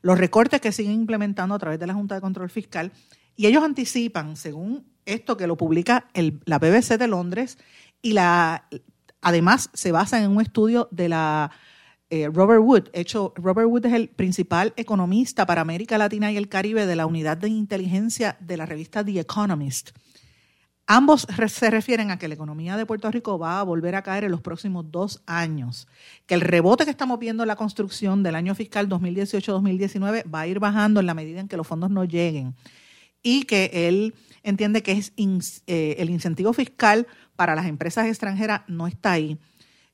los 0.01 0.17
recortes 0.17 0.61
que 0.61 0.71
siguen 0.71 0.93
implementando 0.93 1.53
a 1.53 1.59
través 1.59 1.79
de 1.79 1.87
la 1.87 1.93
Junta 1.93 2.15
de 2.15 2.21
Control 2.21 2.49
Fiscal. 2.49 2.91
Y 3.35 3.45
ellos 3.45 3.63
anticipan, 3.63 4.35
según 4.35 4.85
esto 5.05 5.37
que 5.37 5.47
lo 5.47 5.55
publica 5.55 6.07
la 6.45 6.59
BBC 6.59 6.97
de 6.97 7.07
Londres, 7.07 7.57
y 8.01 8.13
la, 8.13 8.65
además 9.21 9.69
se 9.73 9.91
basa 9.91 10.21
en 10.21 10.31
un 10.31 10.41
estudio 10.41 10.87
de 10.91 11.09
la 11.09 11.51
eh, 12.09 12.27
Robert 12.31 12.61
Wood. 12.61 12.89
Hecho, 12.93 13.33
Robert 13.35 13.67
Wood 13.67 13.85
es 13.85 13.93
el 13.93 14.09
principal 14.09 14.73
economista 14.77 15.45
para 15.45 15.61
América 15.61 15.97
Latina 15.97 16.31
y 16.31 16.37
el 16.37 16.49
Caribe 16.49 16.85
de 16.85 16.95
la 16.95 17.05
unidad 17.05 17.37
de 17.37 17.49
inteligencia 17.49 18.37
de 18.39 18.57
la 18.57 18.65
revista 18.65 19.03
The 19.03 19.19
Economist. 19.19 19.91
Ambos 20.91 21.27
se 21.49 21.69
refieren 21.69 22.09
a 22.09 22.17
que 22.17 22.27
la 22.27 22.33
economía 22.33 22.75
de 22.75 22.87
Puerto 22.87 23.11
Rico 23.11 23.37
va 23.37 23.59
a 23.59 23.63
volver 23.63 23.93
a 23.93 24.01
caer 24.01 24.23
en 24.23 24.31
los 24.31 24.41
próximos 24.41 24.89
dos 24.89 25.21
años, 25.27 25.87
que 26.25 26.33
el 26.33 26.41
rebote 26.41 26.83
que 26.83 26.89
estamos 26.89 27.19
viendo 27.19 27.43
en 27.43 27.47
la 27.47 27.55
construcción 27.55 28.23
del 28.23 28.33
año 28.33 28.55
fiscal 28.55 28.89
2018-2019 28.89 30.23
va 30.33 30.39
a 30.39 30.47
ir 30.47 30.59
bajando 30.59 30.99
en 30.99 31.05
la 31.05 31.13
medida 31.13 31.41
en 31.41 31.47
que 31.47 31.57
los 31.57 31.67
fondos 31.67 31.91
no 31.91 32.05
lleguen 32.05 32.55
y 33.21 33.43
que 33.43 33.69
él 33.71 34.15
entiende 34.41 34.81
que 34.81 34.93
es 34.93 35.13
eh, 35.17 35.95
el 35.99 36.09
incentivo 36.09 36.53
fiscal 36.53 37.05
para 37.35 37.53
las 37.53 37.67
empresas 37.67 38.07
extranjeras 38.07 38.61
no 38.67 38.87
está 38.87 39.11
ahí 39.11 39.37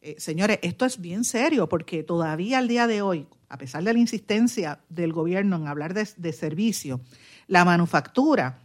eh, 0.06 0.16
señores, 0.20 0.60
esto 0.62 0.86
es 0.86 1.01
bien 1.01 1.24
serio 1.24 1.68
porque 1.68 2.03
todavía 2.03 2.60
al 2.60 2.68
día 2.68 2.86
de 2.86 3.01
hoy, 3.01 3.26
a 3.49 3.58
pesar 3.58 3.84
de 3.84 3.91
la 3.91 3.97
insistencia 3.97 4.78
del 4.88 5.12
gobierno 5.12 5.56
en 5.56 5.66
hablar 5.66 5.95
de, 5.95 6.32
servicio, 6.32 7.01
la 7.47 7.66
manufactura 7.66 8.60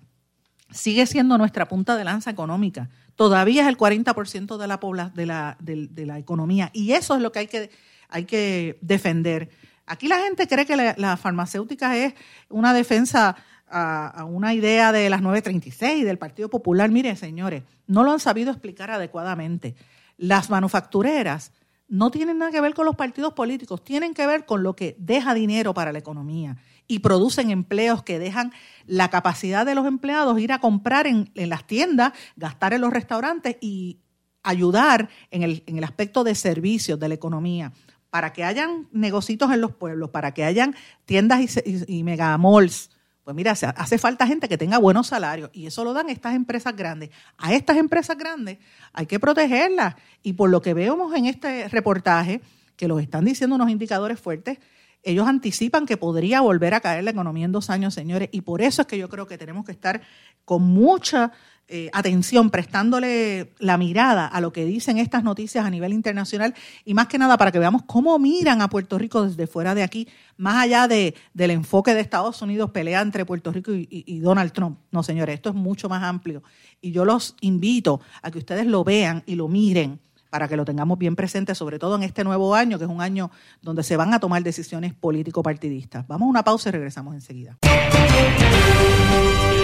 sigue 0.70 1.06
siendo 1.06 1.38
nuestra 1.38 1.66
punta 1.66 1.96
de 1.96 2.04
lanza 2.04 2.30
económica. 2.30 2.90
Todavía 3.16 3.62
es 3.62 3.68
el 3.68 3.78
40% 3.78 4.58
de 4.58 4.66
la, 4.66 5.10
de, 5.14 5.24
la, 5.24 5.56
la 5.96 6.18
economía 6.18 6.68
y 6.74 6.92
eso 6.92 7.16
es 7.16 7.22
lo 7.22 7.32
que 7.32 7.38
hay 7.38 7.46
que, 7.46 7.70
hay 8.10 8.26
que 8.26 8.78
defender. 8.82 9.48
Aquí 9.86 10.08
la 10.08 10.18
gente 10.18 10.46
cree 10.46 10.66
que 10.66 10.76
la, 10.76 11.16
farmacéutica 11.16 11.96
es 11.96 12.12
una 12.50 12.74
defensa 12.74 13.34
a, 13.66 14.08
a, 14.08 14.24
una 14.26 14.52
idea 14.52 14.92
de 14.92 15.08
las 15.08 15.22
936 15.22 16.04
del 16.04 16.18
Partido 16.18 16.50
Popular. 16.50 16.90
Mire, 16.90 17.16
señores, 17.16 17.62
no 17.86 18.04
lo 18.04 18.12
han 18.12 18.20
sabido 18.20 18.50
explicar 18.50 18.90
adecuadamente. 18.90 19.74
Las 20.20 20.50
manufactureras 20.50 21.50
no 21.88 22.10
tienen 22.10 22.36
nada 22.36 22.50
que 22.50 22.60
ver 22.60 22.74
con 22.74 22.84
los 22.84 22.94
partidos 22.94 23.32
políticos, 23.32 23.82
tienen 23.82 24.12
que 24.12 24.26
ver 24.26 24.44
con 24.44 24.62
lo 24.62 24.76
que 24.76 24.94
deja 24.98 25.32
dinero 25.32 25.72
para 25.72 25.92
la 25.92 25.98
economía 25.98 26.58
y 26.86 26.98
producen 26.98 27.50
empleos 27.50 28.02
que 28.02 28.18
dejan 28.18 28.52
la 28.84 29.08
capacidad 29.08 29.64
de 29.64 29.74
los 29.74 29.86
empleados 29.86 30.38
ir 30.38 30.52
a 30.52 30.60
comprar 30.60 31.06
en, 31.06 31.30
las 31.34 31.66
tiendas, 31.66 32.12
gastar 32.36 32.74
en 32.74 32.82
los 32.82 32.92
restaurantes 32.92 33.56
y 33.62 34.00
ayudar 34.42 35.08
en 35.30 35.42
el, 35.42 35.62
en 35.66 35.78
el 35.78 35.84
aspecto 35.84 36.22
de 36.22 36.34
servicios 36.34 37.00
de 37.00 37.08
la 37.08 37.14
economía. 37.14 37.72
Para 38.10 38.34
que 38.34 38.44
hayan 38.44 38.88
negocios 38.92 39.50
en 39.50 39.62
los 39.62 39.74
pueblos, 39.74 40.10
para 40.10 40.34
que 40.34 40.44
hayan 40.44 40.76
tiendas 41.06 41.40
y, 41.40 41.70
y, 41.70 42.00
y 42.00 42.02
megamalls 42.02 42.90
pues 43.24 43.36
mira, 43.36 43.52
hace 43.52 43.98
falta 43.98 44.26
gente 44.26 44.48
que 44.48 44.56
tenga 44.56 44.78
buenos 44.78 45.08
salarios 45.08 45.50
y 45.52 45.66
eso 45.66 45.84
lo 45.84 45.92
dan 45.92 46.08
estas 46.08 46.34
empresas 46.34 46.74
grandes. 46.74 47.10
A 47.36 47.52
estas 47.52 47.76
empresas 47.76 48.16
grandes 48.16 48.58
hay 48.92 49.06
que 49.06 49.20
protegerlas 49.20 49.94
y 50.22 50.32
por 50.32 50.50
lo 50.50 50.62
que 50.62 50.74
vemos 50.74 51.14
en 51.14 51.26
este 51.26 51.68
reportaje, 51.68 52.40
que 52.76 52.88
los 52.88 53.00
están 53.02 53.24
diciendo 53.24 53.56
unos 53.56 53.70
indicadores 53.70 54.18
fuertes, 54.18 54.58
ellos 55.02 55.26
anticipan 55.26 55.86
que 55.86 55.96
podría 55.96 56.40
volver 56.40 56.74
a 56.74 56.80
caer 56.80 57.04
la 57.04 57.10
economía 57.10 57.46
en 57.46 57.52
dos 57.52 57.70
años, 57.70 57.94
señores, 57.94 58.28
y 58.32 58.42
por 58.42 58.60
eso 58.60 58.82
es 58.82 58.88
que 58.88 58.98
yo 58.98 59.08
creo 59.08 59.26
que 59.26 59.38
tenemos 59.38 59.64
que 59.64 59.72
estar 59.72 60.02
con 60.44 60.62
mucha 60.62 61.32
eh, 61.72 61.88
atención, 61.92 62.50
prestándole 62.50 63.52
la 63.60 63.78
mirada 63.78 64.26
a 64.26 64.40
lo 64.40 64.52
que 64.52 64.64
dicen 64.64 64.98
estas 64.98 65.22
noticias 65.22 65.64
a 65.64 65.70
nivel 65.70 65.92
internacional 65.92 66.52
y 66.84 66.94
más 66.94 67.06
que 67.06 67.16
nada 67.16 67.38
para 67.38 67.52
que 67.52 67.60
veamos 67.60 67.82
cómo 67.86 68.18
miran 68.18 68.60
a 68.60 68.68
Puerto 68.68 68.98
Rico 68.98 69.22
desde 69.22 69.46
fuera 69.46 69.72
de 69.76 69.84
aquí, 69.84 70.08
más 70.36 70.56
allá 70.56 70.88
de, 70.88 71.14
del 71.32 71.52
enfoque 71.52 71.94
de 71.94 72.00
Estados 72.00 72.42
Unidos, 72.42 72.72
pelea 72.72 73.00
entre 73.00 73.24
Puerto 73.24 73.52
Rico 73.52 73.70
y, 73.72 74.18
Donald 74.18 74.50
Trump. 74.50 74.80
No, 74.90 75.04
señores, 75.04 75.36
esto 75.36 75.50
es 75.50 75.54
mucho 75.54 75.88
más 75.88 76.02
amplio 76.02 76.42
y 76.80 76.90
yo 76.90 77.04
los 77.04 77.36
invito 77.40 78.00
a 78.20 78.32
que 78.32 78.38
ustedes 78.38 78.66
lo 78.66 78.82
vean 78.82 79.22
y 79.26 79.36
lo 79.36 79.46
miren 79.46 80.00
para 80.28 80.48
que 80.48 80.56
lo 80.56 80.64
tengamos 80.64 80.98
bien 80.98 81.14
presente, 81.14 81.54
sobre 81.54 81.78
todo 81.78 81.94
en 81.94 82.02
este 82.02 82.24
nuevo 82.24 82.52
año, 82.52 82.78
que 82.78 82.84
es 82.84 82.90
un 82.90 83.00
año 83.00 83.30
donde 83.62 83.84
se 83.84 83.96
van 83.96 84.12
a 84.12 84.18
tomar 84.18 84.42
decisiones 84.42 84.92
político-partidistas. 84.92 86.08
Vamos 86.08 86.26
a 86.26 86.30
una 86.30 86.42
pausa 86.42 86.70
y 86.70 86.72
regresamos 86.72 87.14
enseguida. 87.14 87.58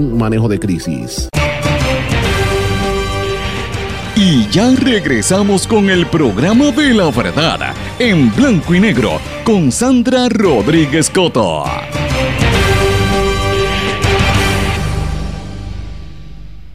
manejo 0.00 0.48
de 0.48 0.58
crisis. 0.58 1.28
Y 4.16 4.46
ya 4.48 4.70
regresamos 4.76 5.66
con 5.66 5.88
el 5.88 6.06
programa 6.06 6.70
de 6.72 6.92
la 6.92 7.10
verdad 7.10 7.74
en 7.98 8.34
blanco 8.34 8.74
y 8.74 8.80
negro 8.80 9.18
con 9.44 9.72
Sandra 9.72 10.28
Rodríguez 10.28 11.08
Coto. 11.08 11.64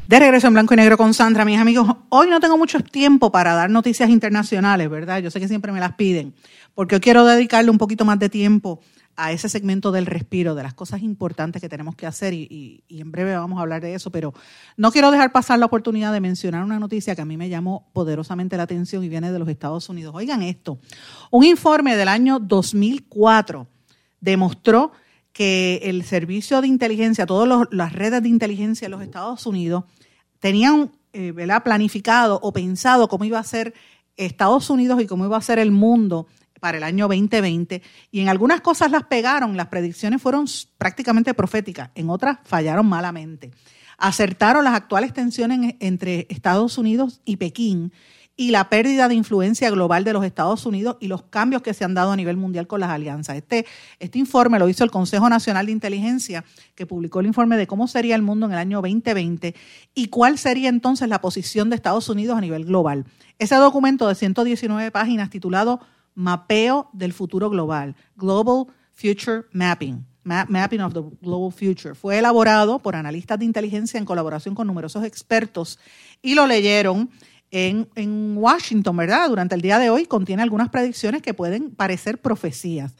De 0.08 0.20
regreso 0.20 0.48
en 0.48 0.54
blanco 0.54 0.74
y 0.74 0.78
negro 0.78 0.98
con 0.98 1.14
Sandra, 1.14 1.46
mis 1.46 1.60
amigos. 1.60 1.88
Hoy 2.10 2.30
no 2.30 2.40
tengo 2.40 2.58
mucho 2.58 2.80
tiempo 2.80 3.32
para 3.32 3.54
dar 3.54 3.70
noticias 3.70 4.10
internacionales, 4.10 4.90
¿verdad? 4.90 5.20
Yo 5.20 5.32
sé 5.32 5.40
que 5.40 5.48
siempre 5.48 5.72
me 5.72 5.80
las 5.80 5.94
piden, 5.96 6.34
porque 6.74 6.96
hoy 6.96 7.02
quiero 7.02 7.26
dedicarle 7.26 7.72
un 7.72 7.78
poquito 7.78 8.06
más 8.06 8.20
de 8.20 8.30
tiempo 8.30 8.82
a 9.18 9.32
ese 9.32 9.50
segmento 9.50 9.92
del 9.92 10.06
respiro, 10.06 10.56
de 10.56 10.64
las 10.64 10.74
cosas 10.74 11.02
importantes 11.02 11.62
que 11.62 11.70
tenemos 11.70 11.96
que 11.96 12.06
hacer 12.06 12.34
y, 12.34 12.84
en 12.90 13.12
breve 13.12 13.36
vamos 13.36 13.60
a 13.60 13.62
hablar 13.62 13.82
de 13.82 13.94
eso, 13.94 14.12
pero 14.12 14.34
no 14.78 14.92
quiero 14.92 15.12
dejar 15.12 15.32
pasar 15.32 15.60
la 15.60 15.66
oportunidad 15.66 16.12
de 16.14 16.22
mencionar 16.22 16.64
una 16.64 16.80
noticia 16.80 17.16
que 17.16 17.22
a 17.22 17.26
mí 17.26 17.38
me 17.38 17.50
llamó 17.50 17.90
poderosamente 17.94 18.58
la 18.58 18.64
atención 18.64 19.04
y 19.04 19.10
viene 19.10 19.32
de 19.32 19.40
los 19.40 19.48
Estados 19.48 19.88
Unidos. 19.90 20.14
Oigan 20.16 20.42
esto, 20.42 20.80
un 21.32 21.44
informe 21.44 21.96
del 21.96 22.08
año 22.08 22.40
2004 22.40 23.68
demostró 24.20 24.92
que 25.32 25.82
el 25.84 26.04
servicio 26.04 26.62
de 26.62 26.68
inteligencia, 26.68 27.26
todas 27.26 27.68
las 27.72 27.94
redes 27.94 28.24
de 28.24 28.30
inteligencia 28.30 28.86
en 28.86 28.92
los 28.92 29.02
Estados 29.02 29.46
Unidos 29.46 29.84
tenían 30.40 30.92
eh, 31.14 31.34
planificado 31.64 32.40
o 32.42 32.54
pensado 32.54 33.08
cómo 33.08 33.26
iba 33.26 33.40
a 33.40 33.44
ser 33.44 33.74
Estados 34.18 34.70
Unidos 34.70 35.02
y 35.02 35.08
cómo 35.08 35.26
iba 35.26 35.38
a 35.38 35.42
ser 35.42 35.60
el 35.60 35.72
mundo 35.72 36.28
para 36.66 36.80
el 36.80 36.84
año 36.84 37.08
2020 37.08 37.84
y 38.10 38.22
en 38.22 38.28
algunas 38.28 38.60
cosas 38.60 38.90
las 38.90 39.04
pegaron, 39.04 39.56
las 39.56 39.68
predicciones 39.68 40.20
fueron 40.20 40.48
prácticamente 40.80 41.36
proféticas, 41.36 41.92
en 41.94 42.10
otras 42.10 42.40
fallaron 42.44 42.88
malamente. 42.88 43.52
Acertaron 44.00 44.64
las 44.64 44.74
actuales 44.74 45.14
tensiones 45.14 45.76
entre 45.80 46.26
Estados 46.28 46.80
Unidos 46.80 47.22
y 47.24 47.36
Pekín 47.38 47.94
y 48.36 48.50
la 48.50 48.68
pérdida 48.68 49.08
de 49.08 49.14
influencia 49.14 49.70
global 49.70 50.04
de 50.04 50.14
los 50.14 50.26
Estados 50.26 50.66
Unidos 50.66 50.98
y 51.00 51.08
los 51.08 51.22
cambios 51.26 51.62
que 51.62 51.76
se 51.76 51.86
han 51.86 51.94
dado 51.94 52.12
a 52.12 52.16
nivel 52.16 52.36
mundial 52.36 52.66
con 52.66 52.80
las 52.80 52.90
alianzas. 52.90 53.36
Este, 53.36 53.68
este 54.00 54.18
informe 54.18 54.58
lo 54.58 54.68
hizo 54.68 54.84
el 54.84 54.90
Consejo 54.90 55.30
Nacional 55.30 55.68
de 55.68 55.72
Inteligencia, 55.72 56.44
que 56.74 56.88
publicó 56.88 57.20
el 57.20 57.28
informe 57.28 57.58
de 57.58 57.68
cómo 57.68 57.88
sería 57.88 58.16
el 58.16 58.24
mundo 58.24 58.48
en 58.48 58.54
el 58.54 58.58
año 58.58 58.82
2020 58.82 59.54
y 59.94 60.08
cuál 60.08 60.40
sería 60.40 60.70
entonces 60.70 61.08
la 61.10 61.22
posición 61.22 61.70
de 61.70 61.76
Estados 61.76 62.10
Unidos 62.10 62.40
a 62.40 62.42
nivel 62.42 62.66
global. 62.66 63.06
Ese 63.38 63.54
documento 63.54 64.08
de 64.08 64.16
119 64.16 64.90
páginas 64.90 65.30
titulado 65.30 65.80
Mapeo 66.16 66.90
del 66.94 67.14
Futuro 67.14 67.50
Global, 67.50 67.96
Global 68.16 68.68
Future 68.94 69.44
Mapping. 69.52 70.06
Mapping 70.26 70.82
of 70.82 70.94
the 70.94 71.04
Global 71.22 71.52
Future. 71.52 71.94
Fue 71.94 72.18
elaborado 72.18 72.80
por 72.80 72.96
analistas 72.96 73.38
de 73.38 73.46
inteligencia 73.46 74.00
en 74.00 74.06
colaboración 74.06 74.56
con 74.56 74.66
numerosos 74.66 75.04
expertos 75.04 75.78
y 76.24 76.34
lo 76.34 76.48
leyeron 76.48 77.12
en, 77.52 78.36
Washington, 78.36 78.98
¿verdad? 78.98 79.30
Durante 79.30 79.56
el 79.56 79.62
día 79.62 79.78
de 79.78 79.90
hoy 79.90 80.06
contiene 80.06 80.42
algunas 80.42 80.70
predicciones 80.70 81.22
que 81.22 81.34
pueden 81.34 81.72
parecer 81.72 82.18
profecías. 82.18 82.96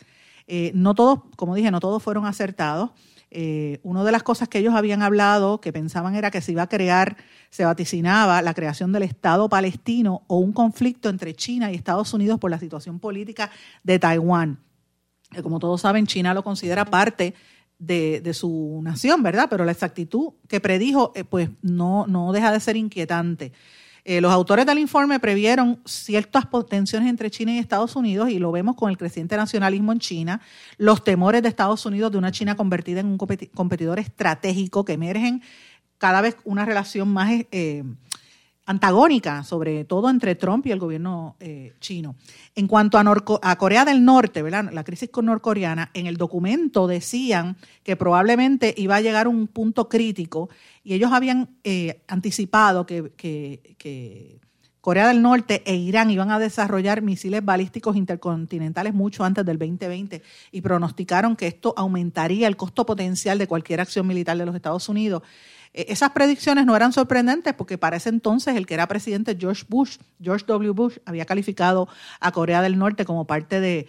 Eh, 0.48 0.72
no 0.76 0.94
todos, 0.94 1.22
como 1.36 1.56
dije, 1.56 1.72
no 1.72 1.80
todos 1.80 2.02
fueron 2.02 2.26
acertados. 2.26 2.92
Eh, 3.32 3.80
una 3.84 4.04
de 4.04 4.12
las 4.12 4.24
cosas 4.24 4.48
que 4.48 4.60
ellos 4.60 4.76
habían 4.76 5.02
hablado, 5.02 5.60
que 5.60 5.74
pensaban 5.74 6.16
era 6.16 6.32
que 6.32 6.42
se 6.42 6.52
iba 6.52 6.62
a 6.62 6.70
crear, 6.70 7.18
se 7.56 7.64
vaticinaba 7.64 8.42
la 8.42 8.54
creación 8.54 8.92
del 8.92 9.04
Estado 9.04 9.48
palestino 9.48 10.24
o 10.28 10.40
un 10.40 10.52
conflicto 10.52 11.08
entre 11.08 11.34
China 11.34 11.72
y 11.72 11.76
Estados 11.76 12.14
Unidos 12.14 12.38
por 12.38 12.52
la 12.52 12.60
situación 12.60 13.00
política 13.00 13.50
de 13.82 13.98
Taiwán. 13.98 14.60
Como 15.42 15.60
todos 15.60 15.80
saben, 15.80 16.06
China 16.06 16.34
lo 16.34 16.44
considera 16.44 16.84
parte 16.84 17.34
de, 17.80 18.30
su 18.34 18.82
nación, 18.84 19.24
¿verdad? 19.24 19.48
Pero 19.50 19.64
la 19.64 19.72
exactitud 19.72 20.34
que 20.50 20.60
predijo, 20.60 21.14
eh, 21.16 21.24
pues 21.24 21.50
no, 21.62 22.06
no 22.08 22.34
deja 22.34 22.52
de 22.52 22.60
ser 22.60 22.76
inquietante. 22.76 23.54
Eh, 24.04 24.20
los 24.20 24.34
autores 24.34 24.66
del 24.66 24.78
informe 24.78 25.20
previeron 25.22 25.80
ciertas 25.86 26.46
tensiones 26.70 27.10
entre 27.10 27.32
China 27.32 27.54
y 27.54 27.58
Estados 27.58 27.96
Unidos 27.96 28.30
y 28.30 28.38
lo 28.38 28.52
vemos 28.52 28.76
con 28.76 28.92
el 28.92 28.98
creciente 28.98 29.38
nacionalismo 29.38 29.94
en 29.94 30.00
China, 30.00 30.42
los 30.78 31.06
temores 31.06 31.42
de 31.42 31.48
Estados 31.48 31.86
Unidos 31.86 32.12
de 32.12 32.18
una 32.18 32.32
China 32.32 32.56
convertida 32.56 33.00
en 33.00 33.08
un 33.08 33.18
competidor 33.18 33.98
estratégico 33.98 34.84
que 34.84 34.94
emergen 34.94 35.42
cada 35.98 36.22
vez 36.22 36.38
una 36.44 36.66
relación 36.66 37.10
más 37.10 37.32
eh, 37.52 37.84
antagónica, 38.66 39.44
sobre 39.44 39.86
todo 39.86 40.10
entre 40.10 40.36
Trump 40.36 40.66
y 40.66 40.72
el 40.72 40.80
gobierno 40.80 41.36
eh, 41.40 41.74
chino. 41.80 42.16
En 42.56 42.68
cuanto 42.68 42.98
a, 42.98 43.04
a, 43.42 43.56
Corea 43.58 43.86
del 43.86 44.04
Norte, 44.04 44.42
¿verdad? 44.42 44.72
la 44.72 44.84
crisis 44.84 45.10
con 45.10 45.26
norcoreana, 45.26 45.92
en 45.94 46.08
el 46.08 46.18
documento 46.18 46.88
decían 46.88 47.58
que 47.84 47.96
probablemente 47.96 48.74
iba 48.78 48.96
a 48.96 49.02
llegar 49.02 49.28
un 49.28 49.48
punto 49.48 49.88
crítico 49.88 50.50
y 50.84 50.96
ellos 50.96 51.12
habían 51.12 51.50
eh, 51.64 52.02
anticipado 52.08 52.86
que, 52.86 54.40
Corea 54.82 55.08
del 55.08 55.24
Norte 55.24 55.64
e 55.66 55.76
Irán 55.76 56.12
iban 56.12 56.30
a 56.30 56.38
desarrollar 56.38 57.02
misiles 57.02 57.44
balísticos 57.44 57.96
intercontinentales 57.96 58.94
mucho 58.94 59.24
antes 59.24 59.44
del 59.44 59.58
2020 59.58 60.22
y 60.52 60.62
pronosticaron 60.62 61.36
que 61.36 61.48
esto 61.48 61.74
aumentaría 61.76 62.48
el 62.48 62.56
costo 62.56 62.86
potencial 62.86 63.40
de 63.40 63.48
cualquier 63.48 63.82
acción 63.82 64.06
militar 64.06 64.38
de 64.38 64.46
los 64.46 64.54
Estados 64.54 64.88
Unidos 64.88 65.24
esas 65.76 66.12
predicciones 66.12 66.66
no 66.66 66.76
eran 66.76 66.94
sorprendentes 66.94 67.54
porque 67.54 67.78
para 67.78 67.98
ese 67.98 68.10
entonces 68.10 68.56
el 68.56 68.66
que 68.66 68.76
era 68.76 68.88
presidente 68.88 69.36
George 69.38 69.66
Bush, 69.68 69.98
George 70.22 70.46
W. 70.48 70.72
Bush, 70.72 70.98
había 71.06 71.26
calificado 71.26 71.90
a 72.20 72.32
Corea 72.32 72.62
del 72.62 72.78
Norte 72.78 73.04
como 73.04 73.28
parte 73.28 73.60
de 73.60 73.88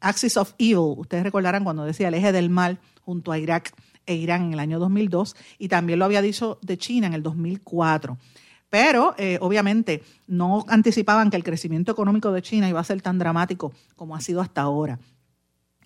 Axis 0.00 0.36
of 0.36 0.54
Evil. 0.58 0.94
Ustedes 0.98 1.24
recordarán 1.24 1.64
cuando 1.64 1.84
decía 1.84 2.08
el 2.08 2.14
eje 2.14 2.30
del 2.32 2.50
mal 2.50 2.78
junto 3.02 3.32
a 3.32 3.38
Irak 3.38 3.72
e 4.06 4.14
Irán 4.14 4.44
en 4.44 4.52
el 4.52 4.60
año 4.60 4.78
2002 4.78 5.34
y 5.58 5.68
también 5.68 5.98
lo 5.98 6.04
había 6.04 6.22
dicho 6.22 6.58
de 6.62 6.78
China 6.78 7.08
en 7.08 7.14
el 7.14 7.22
2004. 7.22 8.16
Pero 8.70 9.14
eh, 9.18 9.38
obviamente 9.40 10.02
no 10.26 10.64
anticipaban 10.68 11.30
que 11.30 11.36
el 11.36 11.44
crecimiento 11.44 11.92
económico 11.92 12.32
de 12.32 12.42
China 12.42 12.68
iba 12.68 12.80
a 12.80 12.84
ser 12.84 13.02
tan 13.02 13.18
dramático 13.18 13.72
como 13.96 14.14
ha 14.14 14.20
sido 14.20 14.40
hasta 14.40 14.60
ahora. 14.60 14.98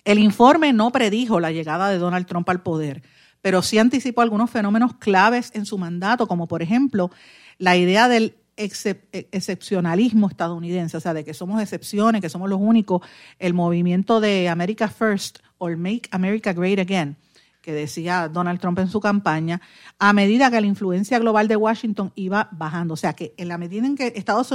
El 0.03 0.19
informe 0.19 0.73
no 0.73 0.91
predijo 0.91 1.39
la 1.39 1.51
llegada 1.51 1.89
de 1.89 1.99
Donald 1.99 2.25
Trump 2.25 2.49
al 2.49 2.63
poder, 2.63 3.03
pero 3.41 3.61
sí 3.61 3.77
anticipó 3.77 4.21
algunos 4.21 4.49
fenómenos 4.49 4.95
claves 4.95 5.51
en 5.53 5.65
su 5.65 5.77
mandato, 5.77 6.27
como 6.27 6.47
por 6.47 6.61
ejemplo 6.61 7.11
la 7.57 7.75
idea 7.75 8.07
del 8.07 8.35
excepcionalismo 8.57 10.27
estadounidense, 10.27 10.97
o 10.97 10.99
sea, 10.99 11.13
de 11.13 11.23
que 11.23 11.33
somos 11.33 11.61
excepciones, 11.61 12.21
que 12.21 12.29
somos 12.29 12.49
los 12.49 12.59
únicos, 12.61 13.01
el 13.39 13.53
movimiento 13.53 14.19
de 14.19 14.49
America 14.49 14.87
First 14.87 15.39
o 15.57 15.69
Make 15.69 16.09
America 16.11 16.53
Great 16.53 16.79
Again, 16.79 17.17
que 17.61 17.71
decía 17.71 18.27
Donald 18.27 18.59
Trump 18.59 18.79
en 18.79 18.89
su 18.89 18.99
campaña, 18.99 19.61
a 19.97 20.13
medida 20.13 20.51
que 20.51 20.61
la 20.61 20.67
influencia 20.67 21.17
global 21.19 21.47
de 21.47 21.55
Washington 21.55 22.11
iba 22.15 22.49
bajando. 22.51 22.93
O 22.95 22.97
sea, 22.97 23.13
que 23.13 23.33
en 23.37 23.47
la 23.47 23.57
medida 23.57 23.85
en 23.85 23.95
que 23.95 24.13
Estados 24.15 24.51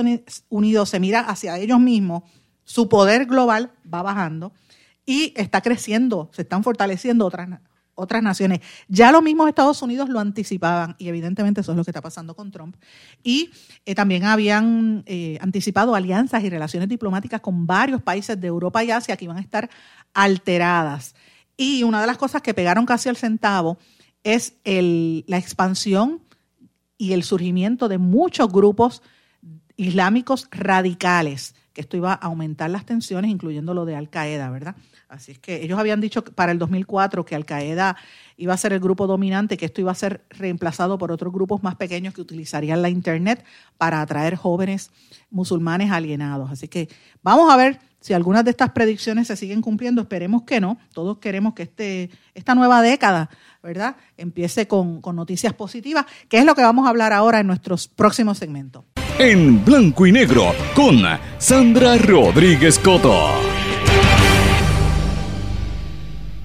Unidos 0.48 0.88
se 0.88 1.00
mira 1.00 1.20
hacia 1.20 1.58
ellos 1.58 1.80
mismos, 1.80 2.22
su 2.64 2.88
poder 2.88 3.26
global 3.26 3.72
va 3.92 4.02
bajando 4.02 4.52
y 5.04 5.32
está 5.36 5.60
creciendo, 5.62 6.30
se 6.32 6.42
están 6.42 6.64
fortaleciendo 6.64 7.26
otras 7.26 7.48
otras 7.96 8.22
naciones. 8.22 8.60
Ya 8.86 9.10
los 9.10 9.22
mismos 9.22 9.48
Estados 9.48 9.82
Unidos 9.82 10.08
lo 10.08 10.20
anticipaban 10.20 10.94
y 10.98 11.08
evidentemente 11.08 11.62
eso 11.62 11.72
es 11.72 11.76
lo 11.76 11.84
que 11.84 11.90
está 11.90 12.00
pasando 12.00 12.36
con 12.36 12.52
Trump. 12.52 12.76
Y 13.24 13.50
eh, 13.84 13.96
también 13.96 14.24
habían 14.24 15.02
eh, 15.06 15.38
anticipado 15.40 15.96
alianzas 15.96 16.44
y 16.44 16.50
relaciones 16.50 16.88
diplomáticas 16.88 17.40
con 17.40 17.66
varios 17.66 18.00
países 18.00 18.40
de 18.40 18.46
Europa 18.46 18.84
y 18.84 18.92
Asia 18.92 19.16
que 19.16 19.24
iban 19.24 19.38
a 19.38 19.40
estar 19.40 19.68
alteradas. 20.14 21.16
Y 21.56 21.82
una 21.82 22.00
de 22.00 22.06
las 22.06 22.18
cosas 22.18 22.42
que 22.42 22.54
pegaron 22.54 22.86
casi 22.86 23.08
al 23.08 23.16
centavo 23.16 23.78
es 24.22 24.54
el, 24.64 25.24
la 25.26 25.38
expansión 25.38 26.20
y 26.98 27.12
el 27.12 27.24
surgimiento 27.24 27.88
de 27.88 27.98
muchos 27.98 28.52
grupos 28.52 29.02
islámicos 29.76 30.48
radicales, 30.50 31.54
que 31.76 31.82
esto 31.82 31.98
iba 31.98 32.14
a 32.14 32.14
aumentar 32.14 32.70
las 32.70 32.86
tensiones, 32.86 33.30
incluyendo 33.30 33.74
lo 33.74 33.84
de 33.84 33.94
Al 33.96 34.08
Qaeda, 34.08 34.48
¿verdad? 34.48 34.76
Así 35.10 35.32
es 35.32 35.38
que 35.38 35.62
ellos 35.62 35.78
habían 35.78 36.00
dicho 36.00 36.24
para 36.24 36.50
el 36.50 36.58
2004 36.58 37.26
que 37.26 37.34
Al 37.34 37.44
Qaeda 37.44 37.98
iba 38.38 38.54
a 38.54 38.56
ser 38.56 38.72
el 38.72 38.80
grupo 38.80 39.06
dominante, 39.06 39.58
que 39.58 39.66
esto 39.66 39.82
iba 39.82 39.92
a 39.92 39.94
ser 39.94 40.24
reemplazado 40.30 40.96
por 40.96 41.12
otros 41.12 41.34
grupos 41.34 41.62
más 41.62 41.74
pequeños 41.74 42.14
que 42.14 42.22
utilizarían 42.22 42.80
la 42.80 42.88
Internet 42.88 43.44
para 43.76 44.00
atraer 44.00 44.36
jóvenes 44.36 44.90
musulmanes 45.28 45.90
alienados. 45.90 46.50
Así 46.50 46.66
que 46.66 46.88
vamos 47.22 47.52
a 47.52 47.58
ver 47.58 47.78
si 48.00 48.14
algunas 48.14 48.42
de 48.46 48.52
estas 48.52 48.70
predicciones 48.70 49.26
se 49.26 49.36
siguen 49.36 49.60
cumpliendo. 49.60 50.00
Esperemos 50.00 50.44
que 50.44 50.62
no. 50.62 50.78
Todos 50.94 51.18
queremos 51.18 51.52
que 51.52 51.64
este, 51.64 52.08
esta 52.32 52.54
nueva 52.54 52.80
década, 52.80 53.28
¿verdad?, 53.62 53.96
empiece 54.16 54.66
con, 54.66 55.02
con 55.02 55.14
noticias 55.14 55.52
positivas, 55.52 56.06
que 56.30 56.38
es 56.38 56.46
lo 56.46 56.54
que 56.54 56.62
vamos 56.62 56.86
a 56.86 56.88
hablar 56.88 57.12
ahora 57.12 57.38
en 57.38 57.46
nuestros 57.46 57.86
próximos 57.86 58.38
segmentos. 58.38 58.84
En 59.18 59.64
blanco 59.64 60.06
y 60.06 60.12
negro 60.12 60.54
con 60.74 61.02
Sandra 61.38 61.96
Rodríguez 61.96 62.78
Coto. 62.78 63.30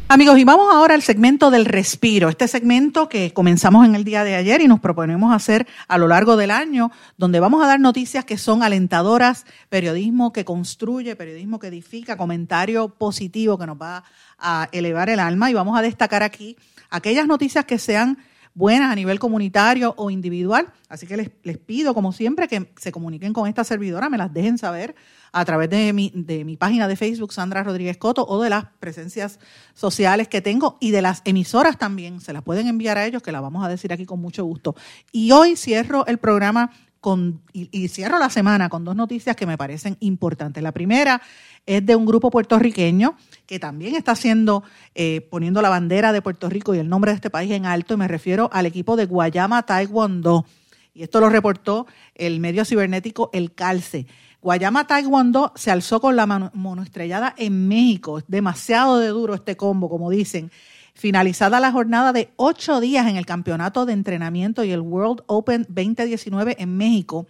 Amigos, 0.07 0.37
y 0.37 0.45
vamos 0.45 0.73
ahora 0.73 0.95
al 0.95 1.01
segmento 1.01 1.51
del 1.51 1.65
respiro, 1.65 2.29
este 2.29 2.47
segmento 2.47 3.09
que 3.09 3.33
comenzamos 3.33 3.85
en 3.85 3.95
el 3.95 4.05
día 4.05 4.23
de 4.23 4.35
ayer 4.35 4.61
y 4.61 4.69
nos 4.69 4.79
proponemos 4.79 5.35
hacer 5.35 5.67
a 5.89 5.97
lo 5.97 6.07
largo 6.07 6.37
del 6.37 6.49
año, 6.49 6.91
donde 7.17 7.41
vamos 7.41 7.61
a 7.61 7.67
dar 7.67 7.81
noticias 7.81 8.23
que 8.23 8.37
son 8.37 8.63
alentadoras, 8.63 9.45
periodismo 9.67 10.31
que 10.31 10.45
construye, 10.45 11.17
periodismo 11.17 11.59
que 11.59 11.67
edifica, 11.67 12.15
comentario 12.15 12.87
positivo 12.87 13.57
que 13.57 13.67
nos 13.67 13.81
va 13.81 14.05
a 14.39 14.69
elevar 14.71 15.09
el 15.09 15.19
alma 15.19 15.51
y 15.51 15.53
vamos 15.53 15.77
a 15.77 15.81
destacar 15.81 16.23
aquí 16.23 16.55
aquellas 16.89 17.27
noticias 17.27 17.65
que 17.65 17.79
sean 17.79 18.17
buenas 18.53 18.91
a 18.91 18.95
nivel 18.95 19.19
comunitario 19.19 19.93
o 19.97 20.09
individual. 20.09 20.71
Así 20.89 21.07
que 21.07 21.17
les, 21.17 21.31
les 21.43 21.57
pido, 21.57 21.93
como 21.93 22.11
siempre, 22.11 22.47
que 22.47 22.71
se 22.77 22.91
comuniquen 22.91 23.33
con 23.33 23.47
esta 23.47 23.63
servidora, 23.63 24.09
me 24.09 24.17
las 24.17 24.33
dejen 24.33 24.57
saber 24.57 24.95
a 25.31 25.45
través 25.45 25.69
de 25.69 25.93
mi, 25.93 26.11
de 26.13 26.43
mi 26.43 26.57
página 26.57 26.87
de 26.87 26.95
Facebook, 26.95 27.33
Sandra 27.33 27.63
Rodríguez 27.63 27.97
Coto, 27.97 28.25
o 28.27 28.41
de 28.41 28.49
las 28.49 28.65
presencias 28.79 29.39
sociales 29.73 30.27
que 30.27 30.41
tengo 30.41 30.77
y 30.79 30.91
de 30.91 31.01
las 31.01 31.21
emisoras 31.25 31.77
también. 31.77 32.19
Se 32.19 32.33
las 32.33 32.43
pueden 32.43 32.67
enviar 32.67 32.97
a 32.97 33.05
ellos, 33.05 33.21
que 33.23 33.31
las 33.31 33.41
vamos 33.41 33.65
a 33.65 33.69
decir 33.69 33.93
aquí 33.93 34.05
con 34.05 34.19
mucho 34.19 34.43
gusto. 34.43 34.75
Y 35.11 35.31
hoy 35.31 35.55
cierro 35.55 36.05
el 36.05 36.17
programa 36.17 36.71
con, 36.99 37.41
y, 37.51 37.87
cierro 37.87 38.19
la 38.19 38.29
semana 38.29 38.69
con 38.69 38.85
dos 38.85 38.95
noticias 38.95 39.35
que 39.35 39.47
me 39.47 39.57
parecen 39.57 39.97
importantes. 40.01 40.61
La 40.61 40.71
primera 40.71 41.21
es 41.65 41.83
de 41.85 41.95
un 41.95 42.05
grupo 42.05 42.29
puertorriqueño 42.29 43.15
que 43.45 43.59
también 43.59 43.95
está 43.95 44.13
haciendo, 44.13 44.63
eh, 44.95 45.27
poniendo 45.29 45.61
la 45.61 45.69
bandera 45.69 46.13
de 46.13 46.21
Puerto 46.21 46.49
Rico 46.49 46.73
y 46.73 46.79
el 46.79 46.89
nombre 46.89 47.11
de 47.11 47.15
este 47.15 47.29
país 47.29 47.51
en 47.51 47.65
alto, 47.65 47.93
y 47.93 47.97
me 47.97 48.07
refiero 48.07 48.49
al 48.53 48.65
equipo 48.65 48.95
de 48.95 49.05
Guayama 49.05 49.63
Taekwondo. 49.63 50.45
Y 50.93 51.03
esto 51.03 51.19
lo 51.19 51.29
reportó 51.29 51.87
el 52.15 52.39
medio 52.39 52.65
cibernético 52.65 53.29
El 53.33 53.53
Calce. 53.53 54.07
Guayama 54.41 54.87
Taekwondo 54.87 55.53
se 55.55 55.71
alzó 55.71 56.01
con 56.01 56.15
la 56.15 56.25
monoestrellada 56.25 57.33
en 57.37 57.67
México. 57.67 58.17
Es 58.17 58.25
demasiado 58.27 58.97
de 58.97 59.07
duro 59.07 59.35
este 59.35 59.55
combo, 59.55 59.89
como 59.89 60.09
dicen. 60.09 60.51
Finalizada 60.93 61.59
la 61.59 61.71
jornada 61.71 62.11
de 62.11 62.31
ocho 62.35 62.79
días 62.81 63.07
en 63.07 63.15
el 63.15 63.25
Campeonato 63.25 63.85
de 63.85 63.93
Entrenamiento 63.93 64.63
y 64.63 64.71
el 64.71 64.81
World 64.81 65.23
Open 65.27 65.65
2019 65.69 66.57
en 66.59 66.75
México, 66.75 67.27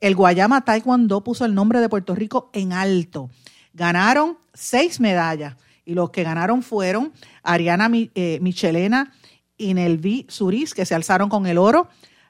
el 0.00 0.16
Guayama 0.16 0.64
Taekwondo 0.64 1.22
puso 1.22 1.44
el 1.44 1.54
nombre 1.54 1.80
de 1.80 1.88
Puerto 1.88 2.14
Rico 2.14 2.50
en 2.52 2.72
alto. 2.72 3.30
Ganaron 3.74 4.38
seis 4.54 5.00
medallas 5.00 5.56
y 5.84 5.94
los 5.94 6.10
que 6.10 6.22
ganaron 6.22 6.62
fueron 6.62 7.12
Ariana 7.42 7.90
eh, 7.92 8.38
Michelena 8.40 9.12
y 9.56 9.74
Nelvi 9.74 10.26
Suris, 10.28 10.74
que 10.74 10.86
se 10.86 10.94
alzaron 10.94 11.28
con 11.28 11.46
el 11.46 11.58
oro, 11.58 11.88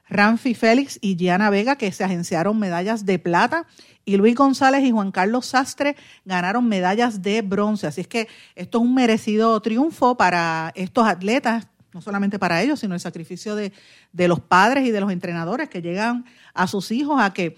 Ramfi 0.09 0.53
Félix 0.53 0.99
y 1.01 1.15
Gianna 1.15 1.49
Vega, 1.49 1.75
que 1.75 1.91
se 1.91 2.03
agenciaron 2.03 2.59
medallas 2.59 3.05
de 3.05 3.19
plata, 3.19 3.65
y 4.05 4.17
Luis 4.17 4.35
González 4.35 4.83
y 4.83 4.91
Juan 4.91 5.11
Carlos 5.11 5.47
Sastre 5.47 5.95
ganaron 6.25 6.67
medallas 6.67 7.21
de 7.21 7.41
bronce. 7.41 7.87
Así 7.87 8.01
es 8.01 8.07
que 8.07 8.27
esto 8.55 8.79
es 8.79 8.83
un 8.83 8.93
merecido 8.93 9.59
triunfo 9.61 10.15
para 10.15 10.71
estos 10.75 11.07
atletas, 11.07 11.67
no 11.93 12.01
solamente 12.01 12.37
para 12.37 12.61
ellos, 12.61 12.79
sino 12.79 12.95
el 12.95 12.99
sacrificio 12.99 13.55
de, 13.55 13.71
los 14.13 14.39
padres 14.39 14.85
y 14.85 14.91
de 14.91 14.99
los 14.99 15.11
entrenadores 15.11 15.69
que 15.69 15.81
llegan 15.81 16.25
a 16.53 16.67
sus 16.67 16.91
hijos 16.91 17.21
a 17.21 17.33
que 17.33 17.55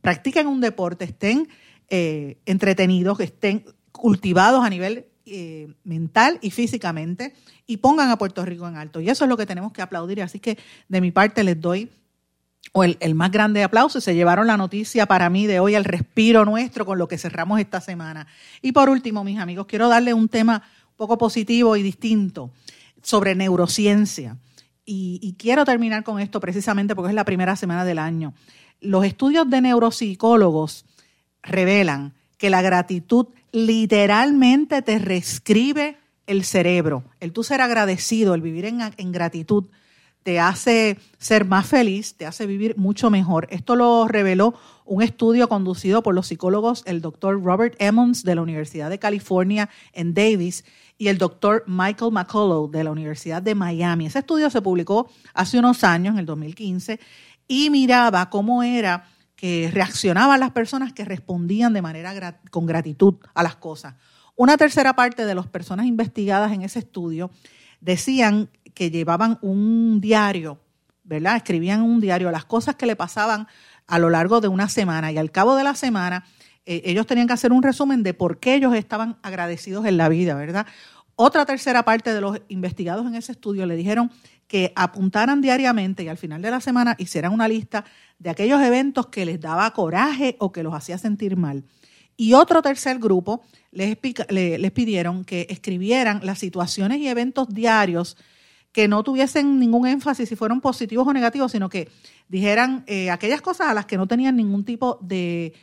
practiquen 0.00 0.46
un 0.46 0.60
deporte, 0.60 1.04
estén 1.04 1.48
eh, 1.88 2.38
entretenidos, 2.46 3.16
que 3.18 3.24
estén 3.24 3.64
cultivados 3.92 4.64
a 4.64 4.70
nivel 4.70 5.06
eh, 5.24 5.72
mental 5.84 6.38
y 6.42 6.50
físicamente 6.50 7.34
y 7.66 7.78
pongan 7.78 8.10
a 8.10 8.18
Puerto 8.18 8.44
Rico 8.44 8.68
en 8.68 8.76
alto. 8.76 9.00
Y 9.00 9.08
eso 9.08 9.24
es 9.24 9.28
lo 9.28 9.36
que 9.36 9.46
tenemos 9.46 9.72
que 9.72 9.82
aplaudir. 9.82 10.22
Así 10.22 10.38
que 10.38 10.58
de 10.88 11.00
mi 11.00 11.10
parte 11.10 11.42
les 11.42 11.60
doy 11.60 11.90
el, 12.74 13.14
más 13.14 13.30
grande 13.30 13.62
aplauso. 13.64 14.00
Se 14.00 14.14
llevaron 14.14 14.46
la 14.46 14.56
noticia 14.56 15.06
para 15.06 15.30
mí 15.30 15.46
de 15.46 15.60
hoy, 15.60 15.74
el 15.74 15.84
respiro 15.84 16.44
nuestro 16.44 16.86
con 16.86 16.98
lo 16.98 17.08
que 17.08 17.18
cerramos 17.18 17.60
esta 17.60 17.80
semana. 17.80 18.26
Y 18.62 18.72
por 18.72 18.88
último, 18.88 19.24
mis 19.24 19.38
amigos, 19.38 19.66
quiero 19.66 19.88
darle 19.88 20.14
un 20.14 20.28
tema 20.28 20.62
un 20.90 20.96
poco 20.96 21.18
positivo 21.18 21.76
y 21.76 21.82
distinto 21.82 22.50
sobre 23.02 23.34
neurociencia. 23.34 24.36
Y 24.84 25.34
quiero 25.36 25.64
terminar 25.64 26.04
con 26.04 26.20
esto 26.20 26.38
precisamente 26.38 26.94
porque 26.94 27.08
es 27.08 27.14
la 27.16 27.24
primera 27.24 27.56
semana 27.56 27.84
del 27.84 27.98
año. 27.98 28.34
Los 28.80 29.04
estudios 29.04 29.50
de 29.50 29.60
neuropsicólogos 29.60 30.84
revelan 31.46 32.14
que 32.38 32.50
la 32.50 32.62
gratitud 32.62 33.28
literalmente 33.52 34.82
te 34.82 34.98
reescribe 34.98 35.96
el 36.26 36.44
cerebro. 36.44 37.04
El 37.20 37.32
tú 37.32 37.42
ser 37.42 37.60
agradecido, 37.60 38.34
el 38.34 38.42
vivir 38.42 38.66
en, 38.66 39.12
gratitud, 39.12 39.64
te 40.22 40.40
hace 40.40 40.98
ser 41.18 41.44
más 41.44 41.66
feliz, 41.66 42.14
te 42.14 42.26
hace 42.26 42.46
vivir 42.46 42.76
mucho 42.76 43.10
mejor. 43.10 43.46
Esto 43.50 43.76
lo 43.76 44.08
reveló 44.08 44.54
un 44.84 45.02
estudio 45.02 45.48
conducido 45.48 46.02
por 46.02 46.14
los 46.14 46.26
psicólogos 46.26 46.82
el 46.86 47.00
doctor 47.00 47.42
Robert 47.42 47.76
Emmons 47.78 48.24
de 48.24 48.34
la 48.34 48.42
Universidad 48.42 48.90
de 48.90 48.98
California 48.98 49.70
en 49.92 50.14
Davis 50.14 50.64
y 50.98 51.08
el 51.08 51.18
doctor 51.18 51.64
Michael 51.66 52.12
McCullough 52.12 52.70
de 52.70 52.84
la 52.84 52.90
Universidad 52.90 53.40
de 53.42 53.54
Miami. 53.54 54.06
Ese 54.06 54.20
estudio 54.20 54.50
se 54.50 54.62
publicó 54.62 55.08
hace 55.32 55.58
unos 55.58 55.84
años, 55.84 56.14
en 56.14 56.20
el 56.20 56.26
2015, 56.26 56.98
y 57.48 57.70
miraba 57.70 58.28
cómo 58.30 58.62
era 58.62 59.08
que 59.36 59.70
reaccionaban 59.72 60.40
las 60.40 60.50
personas 60.50 60.92
que 60.92 61.04
respondían 61.04 61.72
de 61.72 61.82
manera 61.82 62.40
con 62.50 62.66
gratitud 62.66 63.16
a 63.34 63.42
las 63.42 63.56
cosas. 63.56 63.94
Una 64.34 64.56
tercera 64.56 64.94
parte 64.94 65.24
de 65.24 65.34
las 65.34 65.46
personas 65.46 65.86
investigadas 65.86 66.52
en 66.52 66.62
ese 66.62 66.78
estudio 66.80 67.30
decían 67.80 68.50
que 68.74 68.90
llevaban 68.90 69.38
un 69.42 70.00
diario, 70.00 70.58
¿verdad? 71.04 71.36
Escribían 71.36 71.82
un 71.82 72.00
diario 72.00 72.30
las 72.30 72.44
cosas 72.44 72.76
que 72.76 72.86
le 72.86 72.96
pasaban 72.96 73.46
a 73.86 73.98
lo 73.98 74.10
largo 74.10 74.40
de 74.40 74.48
una 74.48 74.68
semana 74.68 75.12
y 75.12 75.18
al 75.18 75.30
cabo 75.30 75.54
de 75.54 75.64
la 75.64 75.74
semana 75.74 76.24
eh, 76.64 76.82
ellos 76.84 77.06
tenían 77.06 77.28
que 77.28 77.32
hacer 77.32 77.52
un 77.52 77.62
resumen 77.62 78.02
de 78.02 78.12
por 78.12 78.40
qué 78.40 78.56
ellos 78.56 78.74
estaban 78.74 79.18
agradecidos 79.22 79.86
en 79.86 79.96
la 79.96 80.08
vida, 80.08 80.34
¿verdad? 80.34 80.66
Otra 81.16 81.46
tercera 81.46 81.82
parte 81.82 82.12
de 82.12 82.20
los 82.20 82.40
investigados 82.48 83.06
en 83.06 83.14
ese 83.14 83.32
estudio 83.32 83.66
le 83.66 83.74
dijeron 83.74 84.10
que 84.46 84.72
apuntaran 84.76 85.40
diariamente 85.40 86.04
y 86.04 86.08
al 86.08 86.18
final 86.18 86.42
de 86.42 86.50
la 86.50 86.60
semana 86.60 86.94
hicieran 86.98 87.32
una 87.32 87.48
lista 87.48 87.84
de 88.18 88.30
aquellos 88.30 88.62
eventos 88.62 89.06
que 89.06 89.26
les 89.26 89.40
daba 89.40 89.70
coraje 89.72 90.36
o 90.38 90.52
que 90.52 90.62
los 90.62 90.74
hacía 90.74 90.98
sentir 90.98 91.36
mal. 91.36 91.64
Y 92.16 92.34
otro 92.34 92.62
tercer 92.62 92.98
grupo 92.98 93.42
les, 93.72 93.96
les 94.30 94.72
pidieron 94.72 95.24
que 95.24 95.46
escribieran 95.50 96.20
las 96.22 96.38
situaciones 96.38 96.98
y 96.98 97.08
eventos 97.08 97.48
diarios 97.48 98.16
que 98.76 98.88
no 98.88 99.02
tuviesen 99.02 99.58
ningún 99.58 99.86
énfasis 99.86 100.28
si 100.28 100.36
fueron 100.36 100.60
positivos 100.60 101.08
o 101.08 101.12
negativos, 101.14 101.50
sino 101.50 101.70
que 101.70 101.88
dijeran 102.28 102.84
eh, 102.86 103.10
aquellas 103.10 103.40
cosas 103.40 103.68
a 103.68 103.74
las 103.74 103.86
que 103.86 103.96
no 103.96 104.06
tenían 104.06 104.36
ningún 104.36 104.66
tipo 104.66 104.98
de 105.00 105.54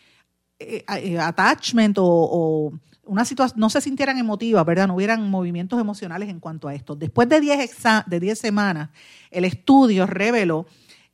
eh, 0.57 0.83
eh, 0.87 1.19
attachment 1.19 1.97
o, 1.99 2.73
una 3.05 3.25
situación, 3.25 3.59
no 3.59 3.69
se 3.69 3.81
sintieran 3.81 4.17
emotivas, 4.17 4.65
¿verdad? 4.65 4.87
No 4.87 4.95
hubieran 4.95 5.29
movimientos 5.29 5.79
emocionales 5.79 6.29
en 6.29 6.39
cuanto 6.39 6.67
a 6.67 6.75
esto. 6.75 6.95
Después 6.95 7.27
de 7.29 7.41
10 7.41 7.75
de 8.07 8.19
10 8.19 8.39
semanas, 8.39 8.89
el 9.29 9.45
estudio 9.45 10.05
reveló 10.05 10.65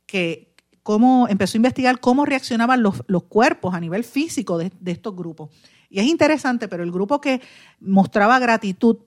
que 0.06 0.54
cómo 0.82 1.28
empezó 1.28 1.56
a 1.56 1.58
investigar 1.58 2.00
cómo 2.00 2.24
reaccionaban 2.24 2.82
los, 2.82 3.02
cuerpos 3.28 3.74
a 3.74 3.80
nivel 3.80 4.04
físico 4.04 4.58
de, 4.58 4.72
estos 4.86 5.14
grupos. 5.14 5.50
Y 5.88 6.00
es 6.00 6.06
interesante, 6.06 6.68
pero 6.68 6.82
el 6.82 6.92
grupo 6.92 7.20
que 7.20 7.40
mostraba 7.80 8.38
gratitud 8.38 8.98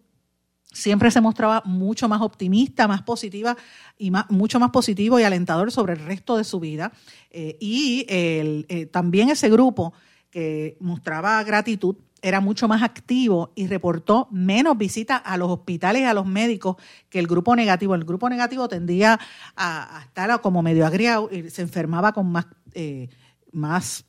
siempre 0.71 1.11
se 1.11 1.21
mostraba 1.21 1.61
mucho 1.65 2.09
más 2.09 2.21
optimista, 2.21 2.87
más 2.87 3.03
positiva 3.03 3.55
y 3.97 4.11
mucho 4.29 4.59
más 4.59 4.71
positivo 4.71 5.19
y 5.19 5.23
alentador 5.23 5.71
sobre 5.71 5.93
el 5.93 5.99
resto 5.99 6.35
de 6.35 6.43
su 6.43 6.59
vida. 6.59 6.91
Eh, 7.29 7.57
y 7.59 8.05
eh, 8.09 8.87
también 8.91 9.29
ese 9.29 9.49
grupo 9.49 9.93
que 10.29 10.77
mostraba 10.79 11.43
gratitud 11.43 11.95
era 12.23 12.39
mucho 12.39 12.69
más 12.69 12.81
activo 12.81 13.51
y 13.53 13.67
reportó 13.67 14.29
menos 14.31 14.77
visitas 14.77 15.21
a 15.25 15.35
los 15.35 15.49
hospitales 15.51 16.03
y 16.03 16.05
a 16.05 16.13
los 16.13 16.25
médicos 16.25 16.77
que 17.09 17.19
el 17.19 17.27
grupo 17.27 17.53
negativo. 17.53 17.95
El 17.95 18.05
grupo 18.05 18.29
negativo 18.29 18.69
tendía 18.69 19.19
a, 19.57 20.03
estar 20.05 20.39
como 20.39 20.63
medio 20.63 20.87
agriado 20.87 21.29
y 21.29 21.49
se 21.49 21.61
enfermaba 21.61 22.13
con 22.13 22.31
más, 22.31 22.45
eh, 22.73 23.09
más 23.51 24.05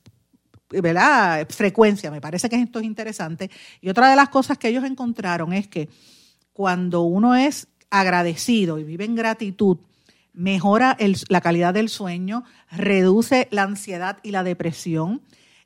¿verdad? 0.69 1.45
frecuencia. 1.49 2.09
Me 2.09 2.21
parece 2.21 2.47
que 2.47 2.55
esto 2.55 2.79
es 2.79 2.85
interesante. 2.85 3.51
Y 3.81 3.89
otra 3.89 4.09
de 4.09 4.15
las 4.15 4.29
cosas 4.29 4.57
que 4.57 4.69
ellos 4.69 4.85
encontraron 4.85 5.51
es 5.51 5.67
que 5.67 5.89
cuando 6.53 7.01
uno 7.01 7.35
es 7.35 7.67
agradecido 7.89 8.79
y 8.79 8.85
vive 8.85 9.03
en 9.03 9.15
gratitud, 9.15 9.77
mejora 10.31 10.95
la 11.27 11.41
calidad 11.41 11.73
del 11.73 11.89
sueño, 11.89 12.45
reduce 12.71 13.49
la 13.51 13.63
ansiedad 13.63 14.19
y 14.23 14.31
la 14.31 14.43
depresión 14.43 15.21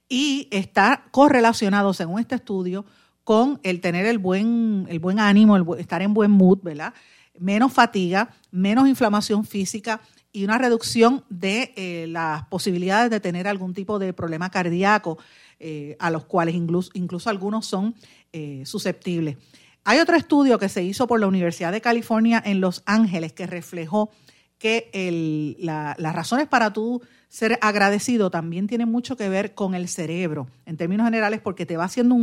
y 0.10 0.48
está 0.52 1.06
correlacionado, 1.12 1.94
según 1.94 2.20
este 2.20 2.36
estudio, 2.36 2.86
con 3.24 3.60
el 3.62 3.80
tener 3.80 4.08
el 4.08 4.18
buen, 4.18 4.88
el 4.90 4.98
buen 4.98 5.20
ánimo, 5.20 5.76
estar 5.76 6.02
en 6.02 6.16
buen 6.16 6.32
mood, 6.32 6.60
¿verdad? 6.64 6.96
Menos 7.38 7.72
fatiga, 7.72 8.32
menos 8.52 8.90
inflamación 8.90 9.46
física 9.46 10.02
y 10.32 10.44
una 10.44 10.58
reducción 10.58 11.24
de 11.30 11.74
eh, 11.76 12.08
las 12.08 12.46
posibilidades 12.48 13.12
de 13.12 13.20
tener 13.20 13.48
algún 13.48 13.74
tipo 13.74 14.00
de 14.00 14.14
problema 14.14 14.50
cardíaco, 14.50 15.20
eh, 15.60 15.96
a 16.00 16.10
los 16.10 16.26
cuales 16.26 16.56
incluso, 16.56 16.90
incluso 16.96 17.30
algunos 17.30 17.68
son 17.68 17.96
eh, 18.34 18.64
susceptibles. 18.66 19.38
Hay 19.84 20.00
otro 20.00 20.16
estudio 20.16 20.60
que 20.60 20.70
se 20.70 20.84
hizo 20.84 21.08
por 21.08 21.20
la 21.20 21.28
Universidad 21.28 21.72
de 21.72 21.82
California 21.82 22.42
en 22.44 22.62
Los 22.62 22.84
Ángeles 22.86 23.34
que 23.34 23.48
reflejó 23.48 24.12
que 24.60 25.56
las 25.60 26.16
razones 26.16 26.48
para 26.48 26.72
tú 26.72 27.02
ser 27.30 27.58
agradecido 27.62 28.30
también 28.30 28.68
tiene 28.68 28.86
mucho 28.86 29.16
que 29.16 29.30
ver 29.30 29.56
con 29.56 29.74
el 29.74 29.88
cerebro, 29.88 30.48
en 30.66 30.78
términos 30.78 31.06
generales, 31.06 31.42
porque 31.42 31.66
te 31.66 31.78
va 31.78 31.86
haciendo 31.86 32.16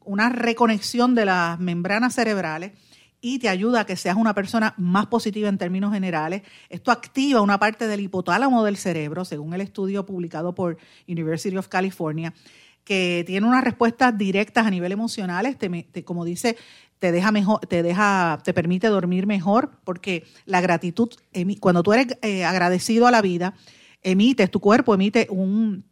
una 0.00 0.28
reconexión 0.28 1.14
de 1.14 1.24
las 1.24 1.58
membranas 1.58 2.14
cerebrales 2.14 2.72
y 3.20 3.38
te 3.38 3.48
ayuda 3.48 3.80
a 3.80 3.86
que 3.86 3.96
seas 3.96 4.16
una 4.16 4.34
persona 4.34 4.74
más 4.76 5.06
positiva 5.06 5.48
en 5.48 5.58
términos 5.58 5.92
generales. 5.92 6.42
Esto 6.68 6.90
activa 6.90 7.40
una 7.40 7.58
parte 7.58 7.86
del 7.86 8.00
hipotálamo 8.00 8.64
del 8.64 8.76
cerebro, 8.76 9.24
según 9.24 9.54
el 9.54 9.62
estudio 9.62 10.04
publicado 10.04 10.54
por 10.54 10.76
University 11.08 11.56
of 11.56 11.68
California, 11.68 12.34
que 12.84 13.24
tiene 13.26 13.46
unas 13.48 13.64
respuestas 13.64 14.16
directas 14.16 14.66
a 14.66 14.70
nivel 14.70 14.92
emocional, 14.92 15.56
como 16.04 16.24
dice 16.24 16.56
te 16.98 17.12
deja 17.12 17.32
mejor, 17.32 17.60
te 17.60 17.82
deja, 17.82 18.38
te 18.44 18.54
permite 18.54 18.88
dormir 18.88 19.26
mejor, 19.26 19.70
porque 19.84 20.24
la 20.44 20.60
gratitud, 20.60 21.10
cuando 21.60 21.82
tú 21.82 21.92
eres 21.92 22.18
eh, 22.22 22.44
agradecido 22.44 23.06
a 23.06 23.10
la 23.10 23.22
vida, 23.22 23.54
emites, 24.02 24.50
tu 24.50 24.60
cuerpo 24.60 24.94
emite 24.94 25.26
un, 25.30 25.84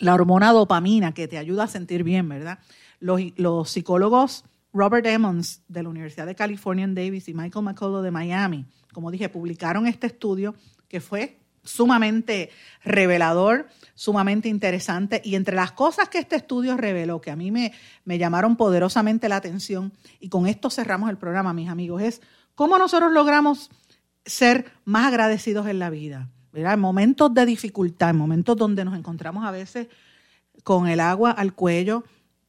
la 0.00 0.14
hormona 0.14 0.52
dopamina 0.52 1.12
que 1.12 1.28
te 1.28 1.38
ayuda 1.38 1.64
a 1.64 1.68
sentir 1.68 2.04
bien, 2.04 2.28
¿verdad? 2.28 2.58
Los, 3.00 3.20
los 3.36 3.70
psicólogos 3.70 4.44
Robert 4.72 5.06
Emmons 5.06 5.62
de 5.68 5.82
la 5.82 5.88
Universidad 5.88 6.26
de 6.26 6.34
California 6.34 6.84
en 6.84 6.94
Davis 6.94 7.28
y 7.28 7.34
Michael 7.34 7.64
McCullough 7.64 8.02
de 8.02 8.10
Miami, 8.10 8.66
como 8.92 9.10
dije, 9.10 9.28
publicaron 9.28 9.86
este 9.86 10.08
estudio 10.08 10.54
que 10.88 11.00
fue 11.00 11.38
sumamente 11.62 12.50
revelador, 12.84 13.68
sumamente 13.94 14.48
interesante. 14.48 15.20
Y 15.24 15.34
entre 15.36 15.56
las 15.56 15.72
cosas 15.72 16.08
que 16.08 16.18
este 16.18 16.36
estudio 16.36 16.76
reveló, 16.76 17.20
que 17.20 17.30
a 17.30 17.36
mí 17.36 17.50
me, 17.50 17.72
me 18.04 18.18
llamaron 18.18 18.56
poderosamente 18.56 19.28
la 19.28 19.36
atención, 19.36 19.92
y 20.20 20.28
con 20.28 20.46
esto 20.46 20.70
cerramos 20.70 21.10
el 21.10 21.16
programa, 21.16 21.52
mis 21.52 21.68
amigos, 21.68 22.02
es 22.02 22.20
cómo 22.54 22.78
nosotros 22.78 23.12
logramos 23.12 23.70
ser 24.24 24.72
más 24.84 25.06
agradecidos 25.06 25.66
en 25.66 25.78
la 25.78 25.90
vida. 25.90 26.28
En 26.52 26.80
momentos 26.80 27.34
de 27.34 27.46
dificultad, 27.46 28.10
en 28.10 28.16
momentos 28.16 28.56
donde 28.56 28.84
nos 28.84 28.96
encontramos 28.96 29.44
a 29.44 29.50
veces 29.50 29.88
con 30.62 30.86
el 30.86 31.00
agua 31.00 31.32
al 31.32 31.54
cuello, 31.54 32.04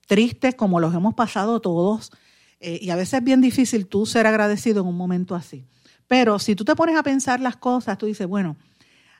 tristes 0.06 0.54
como 0.54 0.80
los 0.80 0.94
hemos 0.94 1.16
pasado 1.16 1.60
todos, 1.60 2.12
eh, 2.60 2.80
y 2.82 2.92
a 2.92 2.96
veces 2.96 3.16
es 3.16 3.24
bien 3.24 3.42
difícil 3.42 3.88
tú 3.88 4.06
ser 4.06 4.28
agradecido 4.28 4.82
en 4.82 4.88
un 4.88 4.98
momento 4.98 5.36
así. 5.36 5.66
Pero 6.08 6.38
si 6.38 6.56
tú 6.56 6.64
te 6.64 6.76
pones 6.76 6.96
a 6.96 7.04
pensar 7.04 7.40
las 7.40 7.58
cosas, 7.58 7.98
tú 7.98 8.06
dices, 8.06 8.28
bueno, 8.28 8.58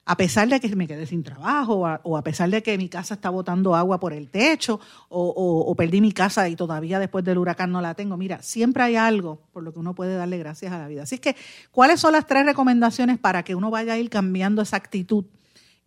a 0.08 0.18
pesar 0.18 0.48
de 0.48 0.60
que 0.60 0.76
me 0.76 0.88
quedé 0.88 1.08
sin 1.08 1.24
trabajo 1.24 1.78
o 2.04 2.18
a, 2.18 2.24
pesar 2.24 2.50
de 2.52 2.62
que 2.62 2.78
mi 2.78 2.90
casa 2.90 3.16
está 3.16 3.32
botando 3.32 3.76
agua 3.76 4.00
por 4.00 4.14
el 4.14 4.30
techo 4.30 4.80
o, 5.10 5.74
perdí 5.76 6.00
mi 6.00 6.12
casa 6.12 6.48
y 6.48 6.56
todavía 6.56 7.00
después 7.00 7.26
del 7.26 7.40
huracán 7.40 7.72
no 7.72 7.82
la 7.82 7.96
tengo. 7.96 8.16
Mira, 8.16 8.42
siempre 8.44 8.84
hay 8.84 8.96
algo 8.96 9.42
por 9.52 9.64
lo 9.64 9.74
que 9.74 9.80
uno 9.80 9.96
puede 9.96 10.16
darle 10.16 10.38
gracias 10.38 10.72
a 10.72 10.78
la 10.78 10.88
vida. 10.88 11.04
Así 11.04 11.18
que, 11.18 11.36
¿cuáles 11.72 12.00
son 12.00 12.14
las 12.14 12.28
tres 12.28 12.46
recomendaciones 12.46 13.18
para 13.18 13.44
que 13.44 13.56
uno 13.56 13.72
vaya 13.72 13.94
a 13.94 13.98
ir 13.98 14.12
cambiando 14.12 14.62
esa 14.62 14.78
actitud 14.78 15.26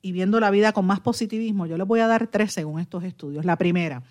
y 0.02 0.10
viendo 0.10 0.40
la 0.40 0.50
vida 0.50 0.72
con 0.72 0.84
más 0.84 0.98
positivismo? 0.98 1.66
Yo 1.66 1.78
les 1.78 1.86
voy 1.86 2.00
a 2.00 2.08
dar 2.08 2.26
tres 2.26 2.52
según 2.52 2.80
estos 2.80 3.04
estudios. 3.04 3.44
La 3.44 3.56
primera, 3.56 4.02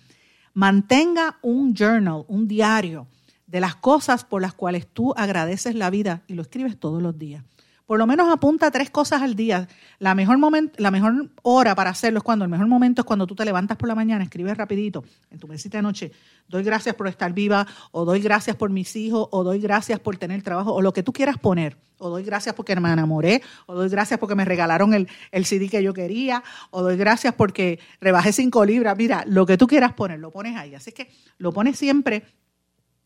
mantenga 0.54 1.38
un 1.42 1.74
journal, 1.74 2.24
un 2.28 2.48
diario 2.48 3.08
de 3.46 3.60
las 3.60 3.76
cosas 3.76 4.24
por 4.24 4.40
las 4.40 4.54
cuales 4.54 4.86
tú 4.86 5.12
agradeces 5.18 5.74
la 5.74 5.90
vida 5.90 6.22
y 6.28 6.32
lo 6.32 6.40
escribes 6.40 6.80
todos 6.80 7.02
los 7.02 7.18
días 7.18 7.44
por 7.88 7.98
lo 7.98 8.06
menos 8.06 8.30
apunta 8.30 8.70
tres 8.70 8.90
cosas 8.90 9.22
al 9.22 9.34
día. 9.34 9.66
La 9.98 10.14
mejor, 10.14 10.38
la 10.76 10.90
mejor 10.90 11.30
hora 11.40 11.74
para 11.74 11.88
hacerlo 11.88 12.18
es 12.18 12.22
cuando, 12.22 12.44
el 12.44 12.50
mejor 12.50 12.66
momento 12.66 13.00
es 13.00 13.06
cuando 13.06 13.26
tú 13.26 13.34
te 13.34 13.46
levantas 13.46 13.78
por 13.78 13.88
la 13.88 13.94
mañana, 13.94 14.22
escribes 14.22 14.58
rapidito 14.58 15.04
en 15.30 15.38
tu 15.38 15.48
mesita 15.48 15.78
de 15.78 15.82
noche, 15.82 16.12
doy 16.48 16.62
gracias 16.62 16.94
por 16.94 17.08
estar 17.08 17.32
viva, 17.32 17.66
o 17.90 18.04
doy 18.04 18.20
gracias 18.20 18.56
por 18.56 18.68
mis 18.68 18.94
hijos, 18.94 19.28
o 19.30 19.42
doy 19.42 19.58
gracias 19.58 20.00
por 20.00 20.18
tener 20.18 20.42
trabajo, 20.42 20.74
o 20.74 20.82
lo 20.82 20.92
que 20.92 21.02
tú 21.02 21.14
quieras 21.14 21.38
poner, 21.38 21.78
o 21.96 22.10
doy 22.10 22.24
gracias 22.24 22.54
porque 22.54 22.76
me 22.76 22.92
enamoré, 22.92 23.40
o 23.64 23.74
doy 23.74 23.88
gracias 23.88 24.20
porque 24.20 24.34
me 24.34 24.44
regalaron 24.44 24.92
el, 24.92 25.08
el 25.32 25.46
CD 25.46 25.70
que 25.70 25.82
yo 25.82 25.94
quería, 25.94 26.44
o 26.70 26.82
doy 26.82 26.98
gracias 26.98 27.32
porque 27.32 27.80
rebajé 28.02 28.34
cinco 28.34 28.66
libras. 28.66 28.98
Mira, 28.98 29.24
lo 29.26 29.46
que 29.46 29.56
tú 29.56 29.66
quieras 29.66 29.94
poner, 29.94 30.20
lo 30.20 30.30
pones 30.30 30.58
ahí. 30.58 30.74
Así 30.74 30.92
que 30.92 31.10
lo 31.38 31.54
pones 31.54 31.78
siempre 31.78 32.22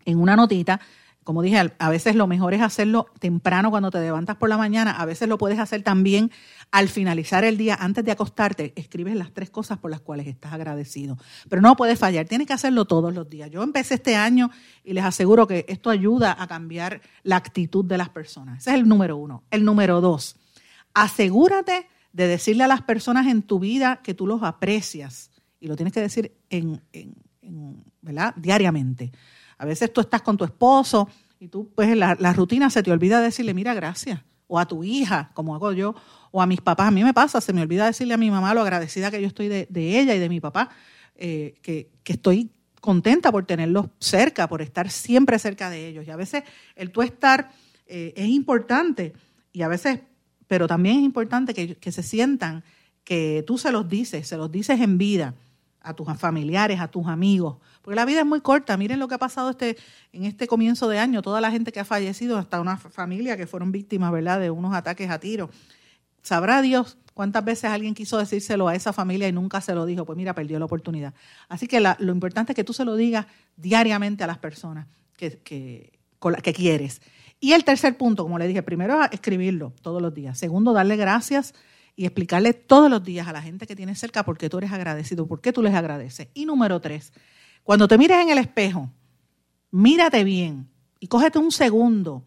en 0.05 0.19
una 0.19 0.35
notita 0.35 0.81
como 1.25 1.43
dije, 1.43 1.73
a 1.79 1.91
veces 1.91 2.17
lo 2.17 2.27
mejor 2.27 2.55
es 2.55 2.63
hacerlo 2.63 3.07
temprano 3.19 3.71
cuando 3.71 3.91
te 3.91 4.01
levantas 4.01 4.37
por 4.37 4.49
la 4.49 4.57
mañana, 4.57 4.93
a 4.93 5.05
veces 5.05 5.29
lo 5.29 5.39
puedes 5.39 5.59
hacer 5.59 5.83
también 5.83 6.31
al 6.71 6.89
finalizar 6.89 7.45
el 7.45 7.57
día, 7.57 7.77
antes 7.79 8.05
de 8.05 8.13
acostarte, 8.13 8.73
escribes 8.77 9.15
las 9.15 9.33
tres 9.33 9.51
cosas 9.51 9.79
por 9.79 9.91
las 9.91 10.01
cuales 10.01 10.27
estás 10.27 10.53
agradecido. 10.53 11.19
Pero 11.49 11.63
no 11.63 11.77
puedes 11.77 11.99
fallar, 11.99 12.27
tienes 12.27 12.47
que 12.47 12.55
hacerlo 12.55 12.87
todos 12.87 13.15
los 13.15 13.29
días. 13.29 13.51
Yo 13.51 13.63
empecé 13.63 13.95
este 13.95 14.17
año 14.17 14.51
y 14.83 14.95
les 14.95 15.05
aseguro 15.05 15.47
que 15.47 15.65
esto 15.69 15.91
ayuda 15.91 16.37
a 16.39 16.47
cambiar 16.47 17.03
la 17.23 17.37
actitud 17.37 17.85
de 17.85 17.99
las 17.99 18.09
personas. 18.09 18.61
Ese 18.61 18.71
es 18.71 18.77
el 18.77 18.89
número 18.89 19.17
uno. 19.17 19.45
El 19.51 19.65
número 19.65 20.01
dos, 20.01 20.37
asegúrate 20.95 21.87
de 22.13 22.27
decirle 22.27 22.65
a 22.65 22.69
las 22.69 22.83
personas 22.83 23.27
en 23.27 23.43
tu 23.43 23.59
vida 23.59 24.01
que 24.03 24.15
tú 24.15 24.27
los 24.27 24.43
aprecias. 24.43 25.31
Y 25.61 25.69
lo 25.69 25.77
tienes 25.77 25.93
que 25.93 26.01
decir 26.01 26.35
en, 26.51 26.83
diariamente. 28.37 29.13
A 29.63 29.65
veces 29.65 29.93
tú 29.93 30.01
estás 30.01 30.23
con 30.23 30.37
tu 30.37 30.43
esposo 30.43 31.09
y 31.39 31.47
tú, 31.47 31.71
pues 31.73 31.97
la, 31.97 32.17
la 32.19 32.33
rutina 32.33 32.69
se 32.69 32.83
te 32.83 32.91
olvida 32.91 33.21
decirle, 33.21 33.55
mira, 33.55 33.75
gracias. 33.75 34.21
o 34.49 34.59
a 34.59 34.67
tu 34.67 34.83
hija, 34.83 35.31
como 35.35 35.55
hago 35.55 35.71
yo, 35.71 35.95
o 36.33 36.43
a 36.43 36.47
mis 36.47 36.61
papás. 36.61 36.89
A 36.89 36.91
mí 36.91 37.05
me 37.05 37.15
pasa, 37.15 37.41
se 37.41 37.53
me 37.53 37.63
olvida 37.63 37.87
decirle 37.87 38.15
a 38.15 38.17
mi 38.17 38.29
mamá 38.29 38.55
lo 38.55 38.63
agradecida 38.63 39.13
que 39.13 39.21
yo 39.21 39.29
estoy 39.29 39.47
de, 39.47 39.69
ella 39.73 40.17
y 40.17 40.19
de 40.19 40.29
mi 40.29 40.41
papá, 40.41 40.71
eh, 41.15 41.55
que, 41.63 41.93
estoy 42.05 42.51
contenta 42.81 43.31
por 43.31 43.47
tenerlos 43.47 43.87
cerca, 44.01 44.49
por 44.49 44.63
estar 44.63 44.91
siempre 44.91 45.39
cerca 45.39 45.71
de 45.71 45.87
ellos. 45.87 46.09
Y 46.09 46.11
a 46.11 46.17
veces 46.17 46.43
el 46.75 46.91
tú 46.91 47.03
estar 47.03 47.53
eh, 47.87 48.15
es 48.17 48.27
importante 48.27 49.13
y 49.53 49.63
a 49.63 49.69
veces, 49.69 50.01
pero 50.49 50.67
también 50.67 50.97
es 50.97 51.05
importante 51.05 51.55
que, 51.55 51.77
que 51.77 51.93
se 51.93 52.03
sientan 52.03 52.65
que 53.05 53.45
tú 53.47 53.59
se 53.59 53.71
los 53.71 53.89
dices, 53.89 54.27
se 54.27 54.37
los 54.37 54.51
dices 54.51 54.81
en 54.81 54.99
vida 54.99 55.37
a 55.83 55.95
tus 55.95 56.09
familiares, 56.19 56.81
a 56.81 56.89
tus 56.89 57.07
amigos, 57.07 57.59
porque 57.83 57.97
la 57.97 58.05
vida 58.05 58.21
es 58.21 58.27
muy 58.27 58.41
corta. 58.41 58.77
Miren 58.77 58.99
lo 58.99 59.09
que 59.09 59.15
ha 59.15 59.19
pasado 59.19 59.51
este, 59.51 59.77
en 60.13 60.25
este 60.25 60.47
comienzo 60.47 60.89
de 60.89 60.99
año, 60.99 61.21
toda 61.21 61.41
la 61.41 61.51
gente 61.51 61.73
que 61.73 61.81
ha 61.81 61.85
fallecido, 61.85 62.39
hasta 62.39 62.61
una 62.61 62.77
familia 62.77 63.37
que 63.37 63.47
fueron 63.47 63.73
víctimas, 63.73 64.13
¿verdad?, 64.13 64.41
de 64.41 64.51
unos 64.51 64.75
ataques 64.75 65.11
a 65.11 65.19
tiro. 65.19 65.51
Sabrá 66.23 66.63
Dios 66.63 66.97
cuántas 67.15 67.45
veces 67.45 67.65
alguien 67.65 67.95
quiso 67.95 68.17
decírselo 68.19 68.69
a 68.69 68.75
esa 68.75 68.93
familia 68.93 69.29
y 69.29 69.33
nunca 69.33 69.61
se 69.61 69.75
lo 69.75 69.85
dijo. 69.85 70.05
Pues 70.05 70.17
mira, 70.17 70.35
perdió 70.35 70.59
la 70.59 70.65
oportunidad. 70.65 71.13
Así 71.49 71.67
que 71.67 71.81
lo 71.81 72.13
importante 72.13 72.53
es 72.53 72.57
que 72.57 72.65
tú 72.65 72.73
se 72.73 72.85
lo 72.85 72.95
digas 72.97 73.27
diariamente 73.57 74.23
a 74.25 74.29
las 74.29 74.39
personas 74.39 74.87
que, 75.17 75.39
que, 75.39 75.93
que 76.43 76.53
quieres. 76.53 77.03
Y 77.41 77.55
el 77.55 77.65
tercer 77.65 77.97
punto, 77.97 78.23
como 78.23 78.39
le 78.39 78.47
dije, 78.47 78.63
primero 78.63 79.03
escribirlo 79.11 79.73
todos 79.83 80.01
los 80.01 80.15
días. 80.15 80.39
Segundo, 80.39 80.73
darle 80.73 80.97
gracias 80.97 81.55
y 81.97 82.05
explicarle 82.05 82.55
todos 82.55 82.89
los 82.89 83.03
días 83.03 83.27
a 83.27 83.33
la 83.33 83.43
gente 83.43 83.67
que 83.67 83.75
tienes 83.75 83.99
cerca 83.99 84.25
por 84.25 84.39
qué 84.39 84.49
tú 84.49 84.59
eres 84.59 84.71
agradecido, 84.73 85.27
por 85.27 85.41
qué 85.41 85.53
tú 85.53 85.61
les 85.61 85.75
agradeces. 85.75 86.29
Y 86.35 86.47
número 86.47 86.81
tres, 86.81 87.13
cuando 87.63 87.89
te 87.89 87.99
mires 87.99 88.19
en 88.19 88.31
el 88.31 88.39
espejo, 88.39 88.91
mírate 89.71 90.25
bien 90.25 90.69
y 91.01 91.09
cógete 91.09 91.39
un 91.39 91.53
segundo 91.53 92.23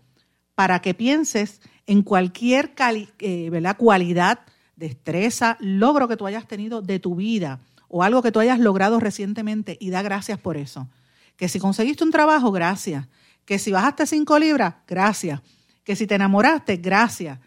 para 0.56 0.82
que 0.82 0.94
pienses 0.94 1.62
en 1.86 2.02
cualquier 2.02 2.74
eh, 3.20 3.74
cualidad, 3.78 4.40
destreza, 4.76 5.58
logro 5.60 6.08
que 6.08 6.18
tú 6.18 6.26
hayas 6.26 6.48
tenido 6.48 6.82
de 6.82 7.00
tu 7.00 7.16
vida 7.16 7.60
o 7.88 8.04
algo 8.04 8.22
que 8.22 8.32
tú 8.32 8.40
hayas 8.40 8.60
logrado 8.60 9.00
recientemente 9.00 9.78
y 9.80 9.90
da 9.90 10.02
gracias 10.02 10.40
por 10.40 10.58
eso. 10.58 10.88
Que 11.38 11.50
si 11.50 11.60
conseguiste 11.60 12.04
un 12.04 12.12
trabajo, 12.12 12.52
gracias. 12.52 13.08
Que 13.44 13.60
si 13.60 13.72
bajaste 13.72 14.08
cinco 14.08 14.40
libras, 14.40 14.76
gracias. 14.88 15.42
Que 15.84 15.96
si 15.96 16.08
te 16.08 16.16
enamoraste, 16.16 16.78
gracias. 16.78 17.40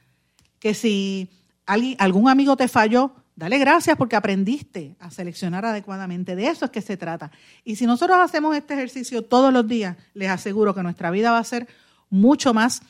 Que 0.61 0.75
si 0.75 1.29
algún 1.67 2.29
amigo 2.29 2.57
te 2.57 2.69
falló, 2.69 3.13
dale 3.39 3.59
gracias 3.59 3.97
porque 3.97 4.17
aprendiste 4.17 4.97
a 4.99 5.13
seleccionar 5.13 5.65
adecuadamente. 5.65 6.35
De 6.35 6.49
eso 6.49 6.65
es 6.65 6.73
que 6.73 6.83
se 6.83 6.97
trata. 6.97 7.31
Y 7.65 7.77
si 7.77 7.87
nosotros 7.87 8.19
hacemos 8.21 8.57
este 8.57 8.75
ejercicio 8.75 9.23
todos 9.23 9.53
los 9.53 9.67
días, 9.69 9.97
les 10.13 10.29
aseguro 10.29 10.75
que 10.75 10.83
nuestra 10.83 11.13
vida 11.13 11.31
va 11.31 11.39
a 11.39 11.45
ser 11.45 11.69
mucho 12.11 12.53
más, 12.53 12.83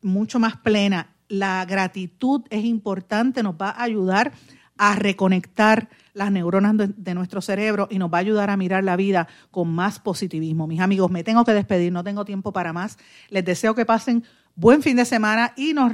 mucho 0.00 0.38
más 0.38 0.56
plena. 0.56 1.14
La 1.28 1.66
gratitud 1.66 2.42
es 2.48 2.64
importante, 2.64 3.42
nos 3.42 3.56
va 3.56 3.70
a 3.70 3.82
ayudar 3.82 4.32
a 4.78 4.96
reconectar 4.96 5.90
las 6.14 6.32
neuronas 6.32 6.74
de, 6.76 7.14
nuestro 7.14 7.42
cerebro 7.42 7.86
y 7.90 7.98
nos 7.98 8.10
va 8.10 8.16
a 8.16 8.20
ayudar 8.20 8.48
a 8.48 8.56
mirar 8.56 8.82
la 8.82 8.96
vida 8.96 9.28
con 9.50 9.68
más 9.68 9.98
positivismo. 9.98 10.66
Mis 10.66 10.80
amigos, 10.80 11.10
me 11.10 11.22
tengo 11.22 11.44
que 11.44 11.52
despedir, 11.52 11.92
no 11.92 12.02
tengo 12.02 12.24
tiempo 12.24 12.54
para 12.54 12.72
más. 12.72 12.96
Les 13.28 13.44
deseo 13.44 13.74
que 13.74 13.84
pasen 13.84 14.24
buen 14.54 14.82
fin 14.82 14.96
de 14.96 15.04
semana 15.04 15.52
y 15.56 15.74
nos 15.74 15.92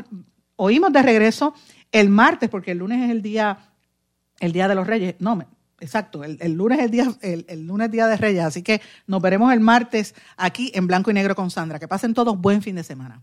oímos 0.54 0.92
de 0.92 1.02
regreso 1.02 1.54
el 1.90 2.08
martes, 2.08 2.48
porque 2.48 2.70
el 2.70 2.78
lunes 2.78 3.02
es 3.02 3.10
el 3.10 3.22
día, 3.22 3.58
el 4.40 4.52
día 4.52 4.68
de 4.68 4.74
los 4.74 4.86
Reyes. 4.86 5.14
No, 5.18 5.38
exacto, 5.80 6.24
el, 6.24 6.52
lunes 6.52 6.78
es 6.78 6.84
el 6.84 6.90
día, 6.90 7.12
el, 7.22 7.66
lunes 7.66 7.90
día 7.90 8.06
de 8.06 8.16
Reyes. 8.16 8.44
Así 8.44 8.62
que 8.62 8.80
nos 9.06 9.20
veremos 9.22 9.52
el 9.52 9.60
martes 9.60 10.14
aquí 10.36 10.70
en 10.74 10.86
Blanco 10.86 11.10
y 11.10 11.14
Negro 11.14 11.34
con 11.34 11.50
Sandra. 11.50 11.78
Que 11.78 11.88
pasen 11.88 12.14
todos 12.14 12.38
buen 12.40 12.62
fin 12.62 12.76
de 12.76 12.84
semana. 12.84 13.22